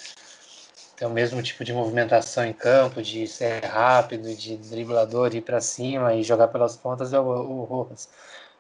ter 0.96 1.06
o 1.06 1.10
mesmo 1.10 1.42
tipo 1.42 1.64
de 1.64 1.72
movimentação 1.72 2.46
em 2.46 2.52
campo, 2.52 3.02
de 3.02 3.26
ser 3.26 3.64
rápido, 3.64 4.32
de 4.36 4.56
driblador, 4.56 5.34
ir 5.34 5.40
para 5.40 5.60
cima 5.60 6.14
e 6.14 6.22
jogar 6.22 6.46
pelas 6.46 6.76
pontas 6.76 7.12
é 7.12 7.18
o, 7.18 7.24
o 7.24 7.64
Rojas. 7.64 8.08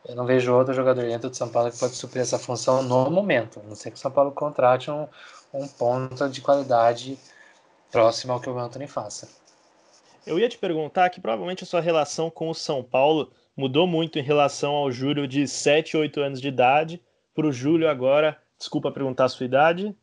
Eu 0.04 0.16
não 0.16 0.26
vejo 0.26 0.52
outro 0.52 0.74
jogador 0.74 1.02
dentro 1.02 1.30
do 1.30 1.36
São 1.36 1.48
Paulo 1.48 1.70
que 1.70 1.78
pode 1.78 1.94
suprir 1.94 2.22
essa 2.22 2.38
função 2.38 2.82
no 2.82 3.08
momento. 3.12 3.60
A 3.60 3.68
não 3.68 3.76
ser 3.76 3.92
que 3.92 3.96
o 3.96 4.00
São 4.00 4.10
Paulo 4.10 4.32
contrate 4.32 4.90
um, 4.90 5.06
um 5.54 5.68
ponta 5.68 6.28
de 6.28 6.40
qualidade 6.40 7.16
próximo 7.92 8.32
ao 8.32 8.40
que 8.40 8.50
o 8.50 8.58
Anthony 8.58 8.88
faça. 8.88 9.39
Eu 10.26 10.38
ia 10.38 10.48
te 10.48 10.58
perguntar 10.58 11.08
que 11.10 11.20
provavelmente 11.20 11.64
a 11.64 11.66
sua 11.66 11.80
relação 11.80 12.30
com 12.30 12.48
o 12.48 12.54
São 12.54 12.82
Paulo 12.82 13.30
mudou 13.56 13.86
muito 13.86 14.18
em 14.18 14.22
relação 14.22 14.72
ao 14.72 14.90
Júlio 14.90 15.26
de 15.26 15.46
7, 15.46 15.96
8 15.96 16.20
anos 16.20 16.40
de 16.40 16.48
idade, 16.48 17.00
para 17.34 17.46
o 17.46 17.52
Júlio 17.52 17.88
agora, 17.88 18.36
desculpa 18.58 18.90
perguntar 18.90 19.24
a 19.24 19.28
sua 19.28 19.46
idade. 19.46 19.94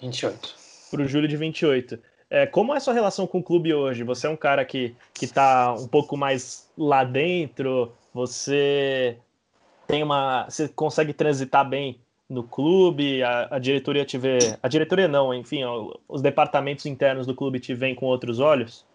28. 0.00 0.54
Para 0.90 1.02
o 1.02 1.08
Júlio 1.08 1.28
de 1.28 1.36
28. 1.36 1.98
É, 2.28 2.46
como 2.46 2.72
é 2.72 2.76
a 2.76 2.80
sua 2.80 2.94
relação 2.94 3.26
com 3.26 3.38
o 3.38 3.42
clube 3.42 3.74
hoje? 3.74 4.04
Você 4.04 4.26
é 4.26 4.30
um 4.30 4.36
cara 4.36 4.64
que, 4.64 4.94
que 5.12 5.26
tá 5.26 5.74
um 5.74 5.88
pouco 5.88 6.16
mais 6.16 6.70
lá 6.76 7.02
dentro, 7.02 7.92
você 8.14 9.16
tem 9.86 10.02
uma. 10.02 10.44
Você 10.48 10.68
consegue 10.68 11.12
transitar 11.12 11.68
bem 11.68 12.00
no 12.28 12.44
clube, 12.44 13.22
a, 13.22 13.48
a 13.50 13.58
diretoria 13.58 14.04
te 14.04 14.16
vê. 14.16 14.38
A 14.62 14.68
diretoria 14.68 15.08
não, 15.08 15.34
enfim, 15.34 15.62
os 16.08 16.22
departamentos 16.22 16.86
internos 16.86 17.26
do 17.26 17.34
clube 17.34 17.58
te 17.58 17.74
veem 17.74 17.94
com 17.94 18.06
outros 18.06 18.38
olhos? 18.38 18.86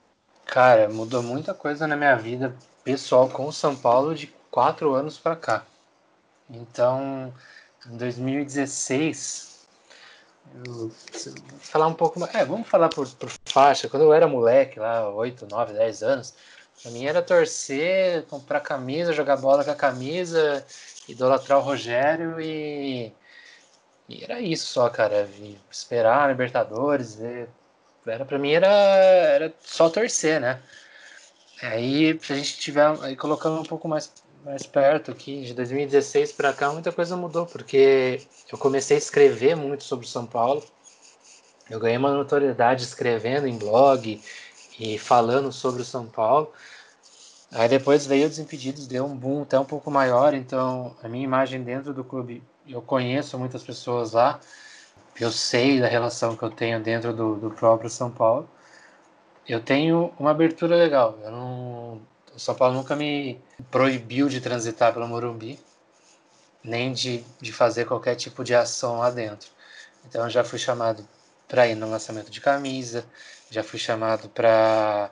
Cara, 0.45 0.87
mudou 0.87 1.23
muita 1.23 1.53
coisa 1.53 1.87
na 1.87 1.97
minha 1.97 2.15
vida 2.15 2.55
pessoal 2.83 3.27
com 3.29 3.47
o 3.47 3.51
São 3.51 3.75
Paulo 3.75 4.13
de 4.15 4.27
quatro 4.51 4.93
anos 4.93 5.17
para 5.17 5.35
cá. 5.35 5.65
Então, 6.49 7.33
em 7.87 7.97
2016, 7.97 9.67
eu, 10.65 10.91
falar 11.59 11.87
um 11.87 11.93
pouco 11.93 12.19
mais. 12.19 12.33
É, 12.35 12.45
vamos 12.45 12.67
falar 12.67 12.89
por, 12.89 13.07
por 13.15 13.29
faixa. 13.45 13.89
Quando 13.89 14.03
eu 14.03 14.13
era 14.13 14.27
moleque, 14.27 14.79
lá, 14.79 15.09
8, 15.09 15.47
9, 15.49 15.73
10 15.73 16.03
anos, 16.03 16.33
pra 16.81 16.91
mim 16.91 17.05
era 17.05 17.21
torcer, 17.21 18.23
comprar 18.27 18.59
camisa, 18.61 19.13
jogar 19.13 19.37
bola 19.37 19.63
com 19.65 19.71
a 19.71 19.75
camisa, 19.75 20.65
idolatrar 21.07 21.59
o 21.59 21.61
Rogério 21.61 22.39
e. 22.39 23.11
E 24.07 24.23
era 24.23 24.39
isso 24.39 24.67
só, 24.67 24.89
cara. 24.89 25.27
Esperar 25.71 26.25
a 26.25 26.27
Libertadores, 26.27 27.15
ver 27.15 27.49
era 28.05 28.25
para 28.25 28.37
mim 28.37 28.51
era, 28.51 28.67
era 28.67 29.53
só 29.61 29.89
torcer, 29.89 30.39
né? 30.39 30.61
Aí 31.61 32.19
se 32.21 32.33
a 32.33 32.35
gente 32.35 32.57
tiver 32.57 32.85
aí 33.01 33.15
colocando 33.15 33.59
um 33.59 33.63
pouco 33.63 33.87
mais 33.87 34.11
mais 34.45 34.63
perto 34.63 35.09
aqui, 35.09 35.41
de 35.41 35.55
2016 35.55 36.31
para 36.33 36.53
cá, 36.53 36.71
muita 36.71 36.91
coisa 36.91 37.17
mudou, 37.17 37.47
porque 37.47 38.21
eu 38.51 38.59
comecei 38.59 38.95
a 38.95 38.99
escrever 38.99 39.55
muito 39.55 39.83
sobre 39.83 40.07
São 40.07 40.27
Paulo. 40.27 40.63
Eu 41.67 41.79
ganhei 41.79 41.97
uma 41.97 42.13
notoriedade 42.13 42.83
escrevendo 42.83 43.47
em 43.47 43.57
blog 43.57 44.21
e 44.79 44.99
falando 44.99 45.51
sobre 45.51 45.81
o 45.81 45.85
São 45.85 46.05
Paulo. 46.05 46.53
Aí 47.51 47.67
depois 47.67 48.05
veio 48.05 48.29
Desimpedidos, 48.29 48.85
deu 48.85 49.05
um 49.05 49.15
boom 49.17 49.41
até 49.41 49.57
um 49.57 49.65
pouco 49.65 49.89
maior, 49.89 50.35
então 50.35 50.95
a 51.01 51.07
minha 51.07 51.23
imagem 51.23 51.63
dentro 51.63 51.91
do 51.91 52.03
clube, 52.03 52.43
eu 52.67 52.83
conheço 52.83 53.39
muitas 53.39 53.63
pessoas 53.63 54.11
lá, 54.11 54.39
eu 55.19 55.31
sei 55.31 55.79
da 55.79 55.87
relação 55.87 56.35
que 56.35 56.43
eu 56.43 56.49
tenho 56.49 56.81
dentro 56.81 57.13
do, 57.13 57.35
do 57.35 57.51
próprio 57.51 57.89
São 57.89 58.11
Paulo. 58.11 58.49
Eu 59.47 59.61
tenho 59.61 60.13
uma 60.19 60.31
abertura 60.31 60.75
legal. 60.75 61.17
Eu 61.23 61.31
não, 61.31 62.01
o 62.35 62.39
São 62.39 62.55
Paulo 62.55 62.75
nunca 62.75 62.95
me 62.95 63.39
proibiu 63.71 64.27
de 64.27 64.41
transitar 64.41 64.93
pelo 64.93 65.07
Morumbi, 65.07 65.59
nem 66.63 66.91
de, 66.93 67.23
de 67.39 67.53
fazer 67.53 67.85
qualquer 67.85 68.15
tipo 68.15 68.43
de 68.43 68.55
ação 68.55 68.99
lá 68.99 69.09
dentro. 69.11 69.49
Então 70.05 70.23
eu 70.23 70.29
já 70.29 70.43
fui 70.43 70.59
chamado 70.59 71.07
para 71.47 71.67
ir 71.67 71.75
no 71.75 71.89
lançamento 71.89 72.31
de 72.31 72.41
camisa, 72.41 73.05
já 73.49 73.63
fui 73.63 73.79
chamado 73.79 74.29
para 74.29 75.11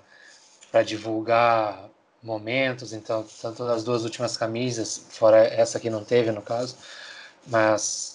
divulgar 0.85 1.89
momentos, 2.21 2.93
então 2.93 3.25
tanto 3.41 3.63
as 3.63 3.83
duas 3.83 4.03
últimas 4.03 4.37
camisas, 4.37 5.05
fora 5.09 5.43
essa 5.45 5.79
que 5.79 5.89
não 5.89 6.03
teve 6.03 6.31
no 6.31 6.41
caso, 6.41 6.77
mas 7.47 8.12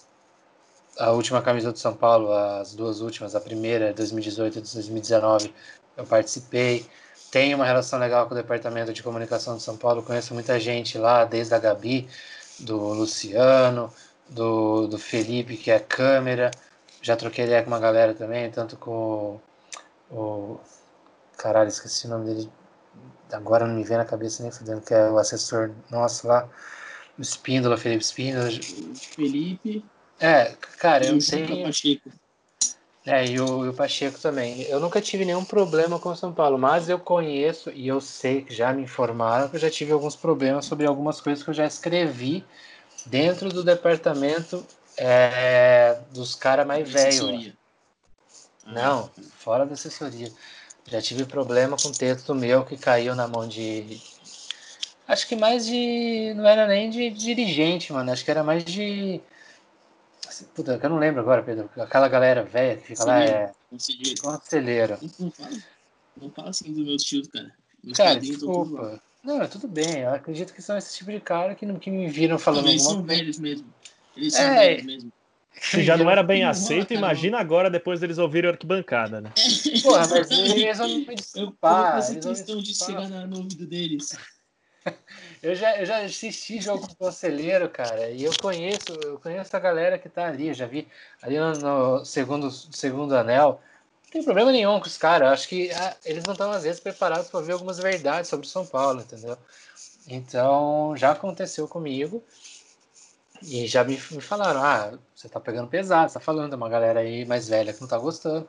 a 0.99 1.13
última 1.13 1.41
camisa 1.41 1.73
do 1.73 1.79
São 1.79 1.95
Paulo, 1.95 2.33
as 2.33 2.75
duas 2.75 3.01
últimas, 3.01 3.35
a 3.35 3.41
primeira, 3.41 3.93
2018 3.95 4.59
e 4.59 4.61
2019, 4.61 5.55
eu 5.97 6.05
participei. 6.05 6.85
Tenho 7.31 7.57
uma 7.57 7.65
relação 7.65 7.99
legal 7.99 8.27
com 8.27 8.35
o 8.35 8.37
Departamento 8.37 8.93
de 8.93 9.03
Comunicação 9.03 9.57
de 9.57 9.63
São 9.63 9.77
Paulo, 9.77 10.03
conheço 10.03 10.35
muita 10.35 10.59
gente 10.59 10.99
lá, 10.99 11.25
desde 11.25 11.55
a 11.55 11.59
Gabi, 11.59 12.09
do 12.59 12.77
Luciano, 12.77 13.93
do, 14.29 14.89
do 14.89 14.99
Felipe, 14.99 15.57
que 15.57 15.71
é 15.71 15.79
câmera. 15.79 16.51
Já 17.01 17.17
troquei 17.17 17.45
ideia 17.45 17.63
com 17.63 17.69
uma 17.69 17.79
galera 17.79 18.15
também, 18.15 18.51
tanto 18.51 18.77
com 18.77 19.41
o, 20.11 20.15
o. 20.15 20.61
Caralho, 21.37 21.69
esqueci 21.69 22.07
o 22.07 22.11
nome 22.11 22.27
dele. 22.27 22.51
Agora 23.33 23.67
não 23.67 23.75
me 23.75 23.85
vem 23.85 23.99
na 23.99 24.05
cabeça 24.05 24.43
nem 24.43 24.51
fudendo, 24.51 24.81
que 24.81 24.95
é 24.95 25.09
o 25.11 25.19
assessor 25.19 25.71
nosso 25.91 26.27
lá. 26.27 26.49
O 27.17 27.23
Espíndola, 27.23 27.77
Felipe 27.77 28.03
Espíndola. 28.03 28.49
Felipe. 28.95 29.85
É, 30.21 30.55
cara, 30.79 31.05
eu 31.07 31.19
tenho. 31.19 31.65
Pacheco. 31.65 32.11
É, 33.07 33.25
e 33.27 33.41
o, 33.41 33.65
e 33.65 33.69
o 33.71 33.73
Pacheco 33.73 34.19
também. 34.19 34.63
Eu 34.63 34.79
nunca 34.81 35.01
tive 35.01 35.25
nenhum 35.25 35.45
problema 35.45 35.99
com 35.99 36.11
o 36.11 36.17
São 36.17 36.31
Paulo, 36.31 36.59
mas 36.59 36.91
eu 36.91 36.99
conheço 36.99 37.71
e 37.71 37.89
eu 37.89 38.03
sei 38.03 38.43
que 38.43 38.55
já 38.55 38.71
me 38.71 38.83
informaram 38.83 39.49
que 39.49 39.57
eu 39.57 39.61
já 39.61 39.71
tive 39.71 39.93
alguns 39.93 40.15
problemas 40.15 40.67
sobre 40.67 40.87
algumas 40.87 41.19
coisas 41.19 41.43
que 41.43 41.49
eu 41.49 41.55
já 41.55 41.65
escrevi 41.65 42.45
dentro 43.07 43.49
do 43.49 43.65
departamento 43.65 44.63
é, 44.99 45.99
dos 46.13 46.35
caras 46.35 46.67
mais 46.67 46.91
velhos. 46.91 47.53
Não, 48.67 49.11
fora 49.39 49.65
da 49.65 49.73
assessoria. 49.73 50.31
Já 50.87 51.01
tive 51.01 51.25
problema 51.25 51.77
com 51.83 51.91
texto 51.91 52.35
meu 52.35 52.65
que 52.65 52.77
caiu 52.77 53.15
na 53.15 53.27
mão 53.27 53.49
de. 53.49 54.01
Acho 55.07 55.27
que 55.27 55.35
mais 55.35 55.67
de. 55.67 56.35
Não 56.37 56.47
era 56.47 56.67
nem 56.67 56.91
de 56.91 57.09
dirigente, 57.09 57.91
mano. 57.91 58.13
Acho 58.13 58.23
que 58.23 58.31
era 58.31 58.45
mais 58.45 58.65
de 58.65 59.21
Puta, 60.55 60.79
eu 60.83 60.91
não 60.91 60.99
lembro 60.99 61.21
agora, 61.21 61.43
Pedro. 61.43 61.71
Aquela 61.77 62.09
galera 62.09 62.45
velha 62.45 62.77
que 62.77 62.89
fica 62.89 63.05
lá 63.05 63.25
é. 63.25 63.53
Conselheiro. 63.71 64.23
Conselheiro. 64.23 64.99
Não, 65.19 65.31
fala, 65.31 65.51
não 66.21 66.31
fala 66.31 66.51
assim 66.51 66.73
dos 66.73 66.85
meus 66.85 67.03
tios, 67.03 67.29
cara. 67.29 67.53
Meus 67.83 67.97
cara, 67.97 68.19
desculpa. 68.19 69.03
Não, 69.23 69.43
é 69.43 69.47
tudo 69.47 69.69
bem. 69.69 70.01
Eu 70.01 70.15
acredito 70.15 70.55
que 70.55 70.63
são 70.63 70.77
esse 70.77 70.97
tipo 70.97 71.11
de 71.11 71.21
cara 71.21 71.55
que, 71.55 71.67
que 71.79 71.91
me 71.91 72.09
viram 72.09 72.39
falando 72.39 72.65
não, 72.65 72.71
eles 72.71 72.83
são 72.83 73.05
coisa. 73.05 73.07
velhos 73.07 73.39
mesmo. 73.39 73.67
Eles 74.17 74.35
são 74.35 74.45
é... 74.45 74.69
velhos 74.69 74.85
mesmo. 74.85 75.13
Se 75.61 75.83
já 75.83 75.97
não 75.97 76.09
era 76.09 76.23
bem 76.23 76.45
aceito, 76.45 76.95
imagina 76.95 77.39
agora 77.39 77.69
depois 77.69 77.99
deles 77.99 78.19
ouvirem 78.19 78.49
a 78.49 78.53
arquibancada, 78.53 79.21
né? 79.21 79.33
Porra, 79.83 80.07
mas 80.07 80.31
eles 80.31 80.79
vão 80.79 80.89
me 80.89 81.15
desculpar. 81.15 81.81
Eu, 81.83 81.87
eu 81.87 81.93
fazer 81.93 82.21
questão 82.21 82.59
de 82.59 82.75
chegar 82.75 83.09
no 83.27 83.39
ouvido 83.39 83.67
deles. 83.67 84.17
eu, 85.43 85.55
já, 85.55 85.77
eu 85.77 85.87
já 85.87 85.99
assisti 86.05 86.61
jogo 86.61 86.87
com 86.87 86.95
conselheiro, 86.95 87.69
cara, 87.69 88.11
e 88.11 88.25
eu 88.25 88.33
conheço, 88.41 88.93
eu 89.03 89.19
conheço 89.19 89.57
a 89.57 89.61
galera 89.61 89.99
que 89.99 90.09
tá 90.09 90.27
ali, 90.27 90.53
já 90.55 90.67
vi 90.67 90.89
ali 91.23 91.39
no, 91.39 91.53
no 91.53 92.05
segundo, 92.05 92.51
segundo 92.51 93.17
anel. 93.17 93.61
Não 94.05 94.13
tem 94.13 94.25
problema 94.25 94.51
nenhum 94.53 94.81
com 94.81 94.87
os 94.87 94.97
caras. 94.97 95.31
Acho 95.33 95.49
que 95.49 95.71
ah, 95.73 95.95
eles 96.05 96.25
não 96.25 96.33
estão, 96.33 96.51
às 96.51 96.63
vezes, 96.63 96.81
preparados 96.81 97.29
para 97.29 97.41
ver 97.41 97.53
algumas 97.53 97.79
verdades 97.79 98.29
sobre 98.31 98.47
São 98.49 98.65
Paulo, 98.67 99.01
entendeu? 99.01 99.37
Então, 100.09 100.95
já 100.97 101.13
aconteceu 101.13 101.69
comigo. 101.69 102.23
E 103.43 103.67
já 103.67 103.85
me, 103.85 103.93
me 104.11 104.21
falaram: 104.21 104.63
ah, 104.63 104.99
você 105.15 105.29
tá 105.29 105.39
pegando 105.39 105.69
pesado, 105.69 106.11
você 106.11 106.15
tá 106.15 106.21
falando, 106.21 106.55
uma 106.55 106.69
galera 106.69 107.01
aí 107.01 107.25
mais 107.25 107.49
velha 107.49 107.73
que 107.73 107.81
não 107.81 107.89
tá 107.89 107.99
gostando. 107.99 108.49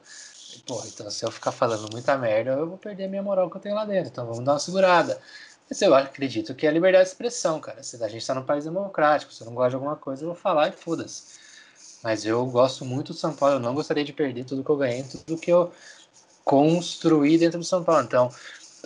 Pô, 0.66 0.82
então 0.86 1.10
se 1.12 1.24
eu 1.26 1.32
ficar 1.32 1.52
falando 1.52 1.92
muita 1.92 2.18
merda, 2.18 2.52
eu 2.52 2.68
vou 2.68 2.78
perder 2.78 3.06
a 3.06 3.08
minha 3.08 3.22
moral 3.22 3.50
que 3.50 3.58
eu 3.58 3.62
tenho 3.62 3.76
lá 3.76 3.86
dentro. 3.86 4.10
Então 4.12 4.26
vamos 4.26 4.44
dar 4.44 4.54
uma 4.54 4.60
segurada. 4.60 5.22
Mas 5.70 5.82
eu 5.82 5.94
acredito 5.94 6.56
que 6.56 6.66
é 6.66 6.72
liberdade 6.72 7.06
de 7.06 7.12
expressão, 7.12 7.60
cara. 7.60 7.84
Se 7.84 8.04
a 8.04 8.08
gente 8.08 8.22
está 8.22 8.34
num 8.34 8.44
país 8.44 8.64
democrático, 8.64 9.32
se 9.32 9.42
eu 9.42 9.46
não 9.46 9.54
gosto 9.54 9.70
de 9.70 9.76
alguma 9.76 9.96
coisa, 9.96 10.24
eu 10.24 10.28
vou 10.28 10.36
falar 10.36 10.70
e 10.70 10.72
foda-se. 10.72 11.40
Mas 12.04 12.26
eu 12.26 12.44
gosto 12.46 12.84
muito 12.86 13.14
do 13.14 13.20
São 13.20 13.34
Paulo, 13.34 13.56
eu 13.56 13.60
não 13.60 13.76
gostaria 13.76 14.04
de 14.04 14.14
perder 14.14 14.46
tudo 14.46 14.64
que 14.64 14.70
eu 14.70 14.78
ganhei, 14.78 15.04
tudo 15.04 15.38
que 15.38 15.52
eu 15.52 15.72
construí 16.44 17.38
dentro 17.38 17.60
do 17.60 17.66
São 17.66 17.84
Paulo. 17.84 18.04
Então, 18.04 18.32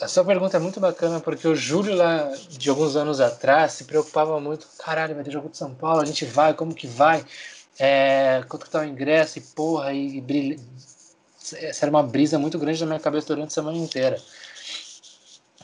a 0.02 0.08
sua 0.08 0.26
pergunta 0.26 0.58
é 0.58 0.60
muito 0.60 0.80
bacana, 0.80 1.20
porque 1.20 1.48
o 1.48 1.56
Júlio, 1.56 1.96
lá 1.96 2.32
de 2.50 2.70
alguns 2.70 2.96
anos 2.96 3.22
atrás, 3.22 3.74
se 3.74 3.86
preocupava 3.86 4.40
muito: 4.42 4.68
caralho, 4.80 5.16
vai 5.16 5.24
ter 5.24 5.32
jogo 5.32 5.50
de 5.50 5.58
São 5.58 5.74
Paulo, 5.74 6.02
a 6.02 6.06
gente 6.06 6.26
vai, 6.26 6.54
como 6.54 6.74
que 6.74 6.88
vai? 6.88 7.24
É, 7.80 8.44
quanto 8.50 8.66
que 8.66 8.72
tá 8.72 8.82
o 8.82 8.86
ingresso? 8.86 9.38
E 9.40 9.42
porra, 9.42 9.94
e, 9.94 10.18
e 10.18 10.22
brilha. 10.22 10.60
Essa 11.54 11.86
era 11.86 11.90
uma 11.90 12.04
brisa 12.04 12.40
muito 12.40 12.58
grande 12.58 12.80
na 12.82 12.88
minha 12.88 13.00
cabeça 13.00 13.28
durante 13.28 13.50
a 13.50 13.54
semana 13.54 13.78
inteira. 13.78 14.20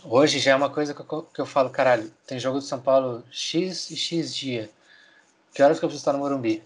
Hoje 0.03 0.39
já 0.39 0.51
é 0.51 0.55
uma 0.55 0.69
coisa 0.69 0.93
que 0.93 1.01
eu, 1.01 1.23
que 1.23 1.41
eu 1.41 1.45
falo: 1.45 1.69
caralho, 1.69 2.11
tem 2.25 2.39
jogo 2.39 2.59
de 2.59 2.65
São 2.65 2.79
Paulo 2.79 3.23
X 3.31 3.89
e 3.91 3.97
X 3.97 4.35
dia. 4.35 4.69
Que 5.53 5.63
horas 5.63 5.79
que 5.79 5.85
eu 5.85 5.89
preciso 5.89 6.01
estar 6.01 6.13
no 6.13 6.19
Morumbi? 6.19 6.63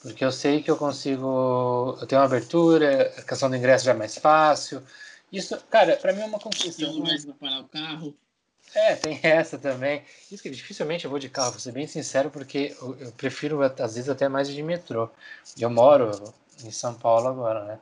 Porque 0.00 0.24
eu 0.24 0.32
sei 0.32 0.62
que 0.62 0.70
eu 0.70 0.76
consigo. 0.76 1.98
Eu 2.00 2.06
tenho 2.06 2.20
uma 2.20 2.26
abertura, 2.26 3.12
a 3.18 3.22
questão 3.22 3.50
do 3.50 3.56
ingresso 3.56 3.84
já 3.84 3.90
é 3.90 3.94
mais 3.94 4.16
fácil. 4.16 4.82
Isso, 5.32 5.58
cara, 5.68 5.96
para 5.96 6.12
mim 6.12 6.22
é 6.22 6.26
uma 6.26 6.38
conquista. 6.38 6.84
Tem 6.84 6.94
lugares 6.94 7.24
para 7.24 7.34
parar 7.34 7.60
o 7.60 7.68
carro. 7.68 8.14
É, 8.74 8.94
tem 8.94 9.18
essa 9.22 9.58
também. 9.58 10.02
Isso 10.30 10.42
que 10.42 10.50
dificilmente 10.50 11.04
eu 11.04 11.10
vou 11.10 11.18
de 11.18 11.28
carro, 11.28 11.52
vou 11.52 11.60
ser 11.60 11.72
bem 11.72 11.86
sincero, 11.86 12.30
porque 12.30 12.76
eu, 12.80 12.96
eu 13.00 13.12
prefiro, 13.12 13.62
às 13.62 13.94
vezes, 13.94 14.08
até 14.08 14.28
mais 14.28 14.48
de 14.48 14.62
metrô. 14.62 15.10
Eu 15.58 15.70
moro 15.70 16.32
em 16.62 16.70
São 16.70 16.94
Paulo 16.94 17.28
agora, 17.28 17.64
né? 17.64 17.78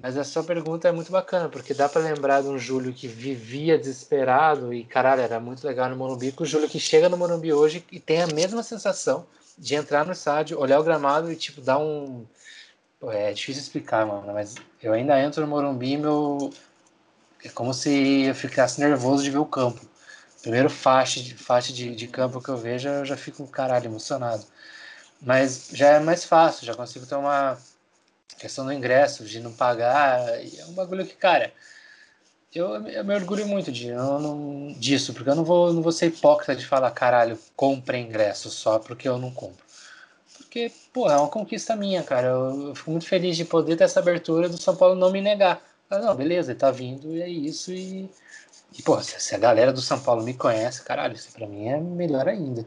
Mas 0.00 0.16
a 0.16 0.24
sua 0.24 0.42
pergunta 0.42 0.88
é 0.88 0.92
muito 0.92 1.12
bacana, 1.12 1.48
porque 1.48 1.74
dá 1.74 1.88
para 1.88 2.02
lembrar 2.02 2.42
de 2.42 2.48
um 2.48 2.58
Júlio 2.58 2.92
que 2.92 3.06
vivia 3.06 3.78
desesperado 3.78 4.72
e, 4.72 4.84
caralho, 4.84 5.22
era 5.22 5.38
muito 5.38 5.66
legal 5.66 5.88
no 5.88 5.96
Morumbi, 5.96 6.32
com 6.32 6.44
o 6.44 6.46
Júlio 6.46 6.68
que 6.68 6.80
chega 6.80 7.08
no 7.08 7.16
Morumbi 7.16 7.52
hoje 7.52 7.84
e 7.92 8.00
tem 8.00 8.22
a 8.22 8.26
mesma 8.26 8.62
sensação 8.62 9.26
de 9.56 9.74
entrar 9.74 10.04
no 10.04 10.12
estádio, 10.12 10.58
olhar 10.58 10.80
o 10.80 10.84
gramado 10.84 11.30
e, 11.30 11.36
tipo, 11.36 11.60
dar 11.60 11.78
um. 11.78 12.26
É 13.10 13.32
difícil 13.32 13.62
explicar, 13.62 14.06
mano, 14.06 14.32
mas 14.32 14.54
eu 14.82 14.92
ainda 14.92 15.20
entro 15.20 15.42
no 15.42 15.48
Morumbi 15.48 15.92
e 15.92 15.98
meu. 15.98 16.52
É 17.44 17.48
como 17.48 17.74
se 17.74 18.22
eu 18.22 18.34
ficasse 18.34 18.80
nervoso 18.80 19.22
de 19.22 19.30
ver 19.30 19.38
o 19.38 19.46
campo. 19.46 19.80
Primeiro 20.40 20.70
faixa 20.70 21.20
de, 21.20 21.34
faixa 21.34 21.72
de, 21.72 21.94
de 21.94 22.08
campo 22.08 22.40
que 22.40 22.48
eu 22.48 22.56
vejo, 22.56 22.88
eu 22.88 23.04
já 23.04 23.16
fico, 23.16 23.46
caralho, 23.46 23.86
emocionado. 23.86 24.44
Mas 25.20 25.68
já 25.72 25.90
é 25.90 26.00
mais 26.00 26.24
fácil, 26.24 26.66
já 26.66 26.74
consigo 26.74 27.06
ter 27.06 27.14
uma 27.14 27.56
questão 28.36 28.64
do 28.64 28.72
ingresso, 28.72 29.24
de 29.24 29.40
não 29.40 29.52
pagar. 29.52 30.20
É 30.28 30.64
um 30.66 30.72
bagulho 30.72 31.06
que, 31.06 31.14
cara, 31.14 31.52
eu, 32.54 32.86
eu 32.88 33.04
me 33.04 33.14
orgulho 33.14 33.46
muito 33.46 33.72
de, 33.72 33.88
eu 33.88 34.18
não, 34.18 34.72
disso, 34.78 35.14
porque 35.14 35.30
eu 35.30 35.34
não 35.34 35.44
vou, 35.44 35.72
não 35.72 35.82
vou 35.82 35.92
ser 35.92 36.06
hipócrita 36.06 36.54
de 36.54 36.66
falar, 36.66 36.90
caralho, 36.90 37.38
compre 37.56 37.98
ingresso 37.98 38.50
só 38.50 38.78
porque 38.78 39.08
eu 39.08 39.18
não 39.18 39.30
compro. 39.30 39.64
Porque, 40.36 40.70
pô, 40.92 41.10
é 41.10 41.16
uma 41.16 41.28
conquista 41.28 41.74
minha, 41.74 42.02
cara. 42.02 42.28
Eu, 42.28 42.68
eu 42.68 42.74
fico 42.74 42.90
muito 42.90 43.06
feliz 43.06 43.36
de 43.36 43.44
poder 43.44 43.76
ter 43.76 43.84
essa 43.84 44.00
abertura 44.00 44.48
do 44.48 44.60
São 44.60 44.76
Paulo 44.76 44.94
não 44.94 45.10
me 45.10 45.22
negar. 45.22 45.62
Ah, 45.88 45.98
não, 45.98 46.14
beleza, 46.14 46.52
ele 46.52 46.58
tá 46.58 46.70
vindo 46.70 47.16
e 47.16 47.22
é 47.22 47.28
isso. 47.28 47.72
E, 47.72 48.10
e 48.78 48.82
pô, 48.82 49.00
se, 49.02 49.18
se, 49.20 49.34
a 49.34 49.38
galera 49.38 49.72
do 49.72 49.80
São 49.80 49.98
Paulo 49.98 50.22
me 50.22 50.34
conhece, 50.34 50.82
caralho, 50.82 51.14
isso 51.14 51.32
pra 51.32 51.46
mim 51.46 51.68
é 51.68 51.80
melhor 51.80 52.28
ainda. 52.28 52.66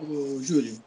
Ô, 0.00 0.40
Júlio. 0.40 0.80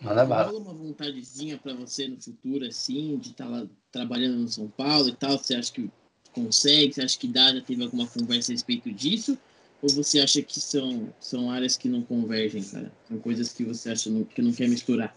Manda 0.00 0.24
bala. 0.24 0.52
uma 0.52 0.72
vontadezinha 0.72 1.58
pra 1.58 1.74
você 1.74 2.06
no 2.06 2.20
futuro, 2.20 2.64
assim, 2.64 3.16
de 3.18 3.30
estar 3.30 3.44
tá 3.44 3.50
lá 3.50 3.66
trabalhando 3.90 4.36
no 4.36 4.48
São 4.48 4.68
Paulo 4.68 5.08
e 5.08 5.14
tal? 5.14 5.36
Você 5.38 5.54
acha 5.54 5.72
que 5.72 5.90
consegue? 6.32 6.94
Você 6.94 7.02
acha 7.02 7.18
que 7.18 7.26
dá? 7.26 7.52
Já 7.52 7.60
teve 7.60 7.82
alguma 7.82 8.06
conversa 8.06 8.52
a 8.52 8.54
respeito 8.54 8.92
disso? 8.92 9.36
Ou 9.82 9.88
você 9.90 10.20
acha 10.20 10.42
que 10.42 10.60
são, 10.60 11.12
são 11.20 11.50
áreas 11.50 11.76
que 11.76 11.88
não 11.88 12.02
convergem, 12.02 12.62
cara? 12.62 12.92
São 13.08 13.18
coisas 13.18 13.52
que 13.52 13.64
você 13.64 13.90
acha 13.90 14.10
que 14.34 14.42
não 14.42 14.52
quer 14.52 14.68
misturar? 14.68 15.16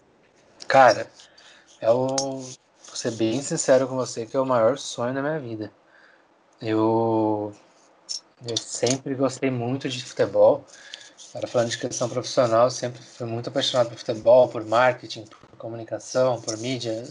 Cara, 0.66 1.10
eu 1.80 1.96
vou 2.08 2.44
ser 2.94 3.12
bem 3.12 3.40
sincero 3.42 3.86
com 3.86 3.96
você 3.96 4.26
que 4.26 4.36
é 4.36 4.40
o 4.40 4.46
maior 4.46 4.78
sonho 4.78 5.14
da 5.14 5.22
minha 5.22 5.38
vida. 5.38 5.72
Eu, 6.60 7.52
eu 8.46 8.56
sempre 8.56 9.14
gostei 9.14 9.50
muito 9.50 9.88
de 9.88 10.04
futebol. 10.04 10.64
Agora, 11.32 11.46
falando 11.46 11.70
de 11.70 11.78
questão 11.78 12.08
profissional, 12.08 12.70
sempre 12.70 13.02
fui 13.02 13.26
muito 13.26 13.48
apaixonado 13.48 13.88
por 13.88 13.98
futebol, 13.98 14.48
por 14.48 14.64
marketing, 14.64 15.24
por 15.24 15.56
comunicação, 15.56 16.40
por 16.40 16.58
mídia, 16.58 17.04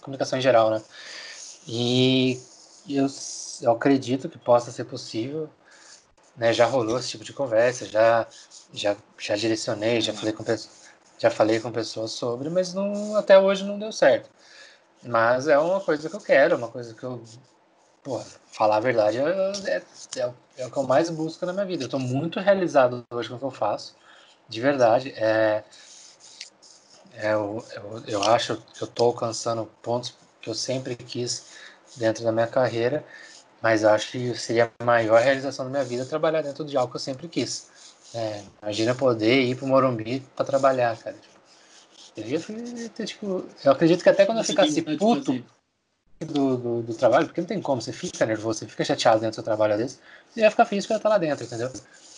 comunicação 0.00 0.38
em 0.38 0.42
geral, 0.42 0.70
né? 0.70 0.82
E 1.66 2.40
eu 2.88 3.08
eu 3.62 3.72
acredito 3.72 4.28
que 4.28 4.38
possa 4.38 4.70
ser 4.70 4.84
possível. 4.84 5.48
Né, 6.36 6.52
já 6.52 6.66
rolou 6.66 6.98
esse 6.98 7.10
tipo 7.10 7.24
de 7.24 7.32
conversa, 7.32 7.86
já, 7.86 8.26
já, 8.72 8.96
já 9.18 9.36
direcionei, 9.36 10.00
já 10.00 10.12
falei, 10.12 10.32
com, 10.32 10.44
já 11.18 11.30
falei 11.30 11.60
com 11.60 11.70
pessoas 11.70 12.10
sobre, 12.12 12.50
mas 12.50 12.74
não, 12.74 13.14
até 13.16 13.38
hoje 13.38 13.64
não 13.64 13.78
deu 13.78 13.92
certo. 13.92 14.28
Mas 15.02 15.48
é 15.48 15.58
uma 15.58 15.80
coisa 15.80 16.10
que 16.10 16.16
eu 16.16 16.20
quero, 16.20 16.56
uma 16.56 16.68
coisa 16.68 16.94
que 16.94 17.04
eu. 17.04 17.22
Pô, 18.04 18.20
falar 18.52 18.76
a 18.76 18.80
verdade 18.80 19.18
é, 19.18 19.22
é, 19.66 19.82
é, 20.58 20.66
o 20.66 20.70
que 20.70 20.76
eu 20.76 20.82
mais 20.84 21.10
busco 21.10 21.44
na 21.44 21.52
minha 21.52 21.66
vida. 21.66 21.82
Eu 21.82 21.86
estou 21.86 21.98
muito 21.98 22.38
realizado 22.38 23.04
hoje 23.10 23.28
com 23.28 23.34
o 23.34 23.38
que 23.38 23.44
eu 23.44 23.50
faço, 23.50 23.96
de 24.48 24.60
verdade. 24.60 25.12
É, 25.16 25.64
é, 27.14 27.32
eu, 27.32 27.64
eu, 27.74 28.02
eu 28.06 28.22
acho 28.22 28.56
que 28.56 28.82
eu 28.82 28.86
estou 28.86 29.06
alcançando 29.06 29.66
pontos 29.82 30.14
que 30.40 30.48
eu 30.48 30.54
sempre 30.54 30.94
quis 30.94 31.46
dentro 31.96 32.22
da 32.22 32.30
minha 32.30 32.46
carreira 32.46 33.04
mas 33.64 33.82
acho 33.82 34.10
que 34.10 34.34
seria 34.34 34.70
a 34.78 34.84
maior 34.84 35.22
realização 35.22 35.64
da 35.64 35.70
minha 35.70 35.84
vida 35.84 36.04
trabalhar 36.04 36.42
dentro 36.42 36.66
de 36.66 36.76
algo 36.76 36.90
que 36.90 36.96
eu 36.96 37.00
sempre 37.00 37.26
quis. 37.28 37.66
É, 38.14 38.42
imagina 38.62 38.94
poder 38.94 39.40
ir 39.40 39.56
pro 39.56 39.66
Morumbi 39.66 40.20
para 40.36 40.44
trabalhar, 40.44 40.94
cara. 40.98 41.16
Eu, 42.14 42.26
ia 42.26 42.38
ter, 42.90 43.06
tipo, 43.06 43.42
eu 43.64 43.72
acredito 43.72 44.02
que 44.02 44.10
até 44.10 44.26
quando 44.26 44.36
eu 44.36 44.44
ficasse 44.44 44.82
puto 44.82 45.42
do, 46.24 46.56
do, 46.56 46.82
do, 46.82 46.94
trabalho, 46.94 47.26
porque 47.26 47.40
não 47.40 47.48
tem 47.48 47.60
como, 47.60 47.80
você 47.80 47.92
fica 47.92 48.24
nervoso, 48.24 48.60
você 48.60 48.66
fica 48.66 48.84
chateado 48.84 49.20
dentro 49.20 49.32
do 49.32 49.34
seu 49.36 49.44
trabalho 49.44 49.76
desse, 49.76 49.98
você 50.30 50.40
ia 50.40 50.50
ficar 50.50 50.64
feliz 50.64 50.84
porque 50.84 50.94
eu 50.94 50.96
estar 50.98 51.08
lá 51.08 51.18
dentro, 51.18 51.44
entendeu? 51.44 51.70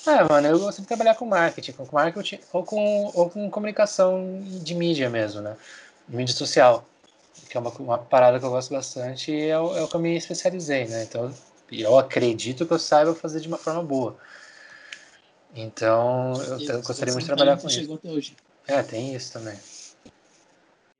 Ah, 0.07 0.25
mano, 0.31 0.47
eu 0.47 0.59
gosto 0.59 0.81
de 0.81 0.87
trabalhar 0.87 1.15
com 1.17 1.27
marketing, 1.27 1.73
com 1.73 1.89
marketing 1.91 2.39
ou 2.53 2.63
com, 2.63 3.11
ou 3.15 3.29
com 3.29 3.51
comunicação 3.51 4.41
de 4.63 4.75
mídia 4.75 5.11
mesmo, 5.11 5.41
né? 5.41 5.57
Mídia 6.09 6.35
social 6.35 6.87
que 7.49 7.57
é 7.57 7.61
uma, 7.61 7.71
uma 7.71 7.99
parada 7.99 8.39
que 8.39 8.45
eu 8.45 8.51
gosto 8.51 8.73
bastante 8.73 9.33
e 9.33 9.49
é 9.49 9.59
o, 9.59 9.77
é 9.77 9.83
o 9.83 9.89
que 9.89 9.95
eu 9.95 10.01
me 10.01 10.17
especializei, 10.17 10.87
né? 10.87 11.05
Então, 11.05 11.33
eu 11.71 11.99
acredito 11.99 12.67
que 12.67 12.73
eu 12.73 12.79
saiba 12.79 13.15
fazer 13.15 13.41
de 13.41 13.49
uma 13.49 13.59
forma 13.59 13.83
boa. 13.83 14.17
Então, 15.55 16.33
eu, 16.43 16.61
eu 16.61 16.83
gostaria 16.83 17.13
muito 17.13 17.25
de 17.25 17.27
trabalhar 17.27 17.57
com 17.57 17.69
isso. 17.69 17.95
Até 17.95 18.09
hoje. 18.09 18.37
É, 18.67 18.83
tem 18.83 19.15
isso 19.15 19.33
também. 19.33 19.57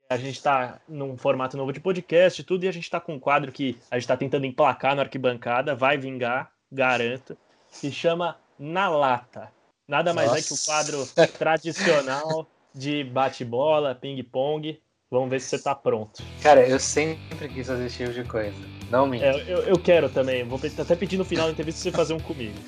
A 0.09 0.15
gente 0.15 0.37
está 0.37 0.79
num 0.87 1.17
formato 1.17 1.57
novo 1.57 1.73
de 1.73 1.81
podcast 1.81 2.39
e 2.39 2.43
tudo, 2.43 2.63
e 2.63 2.67
a 2.67 2.71
gente 2.71 2.83
está 2.85 2.99
com 2.99 3.15
um 3.15 3.19
quadro 3.19 3.51
que 3.51 3.77
a 3.91 3.95
gente 3.95 4.03
está 4.03 4.15
tentando 4.15 4.45
emplacar 4.45 4.95
na 4.95 5.01
arquibancada, 5.01 5.75
vai 5.75 5.97
vingar, 5.97 6.49
garanto, 6.71 7.37
se 7.69 7.91
chama 7.91 8.37
Na 8.57 8.87
Lata. 8.87 9.51
Nada 9.85 10.13
mais 10.13 10.29
Nossa. 10.29 10.39
é 10.39 10.43
que 10.43 10.53
o 10.53 10.65
quadro 10.65 11.05
tradicional 11.37 12.47
de 12.73 13.03
bate-bola, 13.03 13.95
ping-pong, 13.95 14.79
Vamos 15.09 15.29
ver 15.29 15.39
se 15.39 15.47
você 15.47 15.59
tá 15.59 15.73
pronto. 15.73 16.21
Cara, 16.43 16.67
eu 16.67 16.77
sempre 16.77 17.47
quis 17.47 17.65
fazer 17.65 17.85
esse 17.85 17.95
tipo 17.95 18.11
de 18.11 18.25
coisa. 18.25 18.57
Não 18.91 19.07
me. 19.07 19.21
É, 19.21 19.41
eu, 19.47 19.59
eu 19.59 19.79
quero 19.79 20.09
também. 20.09 20.43
Vou 20.43 20.59
até 20.77 20.95
pedir 20.97 21.15
no 21.15 21.23
final 21.23 21.45
da 21.45 21.53
entrevista 21.53 21.81
você 21.81 21.91
fazer 21.93 22.13
um 22.13 22.19
comigo. 22.19 22.59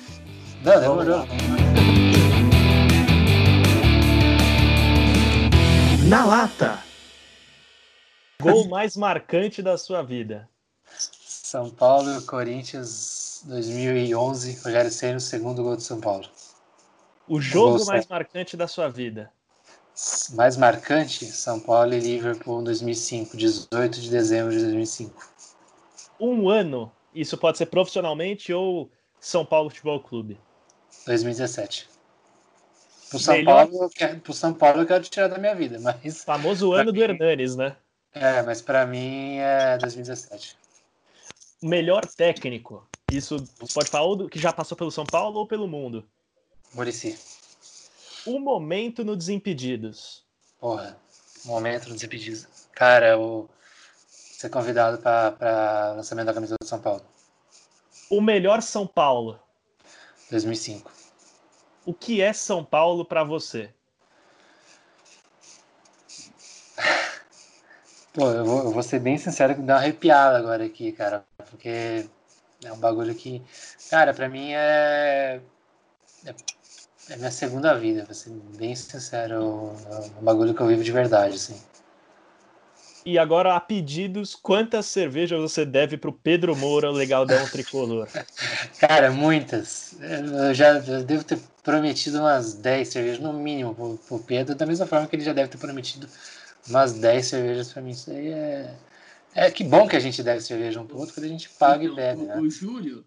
Não, 0.64 0.80
demorou. 0.80 1.26
Na 6.08 6.24
lata. 6.24 6.89
Gol 8.40 8.68
mais 8.68 8.96
marcante 8.96 9.62
da 9.62 9.76
sua 9.76 10.02
vida. 10.02 10.48
São 10.98 11.70
Paulo 11.70 12.22
Corinthians 12.22 13.42
2011, 13.46 14.60
Rogério 14.64 14.90
Senna, 14.90 15.20
segundo 15.20 15.62
gol 15.62 15.76
de 15.76 15.82
São 15.82 16.00
Paulo. 16.00 16.28
O 17.28 17.40
jogo 17.40 17.84
mais 17.86 18.06
marcante 18.06 18.56
da 18.56 18.66
sua 18.66 18.88
vida 18.88 19.30
mais 20.32 20.56
marcante, 20.56 21.26
São 21.26 21.60
Paulo 21.60 21.92
e 21.92 22.00
Liverpool 22.00 22.62
2005, 22.62 23.36
18 23.36 24.00
de 24.00 24.10
dezembro 24.10 24.52
de 24.52 24.60
2005. 24.60 25.28
Um 26.18 26.48
ano, 26.48 26.90
isso 27.14 27.36
pode 27.36 27.58
ser 27.58 27.66
profissionalmente 27.66 28.52
ou 28.52 28.90
São 29.18 29.44
Paulo 29.44 29.70
Futebol 29.70 30.00
Clube? 30.00 30.38
2017. 31.06 31.88
Pro 33.10 33.18
São, 33.18 33.34
Melhor... 33.34 33.66
Paulo, 33.66 33.84
eu 33.84 33.90
quero, 33.90 34.20
pro 34.20 34.32
São 34.32 34.54
Paulo 34.54 34.82
eu 34.82 34.86
quero 34.86 35.02
tirar 35.04 35.28
da 35.28 35.38
minha 35.38 35.54
vida, 35.54 35.78
mas... 35.80 36.24
Famoso 36.24 36.72
ano 36.72 36.92
do 36.92 37.02
Hernanes, 37.02 37.56
né? 37.56 37.76
É, 38.12 38.42
mas 38.42 38.60
para 38.60 38.86
mim 38.86 39.36
é 39.38 39.78
2017. 39.78 40.56
Melhor 41.62 42.06
técnico. 42.06 42.86
Isso 43.10 43.36
pode 43.74 43.90
falar 43.90 44.04
ou 44.04 44.28
que 44.28 44.38
já 44.38 44.52
passou 44.52 44.76
pelo 44.76 44.90
São 44.90 45.04
Paulo 45.04 45.38
ou 45.38 45.46
pelo 45.46 45.68
mundo? 45.68 46.04
Murici. 46.74 47.18
O 48.26 48.38
momento 48.38 49.04
no 49.04 49.16
Desimpedidos. 49.16 50.24
Porra, 50.58 50.96
momento 51.44 51.88
no 51.88 51.94
Desimpedidos. 51.94 52.46
Cara, 52.72 53.18
o 53.18 53.48
ser 54.08 54.48
convidado 54.48 54.98
para 54.98 55.92
lançamento 55.96 56.26
da 56.26 56.34
camisa 56.34 56.56
do 56.60 56.66
São 56.66 56.80
Paulo. 56.80 57.02
O 58.08 58.20
melhor 58.20 58.62
São 58.62 58.86
Paulo. 58.86 59.38
2005. 60.30 60.90
O 61.84 61.92
que 61.92 62.22
é 62.22 62.32
São 62.32 62.64
Paulo 62.64 63.04
para 63.04 63.22
você? 63.22 63.74
Pô, 68.12 68.28
eu 68.30 68.44
vou, 68.44 68.64
eu 68.64 68.70
vou, 68.72 68.82
ser 68.82 68.98
bem 68.98 69.16
sincero 69.16 69.54
que 69.54 69.62
dá 69.62 69.74
uma 69.74 69.80
arrepiada 69.80 70.36
agora 70.36 70.64
aqui, 70.64 70.90
cara. 70.90 71.24
Porque 71.48 72.06
é 72.64 72.72
um 72.72 72.78
bagulho 72.78 73.14
que, 73.14 73.40
cara, 73.88 74.12
pra 74.12 74.28
mim 74.28 74.52
é. 74.52 75.40
É, 76.26 76.34
é 77.10 77.16
minha 77.16 77.30
segunda 77.30 77.78
vida, 77.78 78.04
vou 78.04 78.14
ser 78.14 78.30
bem 78.58 78.74
sincero. 78.74 79.34
É 79.34 80.20
um 80.20 80.24
bagulho 80.24 80.54
que 80.54 80.60
eu 80.60 80.66
vivo 80.66 80.82
de 80.82 80.90
verdade, 80.90 81.36
assim. 81.36 81.60
E 83.06 83.18
agora, 83.18 83.54
a 83.54 83.60
pedidos, 83.60 84.34
quantas 84.34 84.86
cervejas 84.86 85.40
você 85.40 85.64
deve 85.64 85.96
pro 85.96 86.12
Pedro 86.12 86.54
Moura, 86.54 86.90
o 86.90 86.94
Legaldão 86.94 87.46
Tricolor? 87.48 88.08
Cara, 88.78 89.10
muitas. 89.10 89.94
Eu 90.00 90.52
já 90.52 90.78
eu 90.78 91.04
devo 91.04 91.24
ter 91.24 91.38
prometido 91.62 92.18
umas 92.18 92.54
10 92.54 92.88
cervejas, 92.88 93.20
no 93.20 93.32
mínimo, 93.32 93.74
pro, 93.74 93.98
pro 94.06 94.18
Pedro, 94.18 94.54
da 94.54 94.66
mesma 94.66 94.86
forma 94.86 95.06
que 95.06 95.16
ele 95.16 95.24
já 95.24 95.32
deve 95.32 95.48
ter 95.48 95.58
prometido 95.58 96.08
umas 96.70 96.94
10 96.94 97.26
cervejas 97.26 97.72
para 97.72 97.82
mim. 97.82 97.90
Isso 97.90 98.10
aí 98.10 98.28
é. 98.28 98.78
É 99.34 99.50
que 99.50 99.62
bom 99.62 99.86
que 99.86 99.94
a 99.94 100.00
gente 100.00 100.22
deve 100.22 100.40
cerveja 100.40 100.80
um 100.80 100.86
pro 100.86 100.98
outro, 100.98 101.14
quando 101.14 101.26
a 101.26 101.28
gente 101.28 101.48
paga 101.50 101.84
então, 101.84 101.92
e 101.92 101.96
bebe, 101.96 102.22
né? 102.22 102.40
O 102.40 102.50
Júlio, 102.50 103.04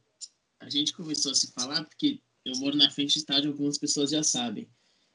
a 0.60 0.70
gente 0.70 0.94
começou 0.94 1.32
a 1.32 1.36
se 1.36 1.52
falar 1.52 1.84
porque 1.84 2.22
eu 2.46 2.56
moro 2.58 2.78
na 2.78 2.90
frente 2.90 3.14
do 3.14 3.18
estádio, 3.18 3.52
algumas 3.52 3.78
pessoas 3.78 4.12
já 4.12 4.24
sabem. 4.24 4.68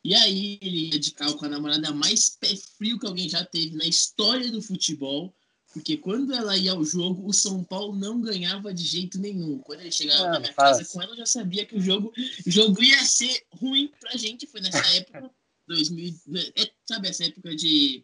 E 0.04 0.14
aí 0.14 0.58
ele 0.60 0.90
ia 0.92 0.98
de 0.98 1.10
carro 1.12 1.36
com 1.36 1.44
a 1.44 1.48
namorada 1.48 1.92
mais 1.92 2.30
pé 2.30 2.54
frio 2.76 2.98
que 2.98 3.06
alguém 3.06 3.28
já 3.28 3.44
teve 3.44 3.76
na 3.76 3.84
história 3.84 4.50
do 4.50 4.62
futebol. 4.62 5.34
Porque 5.72 5.98
quando 5.98 6.32
ela 6.32 6.56
ia 6.56 6.72
ao 6.72 6.82
jogo, 6.82 7.28
o 7.28 7.32
São 7.32 7.62
Paulo 7.62 7.94
não 7.94 8.20
ganhava 8.20 8.72
de 8.72 8.84
jeito 8.84 9.18
nenhum. 9.18 9.58
Quando 9.58 9.80
ele 9.80 9.92
chegava 9.92 10.24
não, 10.24 10.32
na 10.32 10.40
minha 10.40 10.54
casa 10.54 10.84
com 10.86 11.02
ela, 11.02 11.12
eu 11.12 11.18
já 11.18 11.26
sabia 11.26 11.66
que 11.66 11.76
o 11.76 11.80
jogo, 11.80 12.12
o 12.46 12.50
jogo 12.50 12.82
ia 12.82 13.04
ser 13.04 13.44
ruim 13.52 13.92
pra 14.00 14.16
gente. 14.16 14.46
Foi 14.46 14.62
nessa 14.62 14.78
época, 14.96 15.30
2000, 15.66 16.14
é, 16.56 16.70
sabe 16.86 17.08
essa 17.08 17.24
época 17.24 17.54
de 17.54 18.02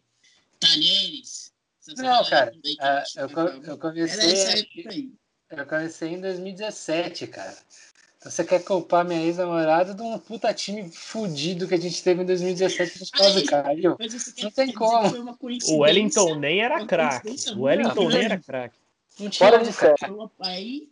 Talheres. 0.59 1.53
Não, 1.97 2.25
cara, 2.25 2.51
é, 2.81 3.03
eu, 3.17 3.29
eu 3.63 3.77
comecei. 3.77 4.67
Eu 5.51 5.65
comecei 5.67 6.09
em 6.13 6.21
2017, 6.21 7.27
cara. 7.27 7.55
Você 8.23 8.43
quer 8.43 8.63
culpar 8.63 9.05
minha 9.05 9.21
ex-namorada 9.21 9.93
de 9.93 10.01
um 10.01 10.17
puta 10.17 10.51
time 10.51 10.89
fudido 10.89 11.67
que 11.67 11.75
a 11.75 11.79
gente 11.79 12.03
teve 12.03 12.23
em 12.23 12.25
2017 12.25 12.91
que 12.91 12.97
a 12.97 12.99
gente 12.99 13.11
quase 13.11 13.43
caiu? 13.45 13.95
Não 14.41 14.51
tem 14.51 14.73
como. 14.73 15.37
O 15.67 15.77
Wellington 15.77 16.39
nem 16.39 16.59
era 16.59 16.83
craque. 16.87 17.35
O 17.55 17.61
Wellington 17.61 18.09
nem 18.09 18.25
era 18.25 18.39
craque. 18.39 18.79
Não 19.19 19.29
tinha 19.29 19.47
Fora 19.47 19.63
de 19.63 19.71
sério. 19.71 20.31
Aí 20.39 20.89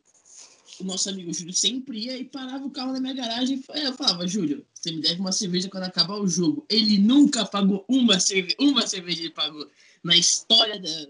o 0.79 0.83
nosso 0.83 1.09
amigo 1.09 1.33
Júlio 1.33 1.53
sempre 1.53 1.99
ia 1.99 2.17
e 2.17 2.23
parava 2.23 2.65
o 2.65 2.71
carro 2.71 2.93
na 2.93 2.99
minha 2.99 3.13
garagem. 3.13 3.63
Eu 3.73 3.93
falava, 3.93 4.27
Júlio, 4.27 4.65
você 4.73 4.91
me 4.91 5.01
deve 5.01 5.19
uma 5.19 5.31
cerveja 5.31 5.69
quando 5.69 5.83
acabar 5.83 6.15
o 6.15 6.27
jogo. 6.27 6.65
Ele 6.69 6.97
nunca 6.97 7.45
pagou 7.45 7.85
uma 7.87 8.19
cerveja, 8.19 8.55
uma 8.59 8.85
cerveja 8.87 9.21
ele 9.21 9.29
pagou 9.29 9.69
na 10.03 10.15
história 10.15 10.79
da, 10.79 11.05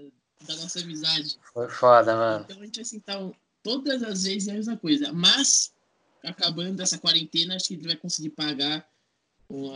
da 0.48 0.56
nossa 0.62 0.80
amizade. 0.80 1.38
Foi 1.54 1.70
foda, 1.70 2.16
mano. 2.16 2.46
Então 2.46 2.62
a 2.62 2.66
gente 2.66 2.76
vai 2.76 2.86
sentar 2.86 3.32
todas 3.62 4.04
as 4.04 4.24
vezes 4.24 4.50
a 4.50 4.54
mesma 4.54 4.78
coisa. 4.78 5.12
Mas, 5.14 5.74
acabando 6.24 6.82
essa 6.82 6.98
quarentena, 6.98 7.56
acho 7.56 7.70
que 7.70 7.74
ele 7.76 7.88
vai 7.88 7.96
conseguir 7.96 8.30
pagar 8.30 8.88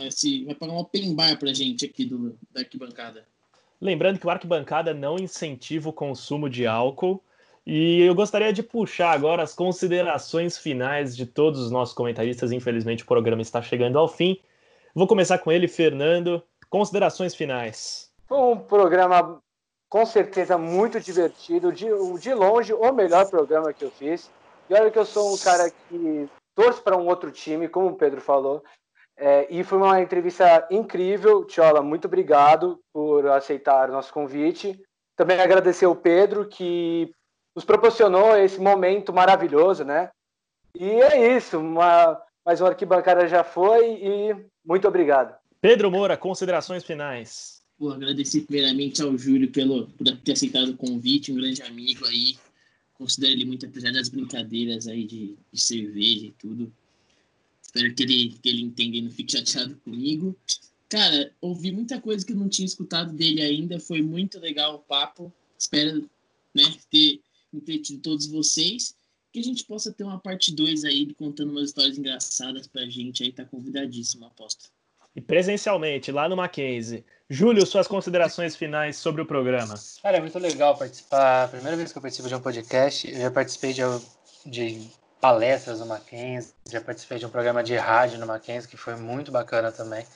esse, 0.06 0.44
vai 0.44 0.54
pagar 0.54 0.72
um 0.72 0.78
open 0.78 1.14
bar 1.14 1.38
pra 1.38 1.52
gente 1.52 1.84
aqui 1.84 2.04
do, 2.04 2.38
da 2.52 2.60
arquibancada. 2.60 3.26
Lembrando 3.80 4.18
que 4.18 4.26
o 4.26 4.30
arquibancada 4.30 4.92
não 4.92 5.18
incentiva 5.18 5.88
o 5.88 5.92
consumo 5.92 6.50
de 6.50 6.66
álcool. 6.66 7.22
E 7.70 8.00
eu 8.00 8.14
gostaria 8.14 8.50
de 8.50 8.62
puxar 8.62 9.10
agora 9.10 9.42
as 9.42 9.54
considerações 9.54 10.56
finais 10.56 11.14
de 11.14 11.26
todos 11.26 11.60
os 11.60 11.70
nossos 11.70 11.94
comentaristas. 11.94 12.50
Infelizmente, 12.50 13.02
o 13.02 13.06
programa 13.06 13.42
está 13.42 13.60
chegando 13.60 13.98
ao 13.98 14.08
fim. 14.08 14.40
Vou 14.94 15.06
começar 15.06 15.36
com 15.36 15.52
ele, 15.52 15.68
Fernando. 15.68 16.42
Considerações 16.70 17.34
finais. 17.34 18.10
Foi 18.26 18.38
um 18.38 18.56
programa 18.56 19.38
com 19.86 20.06
certeza 20.06 20.56
muito 20.56 20.98
divertido, 20.98 21.70
de, 21.70 21.88
de 22.18 22.32
longe 22.32 22.72
o 22.72 22.90
melhor 22.90 23.28
programa 23.28 23.70
que 23.74 23.84
eu 23.84 23.90
fiz. 23.90 24.30
E 24.70 24.72
olha 24.72 24.90
que 24.90 24.98
eu 24.98 25.04
sou 25.04 25.34
um 25.34 25.36
cara 25.36 25.70
que 25.70 26.26
torço 26.54 26.82
para 26.82 26.96
um 26.96 27.06
outro 27.06 27.30
time, 27.30 27.68
como 27.68 27.88
o 27.88 27.96
Pedro 27.96 28.22
falou. 28.22 28.64
É, 29.14 29.46
e 29.50 29.62
foi 29.62 29.76
uma 29.76 30.00
entrevista 30.00 30.66
incrível. 30.70 31.44
Tiola, 31.44 31.82
muito 31.82 32.06
obrigado 32.06 32.80
por 32.94 33.26
aceitar 33.26 33.90
nosso 33.90 34.10
convite. 34.10 34.80
Também 35.14 35.38
agradecer 35.38 35.84
ao 35.84 35.94
Pedro, 35.94 36.48
que 36.48 37.12
nos 37.54 37.64
proporcionou 37.64 38.36
esse 38.36 38.60
momento 38.60 39.12
maravilhoso, 39.12 39.84
né? 39.84 40.10
E 40.74 40.84
é 40.84 41.36
isso, 41.36 41.58
uma, 41.58 42.20
mais 42.44 42.60
uma 42.60 42.68
arquibancada 42.68 43.26
já 43.26 43.42
foi 43.42 43.94
e 44.02 44.36
muito 44.64 44.86
obrigado. 44.86 45.34
Pedro 45.60 45.90
Moura, 45.90 46.16
considerações 46.16 46.84
finais. 46.84 47.62
Vou 47.78 47.92
agradecer 47.92 48.42
primeiramente 48.42 49.02
ao 49.02 49.16
Júlio 49.16 49.50
pelo, 49.50 49.86
por 49.88 50.06
ter 50.18 50.32
aceitado 50.32 50.70
o 50.70 50.76
convite, 50.76 51.32
um 51.32 51.36
grande 51.36 51.62
amigo 51.62 52.04
aí. 52.06 52.36
Considero 52.94 53.32
ele 53.32 53.44
muito, 53.44 53.66
apesar 53.66 53.92
das 53.92 54.08
brincadeiras 54.08 54.88
aí 54.88 55.04
de, 55.04 55.36
de 55.52 55.60
cerveja 55.60 56.26
e 56.26 56.34
tudo. 56.38 56.72
Espero 57.62 57.94
que 57.94 58.02
ele, 58.02 58.38
que 58.42 58.48
ele 58.48 58.62
entenda 58.62 58.96
e 58.96 59.02
não 59.02 59.10
fique 59.10 59.32
chateado 59.32 59.76
comigo. 59.84 60.36
Cara, 60.88 61.30
ouvi 61.40 61.70
muita 61.70 62.00
coisa 62.00 62.24
que 62.24 62.32
eu 62.32 62.36
não 62.36 62.48
tinha 62.48 62.66
escutado 62.66 63.12
dele 63.12 63.42
ainda. 63.42 63.78
Foi 63.78 64.02
muito 64.02 64.40
legal 64.40 64.74
o 64.74 64.78
papo. 64.78 65.32
Espero 65.56 66.08
né, 66.54 66.64
ter 66.90 67.20
entretido 67.52 68.00
todos 68.00 68.26
vocês. 68.26 68.94
Que 69.32 69.40
a 69.40 69.42
gente 69.42 69.64
possa 69.64 69.92
ter 69.92 70.04
uma 70.04 70.18
parte 70.18 70.54
2 70.54 70.84
aí, 70.84 71.12
contando 71.14 71.50
umas 71.50 71.68
histórias 71.68 71.98
engraçadas 71.98 72.66
pra 72.66 72.86
gente 72.86 73.22
aí, 73.22 73.30
tá 73.30 73.44
convidadíssimo, 73.44 74.24
aposto. 74.24 74.70
E 75.14 75.20
presencialmente, 75.20 76.12
lá 76.12 76.28
no 76.28 76.36
Mackenzie. 76.36 77.04
Júlio, 77.28 77.66
suas 77.66 77.86
considerações 77.86 78.56
finais 78.56 78.96
sobre 78.96 79.20
o 79.20 79.26
programa. 79.26 79.74
Cara, 80.02 80.16
é 80.16 80.20
muito 80.20 80.38
legal 80.38 80.78
participar. 80.78 81.50
Primeira 81.50 81.76
vez 81.76 81.92
que 81.92 81.98
eu 81.98 82.02
participo 82.02 82.28
de 82.28 82.34
um 82.34 82.40
podcast, 82.40 83.10
eu 83.10 83.20
já 83.20 83.30
participei 83.30 83.74
de, 83.74 83.82
de 84.46 84.88
palestras 85.20 85.80
no 85.80 85.86
Mackenzie, 85.86 86.52
já 86.70 86.80
participei 86.80 87.18
de 87.18 87.26
um 87.26 87.30
programa 87.30 87.62
de 87.62 87.76
rádio 87.76 88.18
no 88.18 88.26
Mackenzie, 88.26 88.68
que 88.68 88.76
foi 88.76 88.96
muito 88.96 89.30
bacana 89.30 89.72
também. 89.72 90.06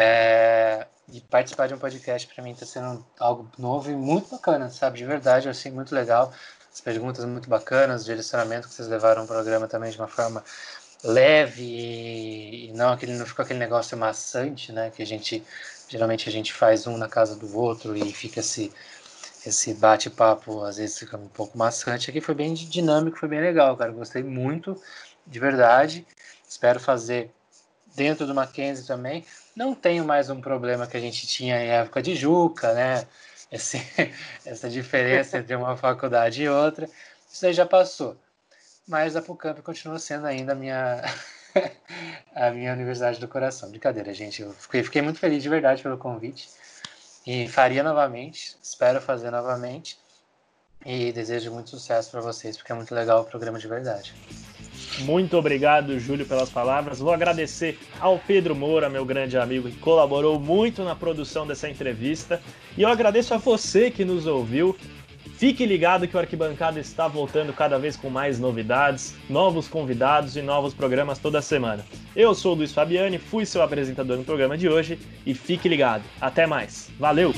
É, 0.00 0.86
e 1.12 1.20
participar 1.22 1.66
de 1.66 1.74
um 1.74 1.78
podcast 1.78 2.32
para 2.32 2.44
mim 2.44 2.52
está 2.52 2.64
sendo 2.64 3.04
algo 3.18 3.50
novo 3.58 3.90
e 3.90 3.96
muito 3.96 4.30
bacana, 4.30 4.70
sabe? 4.70 4.98
De 4.98 5.04
verdade, 5.04 5.48
assim, 5.48 5.72
muito 5.72 5.92
legal 5.92 6.32
as 6.72 6.80
perguntas 6.80 7.24
muito 7.24 7.48
bacanas, 7.48 8.02
o 8.02 8.04
direcionamento 8.04 8.68
que 8.68 8.74
vocês 8.74 8.86
levaram 8.86 9.24
o 9.24 9.26
programa 9.26 9.66
também 9.66 9.90
de 9.90 9.98
uma 9.98 10.06
forma 10.06 10.44
leve 11.02 11.64
e 12.68 12.72
não 12.74 12.90
aquele 12.90 13.14
não 13.14 13.26
ficou 13.26 13.42
aquele 13.42 13.58
negócio 13.58 13.98
maçante, 13.98 14.70
né? 14.72 14.90
Que 14.90 15.02
a 15.02 15.06
gente 15.06 15.42
geralmente 15.88 16.28
a 16.28 16.32
gente 16.32 16.52
faz 16.52 16.86
um 16.86 16.96
na 16.96 17.08
casa 17.08 17.34
do 17.34 17.56
outro 17.58 17.96
e 17.96 18.12
fica 18.12 18.38
esse 18.40 18.72
esse 19.46 19.74
bate-papo 19.74 20.62
às 20.62 20.76
vezes 20.76 20.98
fica 20.98 21.16
um 21.16 21.28
pouco 21.28 21.58
maçante. 21.58 22.10
Aqui 22.10 22.20
foi 22.20 22.34
bem 22.36 22.54
dinâmico, 22.54 23.18
foi 23.18 23.28
bem 23.28 23.40
legal, 23.40 23.76
cara. 23.76 23.90
Gostei 23.92 24.22
muito, 24.22 24.80
de 25.26 25.40
verdade. 25.40 26.06
Espero 26.48 26.78
fazer 26.80 27.30
dentro 27.98 28.24
do 28.24 28.34
Mackenzie 28.34 28.86
também. 28.86 29.24
Não 29.56 29.74
tenho 29.74 30.04
mais 30.04 30.30
um 30.30 30.40
problema 30.40 30.86
que 30.86 30.96
a 30.96 31.00
gente 31.00 31.26
tinha 31.26 31.60
em 31.60 31.68
época 31.68 32.00
de 32.00 32.14
Juca, 32.14 32.72
né? 32.72 33.04
esse, 33.50 33.78
essa 34.46 34.70
diferença 34.70 35.38
entre 35.38 35.56
uma 35.56 35.76
faculdade 35.76 36.44
e 36.44 36.48
outra. 36.48 36.88
Isso 37.30 37.44
aí 37.44 37.52
já 37.52 37.66
passou. 37.66 38.16
Mas 38.86 39.16
a 39.16 39.20
PUCamp 39.20 39.60
continua 39.62 39.98
sendo 39.98 40.26
ainda 40.26 40.52
a 40.52 40.54
minha, 40.54 41.02
a 42.34 42.50
minha 42.52 42.72
universidade 42.72 43.18
do 43.18 43.26
coração. 43.26 43.68
Brincadeira, 43.68 44.14
gente. 44.14 44.42
Eu 44.42 44.52
fiquei, 44.52 44.82
fiquei 44.84 45.02
muito 45.02 45.18
feliz 45.18 45.42
de 45.42 45.48
verdade 45.48 45.82
pelo 45.82 45.98
convite. 45.98 46.48
E 47.26 47.48
faria 47.48 47.82
novamente. 47.82 48.56
Espero 48.62 49.00
fazer 49.00 49.32
novamente. 49.32 49.98
E 50.86 51.12
desejo 51.12 51.50
muito 51.50 51.70
sucesso 51.70 52.12
para 52.12 52.20
vocês, 52.20 52.56
porque 52.56 52.70
é 52.70 52.74
muito 52.74 52.94
legal 52.94 53.22
o 53.22 53.24
programa 53.24 53.58
de 53.58 53.66
verdade. 53.66 54.14
Muito 55.00 55.36
obrigado, 55.36 55.98
Júlio, 55.98 56.26
pelas 56.26 56.50
palavras. 56.50 56.98
Vou 56.98 57.12
agradecer 57.12 57.78
ao 58.00 58.18
Pedro 58.18 58.54
Moura, 58.54 58.88
meu 58.88 59.04
grande 59.04 59.36
amigo, 59.36 59.68
que 59.68 59.78
colaborou 59.78 60.40
muito 60.40 60.82
na 60.82 60.94
produção 60.94 61.46
dessa 61.46 61.68
entrevista. 61.68 62.40
E 62.76 62.82
eu 62.82 62.88
agradeço 62.88 63.32
a 63.34 63.36
você 63.36 63.90
que 63.90 64.04
nos 64.04 64.26
ouviu. 64.26 64.76
Fique 65.36 65.64
ligado 65.64 66.08
que 66.08 66.16
o 66.16 66.18
Arquibancada 66.18 66.80
está 66.80 67.06
voltando 67.06 67.52
cada 67.52 67.78
vez 67.78 67.96
com 67.96 68.10
mais 68.10 68.40
novidades, 68.40 69.14
novos 69.30 69.68
convidados 69.68 70.36
e 70.36 70.42
novos 70.42 70.74
programas 70.74 71.20
toda 71.20 71.40
semana. 71.40 71.86
Eu 72.16 72.34
sou 72.34 72.54
o 72.54 72.56
Luiz 72.56 72.72
Fabiani, 72.72 73.18
fui 73.18 73.46
seu 73.46 73.62
apresentador 73.62 74.16
no 74.16 74.24
programa 74.24 74.58
de 74.58 74.68
hoje 74.68 74.98
e 75.24 75.34
fique 75.34 75.68
ligado. 75.68 76.02
Até 76.20 76.44
mais. 76.44 76.90
Valeu! 76.98 77.32